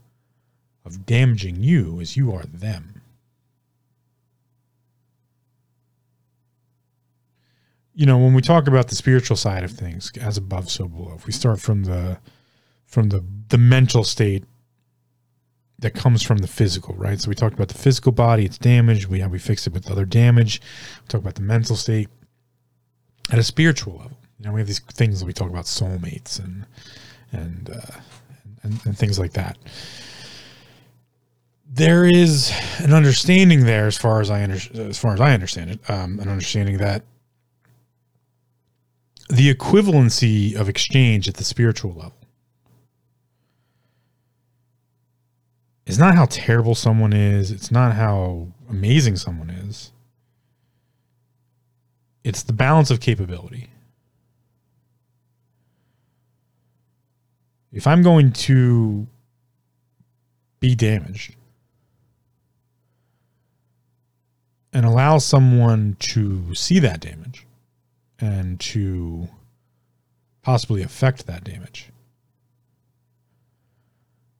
of 0.86 1.06
damaging 1.06 1.64
you 1.64 2.00
as 2.02 2.18
you 2.18 2.34
are 2.34 2.44
them. 2.44 3.02
You 7.94 8.06
know, 8.06 8.18
when 8.18 8.34
we 8.34 8.42
talk 8.42 8.68
about 8.68 8.88
the 8.88 8.96
spiritual 8.96 9.36
side 9.36 9.64
of 9.64 9.72
things, 9.72 10.12
as 10.22 10.38
above, 10.38 10.70
so 10.70 10.88
below, 10.88 11.14
if 11.18 11.26
we 11.26 11.34
start 11.34 11.60
from 11.60 11.84
the 11.84 12.18
from 12.86 13.10
the 13.10 13.24
the 13.50 13.58
mental 13.58 14.04
state 14.04 14.46
that 15.80 15.94
comes 15.94 16.24
from 16.24 16.40
the 16.40 16.48
physical, 16.48 16.96
right? 16.96 17.20
So 17.20 17.30
we 17.30 17.36
talked 17.36 17.56
about 17.56 17.68
the 17.68 17.78
physical 17.78 18.12
body, 18.12 18.46
it's 18.46 18.58
damaged. 18.58 19.08
We 19.08 19.20
have 19.20 19.32
we 19.32 19.40
fix 19.40 19.68
it 19.68 19.74
with 19.74 19.92
other 19.92 20.06
damage. 20.06 20.62
We 21.02 21.08
talk 21.08 21.22
about 21.22 21.36
the 21.36 21.42
mental 21.42 21.76
state 21.76 22.08
at 23.32 23.40
a 23.40 23.44
spiritual 23.44 23.98
level. 23.98 24.19
You 24.40 24.46
know, 24.46 24.54
we 24.54 24.62
have 24.62 24.68
these 24.68 24.80
things 24.80 25.20
that 25.20 25.26
we 25.26 25.34
talk 25.34 25.50
about 25.50 25.66
soulmates 25.66 26.40
and 26.40 26.66
and 27.32 27.70
uh, 27.70 28.00
and, 28.64 28.80
and 28.86 28.98
things 28.98 29.20
like 29.20 29.34
that. 29.34 29.58
there 31.72 32.04
is 32.06 32.52
an 32.80 32.94
understanding 32.94 33.66
there, 33.66 33.86
as 33.88 33.98
far 33.98 34.22
as 34.22 34.32
I 34.32 34.44
under, 34.44 34.56
as 34.56 34.98
far 34.98 35.14
as 35.14 35.22
I 35.22 35.34
understand 35.34 35.70
it, 35.72 35.90
um, 35.90 36.20
an 36.20 36.28
understanding 36.28 36.78
that 36.80 37.04
the 39.30 39.54
equivalency 39.54 40.56
of 40.56 40.68
exchange 40.68 41.28
at 41.28 41.36
the 41.36 41.44
spiritual 41.44 41.94
level 41.94 42.16
is 45.86 46.00
not 46.00 46.16
how 46.16 46.26
terrible 46.26 46.74
someone 46.74 47.14
is. 47.14 47.52
It's 47.52 47.70
not 47.72 47.94
how 47.94 48.48
amazing 48.70 49.18
someone 49.18 49.52
is. 49.52 49.92
It's 52.24 52.42
the 52.44 52.54
balance 52.54 52.90
of 52.90 53.00
capability. 53.00 53.70
If 57.72 57.86
I'm 57.86 58.02
going 58.02 58.32
to 58.32 59.08
be 60.60 60.76
damaged 60.76 61.36
and 64.74 64.86
allow 64.86 65.18
someone 65.18 65.96
to 66.00 66.54
see 66.56 66.80
that 66.80 67.00
damage 67.00 67.46
and 68.20 68.60
to 68.60 69.30
possibly 70.42 70.82
affect 70.82 71.28
that 71.28 71.44
damage, 71.44 71.90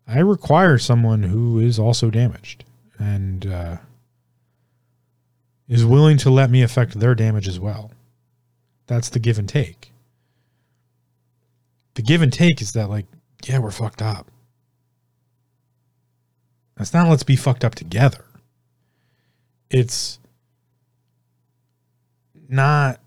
I 0.08 0.20
require 0.20 0.80
someone 0.80 1.22
who 1.22 1.60
is 1.60 1.78
also 1.78 2.10
damaged 2.10 2.64
and 2.98 3.46
uh, 3.46 3.78
is 5.68 5.86
willing 5.86 6.18
to 6.18 6.32
let 6.32 6.50
me 6.50 6.64
affect 6.64 7.00
their 7.00 7.14
damage 7.14 7.48
as 7.48 7.60
well. 7.60 7.92
That's 8.88 9.10
the 9.10 9.20
give 9.20 9.38
and 9.38 9.48
take. 9.48 9.92
The 11.94 12.02
give 12.02 12.24
and 12.24 12.34
take 12.34 12.60
is 12.60 12.74
that, 12.74 12.90
like, 12.90 13.06
yeah, 13.46 13.60
we're 13.60 13.72
fucked 13.72 14.02
up. 14.02 14.30
It's 16.80 16.94
not 16.94 17.10
let's 17.10 17.24
be 17.24 17.36
fucked 17.36 17.66
up 17.66 17.76
together. 17.76 18.24
It's 19.70 20.20
not 22.48 23.00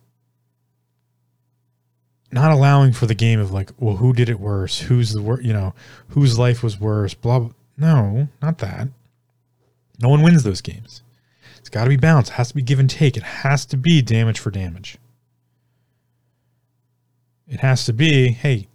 not 2.30 2.50
allowing 2.50 2.92
for 2.92 3.06
the 3.06 3.14
game 3.14 3.40
of 3.40 3.52
like, 3.52 3.70
well, 3.78 3.96
who 3.96 4.12
did 4.12 4.28
it 4.28 4.40
worse? 4.40 4.80
Who's 4.80 5.12
the 5.12 5.22
worst? 5.22 5.44
You 5.44 5.52
know, 5.52 5.74
whose 6.08 6.38
life 6.38 6.62
was 6.62 6.80
worse? 6.80 7.14
Blah, 7.14 7.40
blah. 7.40 7.50
No, 7.76 8.28
not 8.40 8.58
that. 8.58 8.88
No 10.00 10.08
one 10.08 10.22
wins 10.22 10.42
those 10.42 10.60
games. 10.60 11.02
It's 11.58 11.68
got 11.68 11.84
to 11.84 11.90
be 11.90 11.96
balanced. 11.96 12.32
It 12.32 12.34
has 12.34 12.48
to 12.48 12.54
be 12.54 12.62
give 12.62 12.78
and 12.78 12.88
take. 12.88 13.16
It 13.16 13.22
has 13.22 13.66
to 13.66 13.76
be 13.76 14.02
damage 14.02 14.38
for 14.38 14.50
damage. 14.50 14.98
It 17.46 17.60
has 17.60 17.84
to 17.84 17.92
be, 17.92 18.28
hey, 18.28 18.68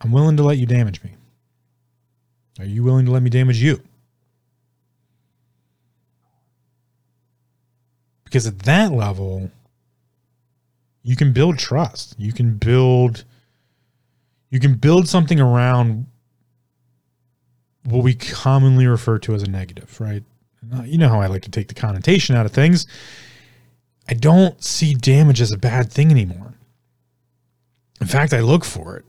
I'm 0.00 0.12
willing 0.12 0.36
to 0.36 0.42
let 0.42 0.58
you 0.58 0.66
damage 0.66 1.02
me. 1.02 1.10
Are 2.58 2.64
you 2.64 2.82
willing 2.82 3.06
to 3.06 3.12
let 3.12 3.22
me 3.22 3.30
damage 3.30 3.62
you? 3.62 3.82
Because 8.24 8.46
at 8.46 8.60
that 8.60 8.92
level, 8.92 9.50
you 11.02 11.16
can 11.16 11.32
build 11.32 11.58
trust. 11.58 12.14
You 12.18 12.32
can 12.32 12.58
build 12.58 13.24
you 14.50 14.60
can 14.60 14.74
build 14.74 15.08
something 15.08 15.40
around 15.40 16.06
what 17.84 18.02
we 18.02 18.14
commonly 18.14 18.86
refer 18.86 19.18
to 19.18 19.34
as 19.34 19.42
a 19.42 19.50
negative, 19.50 20.00
right? 20.00 20.22
You 20.84 20.98
know 20.98 21.08
how 21.08 21.20
I 21.20 21.26
like 21.26 21.42
to 21.42 21.50
take 21.50 21.68
the 21.68 21.74
connotation 21.74 22.34
out 22.34 22.46
of 22.46 22.52
things. 22.52 22.86
I 24.08 24.14
don't 24.14 24.62
see 24.62 24.94
damage 24.94 25.40
as 25.40 25.52
a 25.52 25.58
bad 25.58 25.92
thing 25.92 26.10
anymore. 26.10 26.54
In 28.00 28.06
fact, 28.06 28.32
I 28.32 28.40
look 28.40 28.64
for 28.64 28.96
it. 28.96 29.04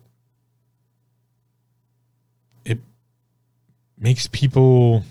Makes 3.99 4.27
people 4.27 5.03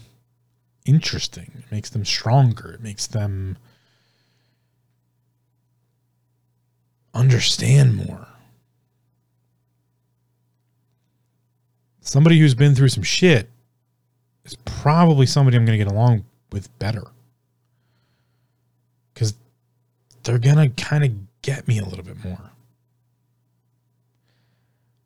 interesting. 0.85 1.53
It 1.59 1.71
makes 1.71 1.91
them 1.91 2.05
stronger. 2.05 2.73
It 2.73 2.81
makes 2.81 3.07
them 3.07 3.59
understand 7.15 7.97
more. 7.97 8.27
Somebody 12.01 12.39
who's 12.39 12.55
been 12.55 12.75
through 12.75 12.89
some 12.89 13.03
shit 13.03 13.51
is 14.45 14.57
probably 14.65 15.27
somebody 15.27 15.59
I'm 15.59 15.67
going 15.67 15.79
to 15.79 15.85
get 15.85 15.93
along 15.93 16.25
with 16.51 16.77
better. 16.79 17.05
Because 19.13 19.35
they're 20.23 20.39
going 20.39 20.57
to 20.57 20.83
kind 20.83 21.05
of 21.05 21.43
get 21.43 21.69
me 21.69 21.79
a 21.79 21.85
little 21.85 22.05
bit 22.05 22.25
more. 22.25 22.51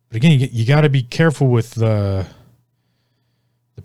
But 0.09 0.17
again, 0.17 0.39
you, 0.39 0.49
you 0.53 0.65
got 0.65 0.83
to 0.83 0.89
be 0.89 1.03
careful 1.03 1.49
with 1.49 1.73
the 1.73 2.27
the 2.27 2.27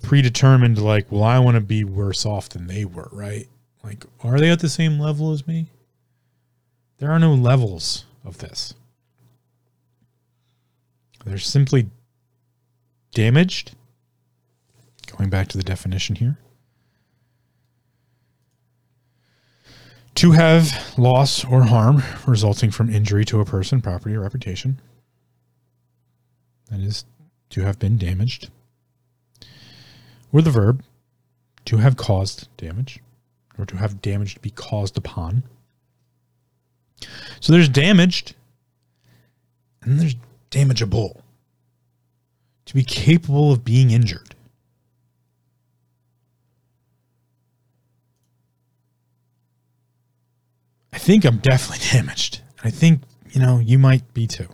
predetermined 0.02 0.82
like, 0.82 1.12
well, 1.12 1.24
I 1.24 1.40
want 1.40 1.56
to 1.56 1.62
be 1.62 1.84
worse 1.84 2.26
off 2.26 2.50
than 2.50 2.68
they 2.68 2.86
were, 2.86 3.10
right? 3.12 3.48
Like, 3.84 4.06
are 4.22 4.40
they 4.40 4.50
at 4.50 4.60
the 4.60 4.70
same 4.70 5.00
level 5.00 5.32
as 5.32 5.48
me? 5.48 5.68
There 6.98 7.12
are 7.12 7.20
no 7.20 7.34
levels 7.34 8.06
of 8.26 8.40
this. 8.40 8.74
They're 11.26 11.38
simply 11.38 11.90
damaged. 13.14 13.76
Going 15.18 15.30
back 15.30 15.48
to 15.50 15.58
the 15.58 15.64
definition 15.64 16.16
here. 16.16 16.38
To 20.16 20.32
have 20.32 20.98
loss 20.98 21.46
or 21.46 21.64
harm 21.64 22.04
resulting 22.26 22.72
from 22.72 22.90
injury 22.90 23.24
to 23.26 23.40
a 23.40 23.46
person, 23.46 23.82
property, 23.82 24.16
or 24.16 24.22
reputation. 24.22 24.82
That 26.70 26.80
is, 26.80 27.06
to 27.52 27.62
have 27.62 27.78
been 27.78 27.98
damaged. 27.98 28.50
Or 30.38 30.42
the 30.44 30.52
verb, 30.52 30.84
to 31.66 31.78
have 31.78 31.98
caused 31.98 32.48
damage, 32.58 33.00
or 33.58 33.66
to 33.66 33.78
have 33.78 34.04
damage 34.04 34.36
to 34.36 34.40
be 34.40 34.52
caused 34.52 34.96
upon. 34.96 35.42
So 37.40 37.52
there's 37.52 37.68
damaged, 37.68 38.36
and 39.82 40.00
there's 40.00 40.16
damageable. 40.52 41.24
To 42.66 42.74
be 42.76 42.84
capable 42.84 43.52
of 43.52 43.66
being 43.66 43.90
injured. 43.90 44.36
I 50.94 51.00
think 51.00 51.26
I'm 51.26 51.38
definitely 51.38 51.84
damaged. 51.92 52.42
I 52.64 52.70
think, 52.70 53.02
you 53.32 53.42
know, 53.42 53.58
you 53.58 53.80
might 53.80 54.14
be 54.14 54.28
too. 54.28 54.50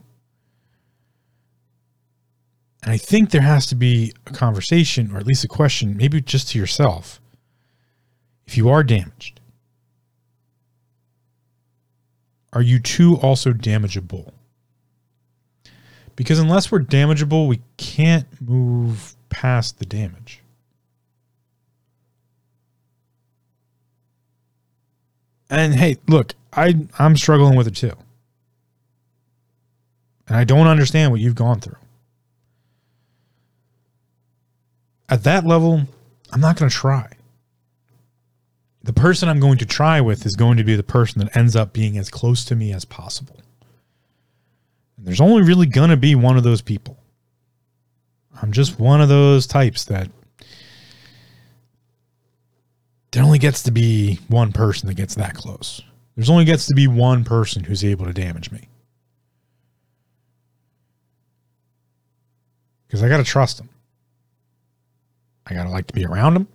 And 2.84 2.92
I 2.92 2.98
think 2.98 3.30
there 3.30 3.42
has 3.42 3.66
to 3.68 3.76
be 3.76 4.14
a 4.28 4.34
conversation, 4.34 5.12
or 5.14 5.18
at 5.18 5.26
least 5.26 5.46
a 5.46 5.48
question, 5.48 5.96
maybe 5.96 6.20
just 6.20 6.50
to 6.50 6.60
yourself. 6.60 7.22
If 8.46 8.58
you 8.58 8.70
are 8.70 8.84
damaged, 8.84 9.40
are 12.52 12.62
you 12.62 12.80
too 12.80 13.16
also 13.22 13.54
damageable? 13.54 14.34
Because 16.18 16.40
unless 16.40 16.72
we're 16.72 16.82
damageable, 16.82 17.48
we 17.48 17.62
can't 17.78 18.28
move 18.42 19.16
past 19.30 19.80
the 19.80 19.86
damage. 19.86 20.42
And 25.50 25.74
hey, 25.74 25.98
look, 26.08 26.34
I 26.52 26.86
I'm 27.00 27.16
struggling 27.16 27.56
with 27.56 27.68
it 27.68 27.76
too. 27.76 27.94
And 30.28 30.36
I 30.36 30.44
don't 30.44 30.68
understand 30.68 31.12
what 31.12 31.22
you've 31.22 31.36
gone 31.36 31.62
through. 31.62 31.78
At 35.14 35.24
that 35.24 35.46
level, 35.46 35.84
I'm 36.32 36.42
not 36.42 36.58
going 36.58 36.70
to 36.70 36.76
try 36.76 37.08
the 38.84 38.94
person 38.94 39.30
I'm 39.30 39.40
going 39.40 39.58
to 39.60 39.66
try 39.66 40.02
with 40.02 40.26
is 40.26 40.36
going 40.36 40.58
to 40.58 40.64
be 40.64 40.76
the 40.76 40.84
person 40.84 41.20
that 41.20 41.36
ends 41.38 41.56
up 41.56 41.72
being 41.72 41.98
as 41.98 42.10
close 42.10 42.44
to 42.46 42.56
me 42.56 42.74
as 42.74 42.84
possible. 42.84 43.40
And 44.98 45.08
there's 45.08 45.22
only 45.22 45.42
really 45.42 45.68
going 45.68 45.90
to 45.90 45.98
be 45.98 46.16
one 46.16 46.38
of 46.38 46.44
those 46.44 46.62
people. 46.62 46.98
I'm 48.42 48.52
just 48.52 48.80
one 48.80 49.00
of 49.00 49.08
those 49.08 49.48
types 49.48 49.86
that 49.86 50.10
there 53.12 53.24
only 53.24 53.40
gets 53.40 53.64
to 53.64 53.72
be 53.72 54.20
one 54.28 54.52
person 54.52 54.88
that 54.88 54.96
gets 54.96 55.16
that 55.16 55.34
close. 55.34 55.82
There's 56.16 56.30
only 56.30 56.46
gets 56.46 56.68
to 56.68 56.76
be 56.76 56.88
one 56.88 57.24
person 57.24 57.64
who's 57.64 57.86
able 57.86 58.06
to 58.06 58.14
damage 58.14 58.52
me. 58.52 58.68
Because 62.88 63.02
I 63.02 63.08
got 63.08 63.18
to 63.18 63.24
trust 63.24 63.58
them. 63.58 63.70
I 65.46 65.54
got 65.54 65.64
to 65.64 65.70
like 65.70 65.88
to 65.88 65.94
be 65.94 66.06
around 66.06 66.36
them. 66.36 66.48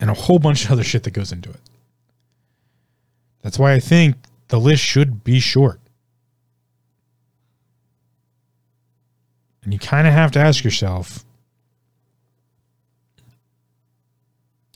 and 0.00 0.08
a 0.08 0.14
whole 0.14 0.38
bunch 0.38 0.64
of 0.64 0.72
other 0.72 0.82
shit 0.82 1.02
that 1.02 1.12
goes 1.12 1.30
into 1.30 1.50
it. 1.50 1.60
That's 3.42 3.58
why 3.58 3.74
I 3.74 3.80
think 3.80 4.16
the 4.48 4.58
list 4.58 4.82
should 4.82 5.22
be 5.22 5.38
short. 5.38 5.80
And 9.62 9.72
you 9.74 9.78
kind 9.78 10.08
of 10.08 10.14
have 10.14 10.32
to 10.32 10.38
ask 10.38 10.64
yourself 10.64 11.24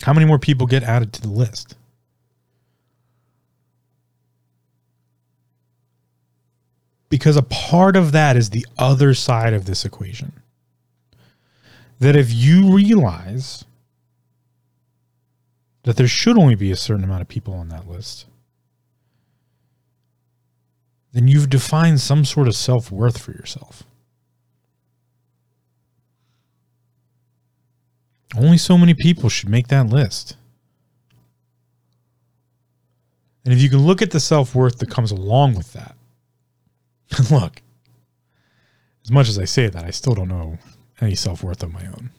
how 0.02 0.12
many 0.12 0.26
more 0.26 0.38
people 0.38 0.66
get 0.66 0.82
added 0.82 1.14
to 1.14 1.22
the 1.22 1.30
list? 1.30 1.76
Because 7.14 7.36
a 7.36 7.42
part 7.42 7.94
of 7.94 8.10
that 8.10 8.36
is 8.36 8.50
the 8.50 8.66
other 8.76 9.14
side 9.14 9.52
of 9.52 9.66
this 9.66 9.84
equation. 9.84 10.32
That 12.00 12.16
if 12.16 12.34
you 12.34 12.74
realize 12.74 13.64
that 15.84 15.96
there 15.96 16.08
should 16.08 16.36
only 16.36 16.56
be 16.56 16.72
a 16.72 16.76
certain 16.76 17.04
amount 17.04 17.22
of 17.22 17.28
people 17.28 17.54
on 17.54 17.68
that 17.68 17.86
list, 17.88 18.26
then 21.12 21.28
you've 21.28 21.48
defined 21.48 22.00
some 22.00 22.24
sort 22.24 22.48
of 22.48 22.56
self 22.56 22.90
worth 22.90 23.18
for 23.18 23.30
yourself. 23.30 23.84
Only 28.36 28.58
so 28.58 28.76
many 28.76 28.92
people 28.92 29.28
should 29.28 29.48
make 29.48 29.68
that 29.68 29.86
list. 29.86 30.34
And 33.44 33.54
if 33.54 33.62
you 33.62 33.70
can 33.70 33.86
look 33.86 34.02
at 34.02 34.10
the 34.10 34.18
self 34.18 34.52
worth 34.52 34.78
that 34.78 34.90
comes 34.90 35.12
along 35.12 35.54
with 35.54 35.74
that, 35.74 35.94
look, 37.30 37.62
as 39.04 39.10
much 39.10 39.28
as 39.28 39.38
I 39.38 39.44
say 39.44 39.68
that, 39.68 39.84
I 39.84 39.90
still 39.90 40.14
don't 40.14 40.28
know 40.28 40.58
any 41.00 41.14
self 41.14 41.42
worth 41.42 41.62
of 41.62 41.72
my 41.72 41.86
own. 41.86 42.10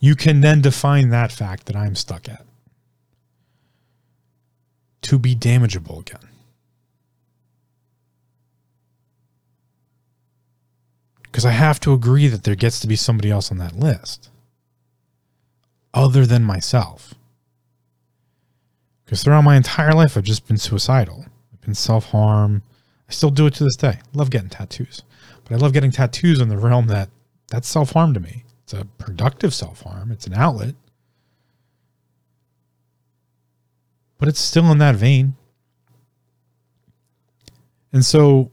You 0.00 0.14
can 0.14 0.40
then 0.40 0.60
define 0.60 1.10
that 1.10 1.32
fact 1.32 1.66
that 1.66 1.76
I'm 1.76 1.94
stuck 1.94 2.28
at 2.28 2.44
to 5.02 5.18
be 5.18 5.34
damageable 5.34 6.00
again. 6.00 6.28
Because 11.22 11.44
I 11.44 11.52
have 11.52 11.78
to 11.80 11.92
agree 11.92 12.28
that 12.28 12.44
there 12.44 12.54
gets 12.54 12.80
to 12.80 12.86
be 12.86 12.96
somebody 12.96 13.30
else 13.30 13.50
on 13.50 13.58
that 13.58 13.76
list 13.76 14.30
other 15.92 16.26
than 16.26 16.42
myself. 16.42 17.14
Because 19.04 19.22
throughout 19.22 19.42
my 19.42 19.56
entire 19.56 19.92
life, 19.92 20.16
I've 20.16 20.24
just 20.24 20.48
been 20.48 20.58
suicidal. 20.58 21.26
I've 21.52 21.60
been 21.60 21.74
self 21.74 22.06
harm. 22.06 22.62
I 23.08 23.12
still 23.12 23.30
do 23.30 23.46
it 23.46 23.54
to 23.54 23.64
this 23.64 23.76
day. 23.76 24.00
Love 24.14 24.30
getting 24.30 24.48
tattoos, 24.48 25.02
but 25.44 25.54
I 25.54 25.56
love 25.56 25.72
getting 25.72 25.92
tattoos 25.92 26.40
in 26.40 26.48
the 26.48 26.58
realm 26.58 26.88
that 26.88 27.08
that's 27.48 27.68
self 27.68 27.92
harm 27.92 28.14
to 28.14 28.20
me. 28.20 28.44
It's 28.64 28.72
a 28.72 28.84
productive 28.98 29.54
self 29.54 29.82
harm, 29.82 30.10
it's 30.10 30.26
an 30.26 30.34
outlet, 30.34 30.74
but 34.18 34.28
it's 34.28 34.40
still 34.40 34.70
in 34.72 34.78
that 34.78 34.96
vein. 34.96 35.36
And 37.92 38.04
so 38.04 38.50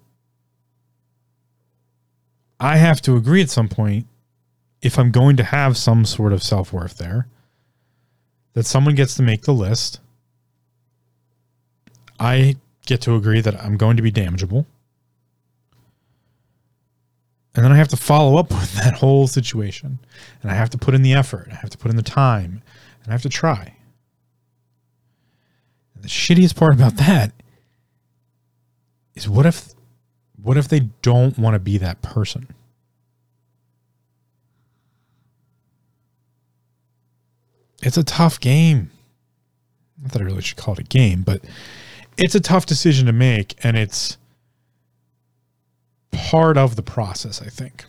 I 2.60 2.78
have 2.78 3.02
to 3.02 3.16
agree 3.18 3.42
at 3.42 3.50
some 3.50 3.68
point 3.68 4.08
if 4.82 5.00
I'm 5.00 5.12
going 5.12 5.36
to 5.38 5.44
have 5.44 5.78
some 5.78 6.06
sort 6.06 6.32
of 6.32 6.44
self 6.44 6.72
worth 6.72 6.98
there 6.98 7.28
that 8.54 8.66
someone 8.66 8.94
gets 8.94 9.16
to 9.16 9.24
make 9.24 9.42
the 9.42 9.54
list 9.54 10.00
I 12.20 12.56
get 12.86 13.02
to 13.02 13.16
agree 13.16 13.42
that 13.42 13.62
I'm 13.64 13.78
going 13.78 13.98
to 13.98 14.04
be 14.04 14.12
damageable. 14.12 14.66
And 17.56 17.64
then 17.64 17.72
I 17.72 17.78
have 17.78 17.90
to 17.90 17.98
follow 17.98 18.38
up 18.38 18.50
with 18.52 18.74
that 18.76 18.96
whole 18.96 19.28
situation. 19.28 20.00
And 20.42 20.52
I 20.52 20.56
have 20.56 20.70
to 20.72 20.78
put 20.78 20.94
in 20.94 21.02
the 21.02 21.14
effort. 21.14 21.48
I 21.52 21.56
have 21.56 21.70
to 21.70 21.78
put 21.78 21.92
in 21.92 21.98
the 21.98 22.04
time. 22.04 22.62
And 23.04 23.10
I 23.10 23.12
have 23.12 23.22
to 23.24 23.30
try. 23.30 23.76
And 25.96 26.04
the 26.04 26.10
shittiest 26.10 26.56
part 26.56 26.74
about 26.74 26.98
that 26.98 27.34
is 29.16 29.30
what 29.30 29.46
if 29.46 29.74
what 30.42 30.58
if 30.58 30.68
they 30.68 30.82
don't 31.02 31.38
want 31.38 31.54
to 31.54 31.60
be 31.60 31.78
that 31.78 32.02
person? 32.02 32.48
It's 37.82 37.98
a 37.98 38.04
tough 38.04 38.40
game. 38.40 38.92
Not 40.02 40.12
that 40.12 40.22
I 40.22 40.26
really 40.26 40.42
should 40.42 40.58
call 40.58 40.74
it 40.74 40.80
a 40.80 40.84
game, 40.84 41.22
but 41.22 41.44
it's 42.18 42.36
a 42.36 42.40
tough 42.40 42.66
decision 42.66 43.06
to 43.08 43.14
make 43.14 43.56
and 43.64 43.78
it's 43.78 44.18
part 46.12 46.58
of 46.58 46.76
the 46.76 46.84
process, 46.84 47.42
I 47.42 47.48
think. 47.48 47.86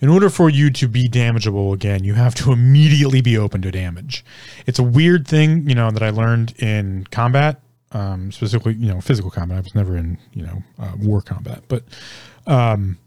In 0.00 0.08
order 0.08 0.28
for 0.28 0.50
you 0.50 0.70
to 0.70 0.88
be 0.88 1.08
damageable 1.08 1.72
again, 1.72 2.04
you 2.04 2.14
have 2.14 2.34
to 2.36 2.52
immediately 2.58 3.20
be 3.20 3.38
open 3.38 3.62
to 3.62 3.70
damage. 3.70 4.24
It's 4.66 4.78
a 4.78 4.82
weird 4.82 5.26
thing, 5.26 5.68
you 5.68 5.74
know, 5.74 5.90
that 5.90 6.02
I 6.02 6.10
learned 6.10 6.54
in 6.58 7.06
combat, 7.10 7.60
um, 7.92 8.32
specifically, 8.32 8.74
you 8.74 8.92
know, 8.92 9.00
physical 9.00 9.30
combat. 9.30 9.58
I 9.58 9.60
was 9.60 9.74
never 9.74 9.96
in, 9.96 10.18
you 10.32 10.42
know, 10.42 10.62
uh, 10.78 10.92
war 10.98 11.22
combat, 11.22 11.62
but 11.68 11.84
um, 12.46 12.98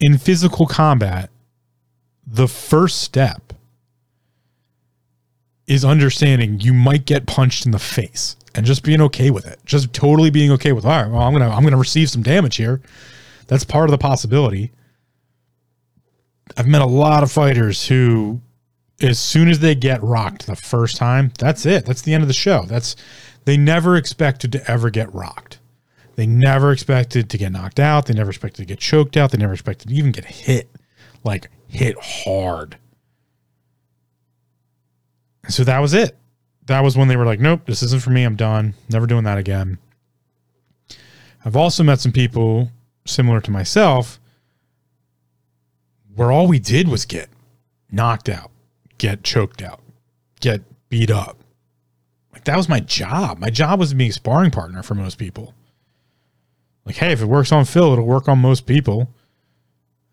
in 0.00 0.18
physical 0.18 0.66
combat, 0.66 1.30
the 2.26 2.46
first 2.46 3.00
step 3.00 3.54
is 5.68 5.84
understanding 5.84 6.58
you 6.58 6.72
might 6.72 7.04
get 7.04 7.26
punched 7.26 7.66
in 7.66 7.72
the 7.72 7.78
face 7.78 8.36
and 8.54 8.66
just 8.66 8.82
being 8.82 9.00
okay 9.02 9.30
with 9.30 9.46
it. 9.46 9.60
Just 9.64 9.92
totally 9.92 10.30
being 10.30 10.50
okay 10.52 10.72
with, 10.72 10.84
all 10.84 11.02
right, 11.02 11.10
well, 11.10 11.20
I'm 11.20 11.32
gonna 11.32 11.50
I'm 11.50 11.62
gonna 11.62 11.76
receive 11.76 12.10
some 12.10 12.22
damage 12.22 12.56
here. 12.56 12.80
That's 13.46 13.64
part 13.64 13.84
of 13.84 13.92
the 13.92 13.98
possibility. 13.98 14.72
I've 16.56 16.66
met 16.66 16.82
a 16.82 16.86
lot 16.86 17.22
of 17.22 17.30
fighters 17.30 17.86
who 17.86 18.40
as 19.00 19.18
soon 19.18 19.48
as 19.48 19.60
they 19.60 19.74
get 19.74 20.02
rocked 20.02 20.46
the 20.46 20.56
first 20.56 20.96
time, 20.96 21.32
that's 21.38 21.64
it. 21.66 21.84
That's 21.84 22.02
the 22.02 22.14
end 22.14 22.22
of 22.22 22.28
the 22.28 22.34
show. 22.34 22.64
That's 22.64 22.96
they 23.44 23.56
never 23.56 23.94
expected 23.94 24.50
to 24.52 24.70
ever 24.70 24.90
get 24.90 25.14
rocked. 25.14 25.58
They 26.16 26.26
never 26.26 26.72
expected 26.72 27.30
to 27.30 27.38
get 27.38 27.52
knocked 27.52 27.78
out. 27.78 28.06
They 28.06 28.14
never 28.14 28.30
expected 28.30 28.62
to 28.62 28.66
get 28.66 28.80
choked 28.80 29.16
out. 29.16 29.30
They 29.30 29.38
never 29.38 29.52
expected 29.52 29.88
to 29.88 29.94
even 29.94 30.12
get 30.12 30.24
hit, 30.24 30.68
like 31.22 31.50
hit 31.68 31.96
hard. 32.02 32.78
So 35.48 35.64
that 35.64 35.78
was 35.78 35.94
it. 35.94 36.16
That 36.66 36.82
was 36.82 36.96
when 36.96 37.08
they 37.08 37.16
were 37.16 37.24
like, 37.24 37.40
nope, 37.40 37.62
this 37.66 37.82
isn't 37.82 38.02
for 38.02 38.10
me. 38.10 38.24
I'm 38.24 38.36
done. 38.36 38.74
Never 38.90 39.06
doing 39.06 39.24
that 39.24 39.38
again. 39.38 39.78
I've 41.44 41.56
also 41.56 41.82
met 41.82 42.00
some 42.00 42.12
people 42.12 42.70
similar 43.06 43.40
to 43.40 43.50
myself 43.50 44.20
where 46.14 46.30
all 46.30 46.46
we 46.46 46.58
did 46.58 46.88
was 46.88 47.04
get 47.06 47.30
knocked 47.90 48.28
out, 48.28 48.50
get 48.98 49.22
choked 49.22 49.62
out, 49.62 49.80
get 50.40 50.62
beat 50.88 51.10
up. 51.10 51.38
Like 52.32 52.44
that 52.44 52.56
was 52.56 52.68
my 52.68 52.80
job. 52.80 53.38
My 53.38 53.50
job 53.50 53.78
was 53.78 53.90
to 53.90 53.96
be 53.96 54.08
a 54.08 54.12
sparring 54.12 54.50
partner 54.50 54.82
for 54.82 54.94
most 54.94 55.16
people. 55.16 55.54
Like, 56.84 56.96
hey, 56.96 57.12
if 57.12 57.22
it 57.22 57.26
works 57.26 57.52
on 57.52 57.64
Phil, 57.64 57.92
it'll 57.92 58.04
work 58.04 58.28
on 58.28 58.38
most 58.38 58.66
people. 58.66 59.08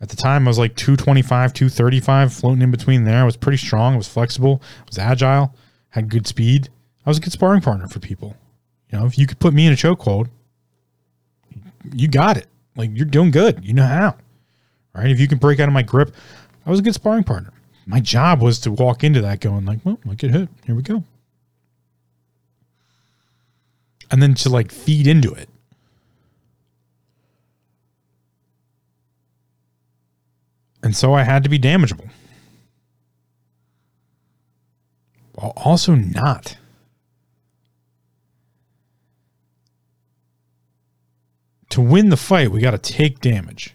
At 0.06 0.10
the 0.10 0.18
time, 0.18 0.48
I 0.48 0.52
was 0.52 0.60
like 0.60 0.76
225, 0.76 1.52
235, 1.52 2.32
floating 2.32 2.62
in 2.62 2.70
between 2.70 3.06
there. 3.06 3.22
I 3.22 3.26
was 3.26 3.36
pretty 3.36 3.58
strong. 3.58 3.96
I 3.96 3.98
was 3.98 4.08
flexible. 4.08 4.62
I 4.62 4.84
was 4.86 5.00
agile. 5.00 5.56
Had 5.90 6.10
good 6.10 6.28
speed. 6.28 6.70
I 7.04 7.10
was 7.10 7.18
a 7.18 7.22
good 7.22 7.34
sparring 7.34 7.62
partner 7.62 7.88
for 7.88 8.00
people. 8.00 8.38
You 8.92 9.00
know, 9.00 9.08
if 9.08 9.18
you 9.18 9.26
could 9.26 9.40
put 9.40 9.56
me 9.56 9.66
in 9.66 9.74
a 9.74 9.76
chokehold, 9.76 10.28
you 11.92 12.08
got 12.08 12.38
it. 12.38 12.46
Like 12.76 12.92
you're 12.94 13.08
doing 13.08 13.32
good. 13.32 13.66
You 13.66 13.74
know 13.74 13.88
how. 13.88 14.16
Right? 14.94 15.10
If 15.10 15.20
you 15.20 15.28
can 15.28 15.40
break 15.40 15.60
out 15.60 15.68
of 15.68 15.74
my 15.74 15.82
grip, 15.82 16.14
I 16.68 16.70
was 16.70 16.78
a 16.78 16.84
good 16.84 16.94
sparring 16.94 17.24
partner. 17.24 17.52
My 17.88 18.00
job 18.00 18.44
was 18.44 18.60
to 18.60 18.72
walk 18.72 19.04
into 19.04 19.22
that 19.22 19.40
going 19.40 19.66
like, 19.66 19.80
well, 19.84 19.98
I 20.08 20.14
get 20.14 20.30
hit. 20.30 20.50
Here 20.68 20.76
we 20.76 20.84
go. 20.84 21.04
And 24.12 24.22
then 24.22 24.36
to 24.36 24.50
like 24.50 24.72
feed 24.72 25.08
into 25.08 25.34
it. 25.34 25.50
And 30.86 30.96
so 30.96 31.16
I 31.16 31.24
had 31.24 31.44
to 31.44 31.50
be 31.50 31.58
damageable. 31.58 32.10
While 35.34 35.52
also 35.56 35.96
not. 35.96 36.58
To 41.70 41.82
win 41.82 42.10
the 42.10 42.18
fight, 42.18 42.52
we 42.52 42.62
got 42.62 42.72
to 42.72 42.78
take 42.78 43.20
damage, 43.20 43.74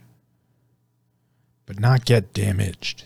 but 1.67 1.81
not 1.81 2.05
get 2.05 2.33
damaged. 2.33 3.03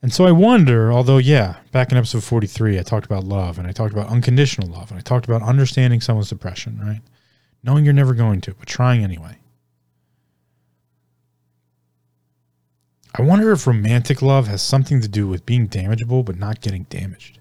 And 0.00 0.14
so 0.14 0.24
I 0.24 0.32
wonder, 0.32 0.90
although, 0.90 1.18
yeah, 1.18 1.56
back 1.72 1.92
in 1.92 1.98
episode 1.98 2.24
43, 2.24 2.78
I 2.78 2.82
talked 2.82 3.04
about 3.04 3.24
love 3.24 3.58
and 3.58 3.68
I 3.68 3.72
talked 3.72 3.92
about 3.92 4.08
unconditional 4.08 4.68
love 4.68 4.90
and 4.90 4.98
I 4.98 5.02
talked 5.02 5.26
about 5.26 5.42
understanding 5.42 6.00
someone's 6.00 6.30
depression, 6.30 6.80
right? 6.82 7.02
Knowing 7.62 7.84
you're 7.84 7.92
never 7.92 8.14
going 8.14 8.40
to, 8.40 8.54
but 8.54 8.66
trying 8.66 9.04
anyway. 9.04 9.36
I 13.16 13.22
wonder 13.22 13.52
if 13.52 13.66
romantic 13.66 14.22
love 14.22 14.48
has 14.48 14.60
something 14.60 15.00
to 15.00 15.08
do 15.08 15.28
with 15.28 15.46
being 15.46 15.68
damageable 15.68 16.24
but 16.24 16.36
not 16.36 16.60
getting 16.60 16.82
damaged. 16.84 17.38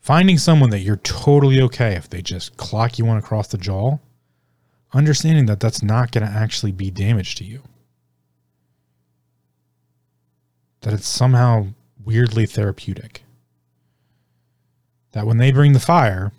Finding 0.00 0.38
someone 0.38 0.70
that 0.70 0.80
you're 0.80 0.96
totally 0.96 1.60
okay 1.60 1.94
if 1.94 2.08
they 2.08 2.22
just 2.22 2.56
clock 2.56 2.98
you 2.98 3.04
one 3.04 3.18
across 3.18 3.48
the 3.48 3.58
jaw, 3.58 3.98
understanding 4.92 5.46
that 5.46 5.60
that's 5.60 5.82
not 5.82 6.10
going 6.10 6.26
to 6.26 6.32
actually 6.32 6.72
be 6.72 6.90
damage 6.90 7.36
to 7.36 7.44
you. 7.44 7.62
That 10.80 10.94
it's 10.94 11.06
somehow 11.06 11.68
weirdly 12.04 12.46
therapeutic. 12.46 13.22
That 15.12 15.26
when 15.26 15.36
they 15.36 15.52
bring 15.52 15.72
the 15.72 15.80
fire, 15.80 16.32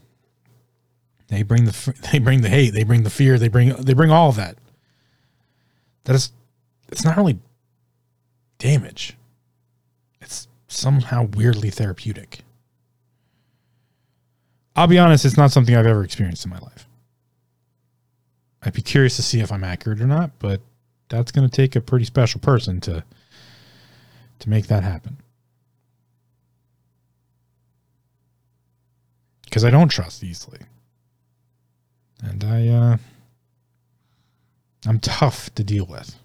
they 1.27 1.43
bring 1.43 1.65
the 1.65 1.93
they 2.11 2.19
bring 2.19 2.41
the 2.41 2.49
hate, 2.49 2.71
they 2.71 2.83
bring 2.83 3.03
the 3.03 3.09
fear, 3.09 3.37
they 3.37 3.47
bring 3.47 3.69
they 3.75 3.93
bring 3.93 4.11
all 4.11 4.29
of 4.29 4.35
that. 4.35 4.57
That 6.05 6.15
is 6.15 6.31
it's 6.91 7.03
not 7.03 7.17
really 7.17 7.39
damage. 8.57 9.15
It's 10.21 10.47
somehow 10.67 11.23
weirdly 11.23 11.69
therapeutic. 11.69 12.41
I'll 14.75 14.87
be 14.87 14.99
honest, 14.99 15.25
it's 15.25 15.37
not 15.37 15.51
something 15.51 15.75
I've 15.75 15.85
ever 15.85 16.03
experienced 16.03 16.45
in 16.45 16.51
my 16.51 16.59
life. 16.59 16.87
I'd 18.61 18.73
be 18.73 18.81
curious 18.81 19.15
to 19.15 19.21
see 19.21 19.39
if 19.39 19.51
I'm 19.51 19.63
accurate 19.63 20.01
or 20.01 20.07
not, 20.07 20.31
but 20.39 20.61
that's 21.07 21.31
going 21.31 21.49
to 21.49 21.55
take 21.55 21.75
a 21.75 21.81
pretty 21.81 22.05
special 22.05 22.39
person 22.39 22.79
to 22.81 23.03
to 24.39 24.49
make 24.49 24.67
that 24.67 24.83
happen. 24.83 25.17
Cuz 29.51 29.65
I 29.65 29.69
don't 29.69 29.89
trust 29.89 30.23
easily. 30.23 30.59
And 32.21 32.43
I 32.43 32.67
uh 32.67 32.97
I'm 34.85 34.99
tough 34.99 35.53
to 35.55 35.63
deal 35.63 35.85
with. 35.85 36.15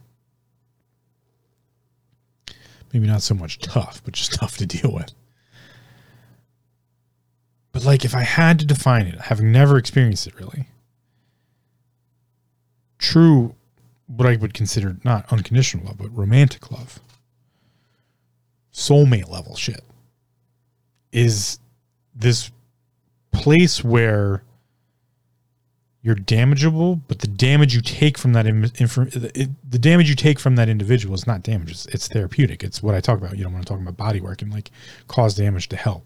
Maybe 2.95 3.09
not 3.09 3.23
so 3.23 3.35
much 3.35 3.59
tough, 3.59 4.01
but 4.05 4.15
just 4.15 4.33
tough 4.41 4.57
to 4.59 4.67
deal 4.67 4.93
with. 4.93 5.13
But 7.73 7.85
like 7.85 8.05
if 8.05 8.15
I 8.15 8.23
had 8.23 8.61
to 8.61 8.65
define 8.65 9.07
it, 9.07 9.21
having 9.23 9.51
never 9.51 9.77
experienced 9.77 10.29
it 10.29 10.39
really, 10.39 10.69
true 12.99 13.57
what 14.07 14.29
I 14.29 14.37
would 14.37 14.55
consider 14.55 14.97
not 15.03 15.31
unconditional 15.33 15.87
love, 15.87 15.99
but 15.99 16.17
romantic 16.17 16.71
love, 16.71 17.01
soulmate 18.73 19.29
level 19.29 19.57
shit, 19.57 19.83
is 21.11 21.59
this 22.15 22.53
place 23.33 23.83
where 23.83 24.45
you're 26.05 26.15
damageable, 26.15 27.01
but 27.09 27.21
the 27.21 27.27
damage 27.27 27.75
you 27.75 27.81
take 27.81 28.19
from 28.19 28.35
that 28.35 28.45
the 28.45 29.79
damage 29.79 30.11
you 30.11 30.15
take 30.15 30.39
from 30.39 30.57
that 30.57 30.69
individual 30.69 31.15
is 31.15 31.27
not 31.27 31.43
damage. 31.43 31.71
It's, 31.71 31.87
it's 31.87 32.09
therapeutic. 32.09 32.63
It's 32.63 32.83
what 32.83 32.95
I 32.95 33.01
talk 33.01 33.17
about. 33.17 33.39
You 33.39 33.45
know, 33.45 33.49
when 33.49 33.57
I'm 33.57 33.65
talking 33.65 33.85
about 33.85 33.97
body 33.97 34.21
work 34.21 34.43
and 34.43 34.53
like 34.53 34.71
cause 35.09 35.35
damage 35.35 35.71
to 35.71 35.77
help. 35.77 36.05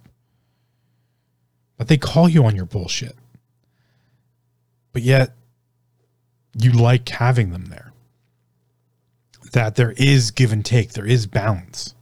But 1.76 1.88
they 1.88 1.96
call 1.96 2.28
you 2.28 2.44
on 2.44 2.54
your 2.54 2.64
bullshit. 2.64 3.16
But 4.92 5.02
yet 5.02 5.34
you 6.56 6.70
like 6.70 7.08
having 7.08 7.50
them 7.50 7.66
there. 7.66 7.92
That 9.52 9.74
there 9.74 9.94
is 9.96 10.30
give 10.30 10.52
and 10.52 10.64
take, 10.64 10.92
there 10.92 11.06
is 11.06 11.26
balance. 11.26 11.96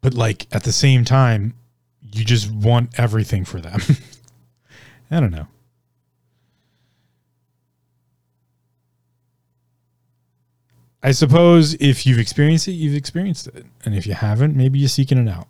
But 0.00 0.14
like 0.14 0.46
at 0.50 0.62
the 0.62 0.72
same 0.72 1.04
time, 1.04 1.52
you 2.00 2.24
just 2.24 2.50
want 2.50 2.98
everything 2.98 3.44
for 3.44 3.60
them. 3.60 3.82
I 5.10 5.20
don't 5.20 5.30
know. 5.30 5.46
I 11.02 11.12
suppose 11.12 11.74
if 11.74 12.06
you've 12.06 12.18
experienced 12.18 12.68
it, 12.68 12.72
you've 12.72 12.96
experienced 12.96 13.46
it. 13.48 13.64
And 13.84 13.94
if 13.94 14.06
you 14.06 14.14
haven't, 14.14 14.56
maybe 14.56 14.78
you're 14.78 14.88
seeking 14.88 15.18
it 15.18 15.28
out. 15.28 15.46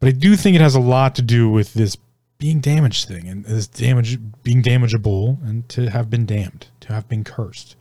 But 0.00 0.08
I 0.08 0.12
do 0.12 0.34
think 0.36 0.56
it 0.56 0.60
has 0.60 0.74
a 0.74 0.80
lot 0.80 1.14
to 1.14 1.22
do 1.22 1.48
with 1.48 1.74
this 1.74 1.96
being 2.38 2.58
damaged 2.58 3.06
thing 3.06 3.28
and 3.28 3.44
this 3.44 3.68
damage 3.68 4.18
being 4.42 4.60
damageable 4.60 5.38
and 5.48 5.68
to 5.68 5.88
have 5.90 6.10
been 6.10 6.26
damned, 6.26 6.66
to 6.80 6.92
have 6.92 7.08
been 7.08 7.22
cursed. 7.22 7.76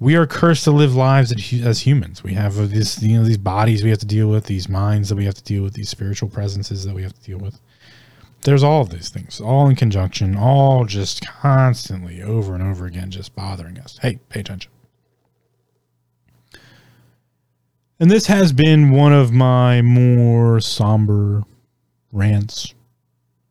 We 0.00 0.16
are 0.16 0.26
cursed 0.26 0.64
to 0.64 0.72
live 0.72 0.96
lives 0.96 1.32
as 1.32 1.86
humans. 1.86 2.24
We 2.24 2.34
have 2.34 2.56
this, 2.70 3.00
you 3.00 3.18
know, 3.18 3.24
these 3.24 3.38
bodies 3.38 3.84
we 3.84 3.90
have 3.90 4.00
to 4.00 4.06
deal 4.06 4.28
with, 4.28 4.46
these 4.46 4.68
minds 4.68 5.08
that 5.08 5.16
we 5.16 5.26
have 5.26 5.34
to 5.34 5.44
deal 5.44 5.62
with, 5.62 5.74
these 5.74 5.88
spiritual 5.88 6.28
presences 6.28 6.84
that 6.84 6.94
we 6.94 7.04
have 7.04 7.14
to 7.14 7.22
deal 7.22 7.38
with. 7.38 7.60
There's 8.42 8.62
all 8.62 8.82
of 8.82 8.90
these 8.90 9.08
things, 9.08 9.40
all 9.40 9.68
in 9.68 9.76
conjunction, 9.76 10.36
all 10.36 10.84
just 10.84 11.26
constantly 11.26 12.22
over 12.22 12.54
and 12.54 12.62
over 12.62 12.86
again, 12.86 13.10
just 13.10 13.34
bothering 13.34 13.78
us. 13.78 13.98
Hey, 14.00 14.20
pay 14.28 14.40
attention. 14.40 14.70
And 18.00 18.10
this 18.10 18.26
has 18.26 18.52
been 18.52 18.90
one 18.90 19.12
of 19.12 19.32
my 19.32 19.82
more 19.82 20.60
somber 20.60 21.42
rants. 22.12 22.74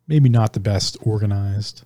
Maybe 0.08 0.30
not 0.30 0.54
the 0.54 0.62
best 0.62 0.96
organized. 1.02 1.84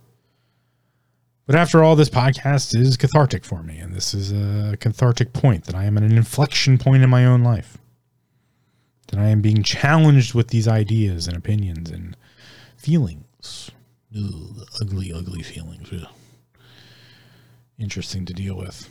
But 1.48 1.56
after 1.56 1.84
all, 1.84 1.96
this 1.96 2.10
podcast 2.10 2.80
is 2.80 2.98
cathartic 2.98 3.44
for 3.44 3.64
me. 3.64 3.80
And 3.80 3.94
this 3.96 4.14
is 4.14 4.32
a 4.32 4.78
cathartic 4.78 5.34
point 5.34 5.66
that 5.66 5.76
I 5.76 5.86
am 5.86 5.98
at 5.98 6.04
an 6.04 6.16
inflection 6.16 6.78
point 6.78 7.04
in 7.04 7.10
my 7.10 7.26
own 7.26 7.44
life. 7.44 7.80
That 9.08 9.20
I 9.20 9.30
am 9.30 9.42
being 9.42 9.64
challenged 9.64 10.36
with 10.36 10.50
these 10.50 10.68
ideas 10.68 11.28
and 11.28 11.36
opinions 11.36 11.90
and 11.90 12.16
feelings. 12.82 13.70
Ugh, 14.18 14.66
ugly, 14.82 15.14
ugly 15.14 15.44
feelings. 15.44 15.90
Ugh. 15.94 16.08
Interesting 17.78 18.26
to 18.26 18.34
deal 18.34 18.56
with. 18.56 18.90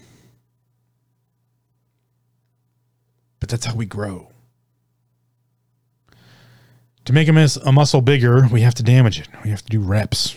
But 3.41 3.49
that's 3.49 3.65
how 3.65 3.75
we 3.75 3.87
grow. 3.87 4.29
To 7.07 7.13
make 7.13 7.29
a, 7.29 7.33
mis- 7.33 7.57
a 7.57 7.73
muscle 7.73 8.01
bigger, 8.01 8.47
we 8.47 8.61
have 8.61 8.75
to 8.75 8.83
damage 8.85 9.19
it. 9.19 9.29
We 9.43 9.51
have 9.51 9.63
to 9.63 9.69
do 9.69 9.81
reps, 9.81 10.37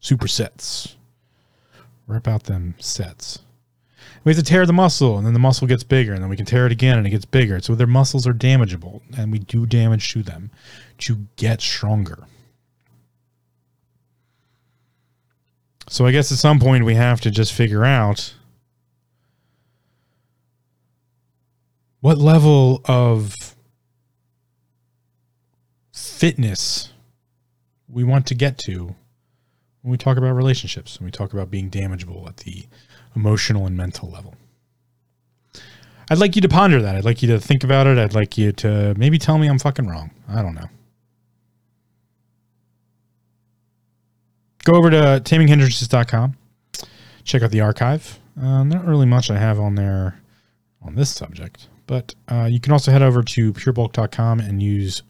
supersets. 0.00 0.94
Rep 2.06 2.28
out 2.28 2.44
them 2.44 2.74
sets. 2.78 3.40
We 4.22 4.30
have 4.32 4.38
to 4.38 4.48
tear 4.48 4.66
the 4.66 4.72
muscle, 4.72 5.16
and 5.16 5.26
then 5.26 5.32
the 5.32 5.40
muscle 5.40 5.66
gets 5.66 5.82
bigger, 5.82 6.12
and 6.12 6.22
then 6.22 6.30
we 6.30 6.36
can 6.36 6.46
tear 6.46 6.66
it 6.66 6.72
again, 6.72 6.98
and 6.98 7.06
it 7.06 7.10
gets 7.10 7.24
bigger. 7.24 7.60
So 7.60 7.74
their 7.74 7.86
muscles 7.86 8.26
are 8.26 8.34
damageable, 8.34 9.00
and 9.16 9.32
we 9.32 9.38
do 9.38 9.66
damage 9.66 10.12
to 10.12 10.22
them 10.22 10.50
to 10.98 11.26
get 11.36 11.60
stronger. 11.60 12.24
So 15.88 16.06
I 16.06 16.12
guess 16.12 16.32
at 16.32 16.38
some 16.38 16.58
point 16.58 16.84
we 16.84 16.94
have 16.94 17.20
to 17.22 17.30
just 17.30 17.52
figure 17.52 17.84
out 17.84 18.34
what 22.00 22.18
level 22.18 22.80
of 22.84 23.34
fitness 25.92 26.92
we 27.88 28.04
want 28.04 28.26
to 28.26 28.34
get 28.34 28.58
to 28.58 28.94
when 29.82 29.90
we 29.90 29.98
talk 29.98 30.16
about 30.16 30.32
relationships, 30.32 30.98
when 30.98 31.04
we 31.04 31.10
talk 31.10 31.32
about 31.32 31.50
being 31.50 31.70
damageable 31.70 32.26
at 32.26 32.38
the 32.38 32.64
emotional 33.14 33.66
and 33.66 33.76
mental 33.76 34.10
level. 34.10 34.34
I'd 36.10 36.18
like 36.18 36.36
you 36.36 36.42
to 36.42 36.48
ponder 36.48 36.82
that. 36.82 36.96
I'd 36.96 37.04
like 37.04 37.22
you 37.22 37.28
to 37.28 37.40
think 37.40 37.64
about 37.64 37.86
it. 37.86 37.98
I'd 37.98 38.14
like 38.14 38.36
you 38.36 38.52
to 38.52 38.94
maybe 38.96 39.18
tell 39.18 39.38
me 39.38 39.46
I'm 39.46 39.58
fucking 39.58 39.86
wrong. 39.86 40.10
I 40.28 40.42
don't 40.42 40.54
know. 40.54 40.68
Go 44.64 44.74
over 44.74 44.90
to 44.90 45.20
taminghindrances.com. 45.24 46.36
Check 47.24 47.42
out 47.42 47.50
the 47.50 47.60
archive. 47.60 48.18
Uh, 48.40 48.64
not 48.64 48.86
really 48.86 49.06
much 49.06 49.30
I 49.30 49.38
have 49.38 49.60
on 49.60 49.74
there 49.74 50.20
on 50.82 50.94
this 50.94 51.10
subject. 51.10 51.68
But 51.86 52.14
uh, 52.28 52.48
you 52.50 52.60
can 52.60 52.72
also 52.72 52.90
head 52.90 53.02
over 53.02 53.22
to 53.22 53.52
purebulk.com 53.52 54.40
and 54.40 54.62
use 54.62 55.02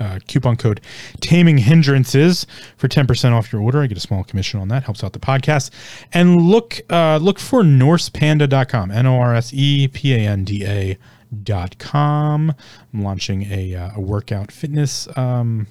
uh, 0.00 0.18
coupon 0.26 0.56
code 0.56 0.80
taming 1.20 1.58
hindrances 1.58 2.46
for 2.76 2.88
10% 2.88 3.32
off 3.32 3.52
your 3.52 3.60
order. 3.62 3.82
I 3.82 3.86
get 3.86 3.98
a 3.98 4.00
small 4.00 4.24
commission 4.24 4.58
on 4.60 4.68
that. 4.68 4.84
Helps 4.84 5.04
out 5.04 5.12
the 5.12 5.18
podcast. 5.18 5.70
And 6.12 6.40
look 6.40 6.80
uh, 6.90 7.18
look 7.18 7.38
for 7.38 7.62
norsepanda.com. 7.62 8.90
N-O-R-S-E-P-A-N-D-A 8.90 10.98
dot 11.42 11.76
com. 11.78 12.54
I'm 12.92 13.02
launching 13.02 13.52
a, 13.52 13.74
uh, 13.74 13.90
a 13.96 14.00
workout 14.00 14.50
fitness 14.50 15.08
um, 15.16 15.66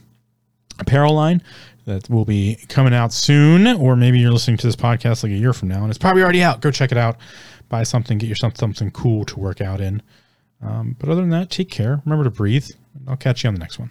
apparel 0.80 1.16
line 1.16 1.42
that 1.88 2.10
will 2.10 2.26
be 2.26 2.58
coming 2.68 2.94
out 2.94 3.12
soon. 3.14 3.66
Or 3.66 3.96
maybe 3.96 4.20
you're 4.20 4.32
listening 4.32 4.58
to 4.58 4.68
this 4.68 4.76
podcast 4.76 5.24
like 5.24 5.32
a 5.32 5.36
year 5.36 5.54
from 5.54 5.70
now 5.70 5.82
and 5.82 5.90
it's 5.90 5.98
probably 5.98 6.22
already 6.22 6.44
out. 6.44 6.62
Go 6.62 6.70
check 6.70 6.92
it 6.92 6.98
out. 6.98 7.18
Buy 7.70 7.84
something, 7.84 8.18
get 8.18 8.28
yourself 8.28 8.58
something 8.58 8.92
cool 8.92 9.26
to 9.26 9.40
work 9.40 9.62
out 9.62 9.82
in. 9.82 10.04
Um, 10.62 10.96
but 11.00 11.10
other 11.10 11.22
than 11.22 11.32
that, 11.32 11.50
take 11.50 11.72
care. 11.72 12.02
Remember 12.06 12.24
to 12.24 12.30
breathe. 12.30 12.70
I'll 13.08 13.18
catch 13.18 13.44
you 13.44 13.48
on 13.48 13.54
the 13.54 13.60
next 13.60 13.80
one. 13.80 13.90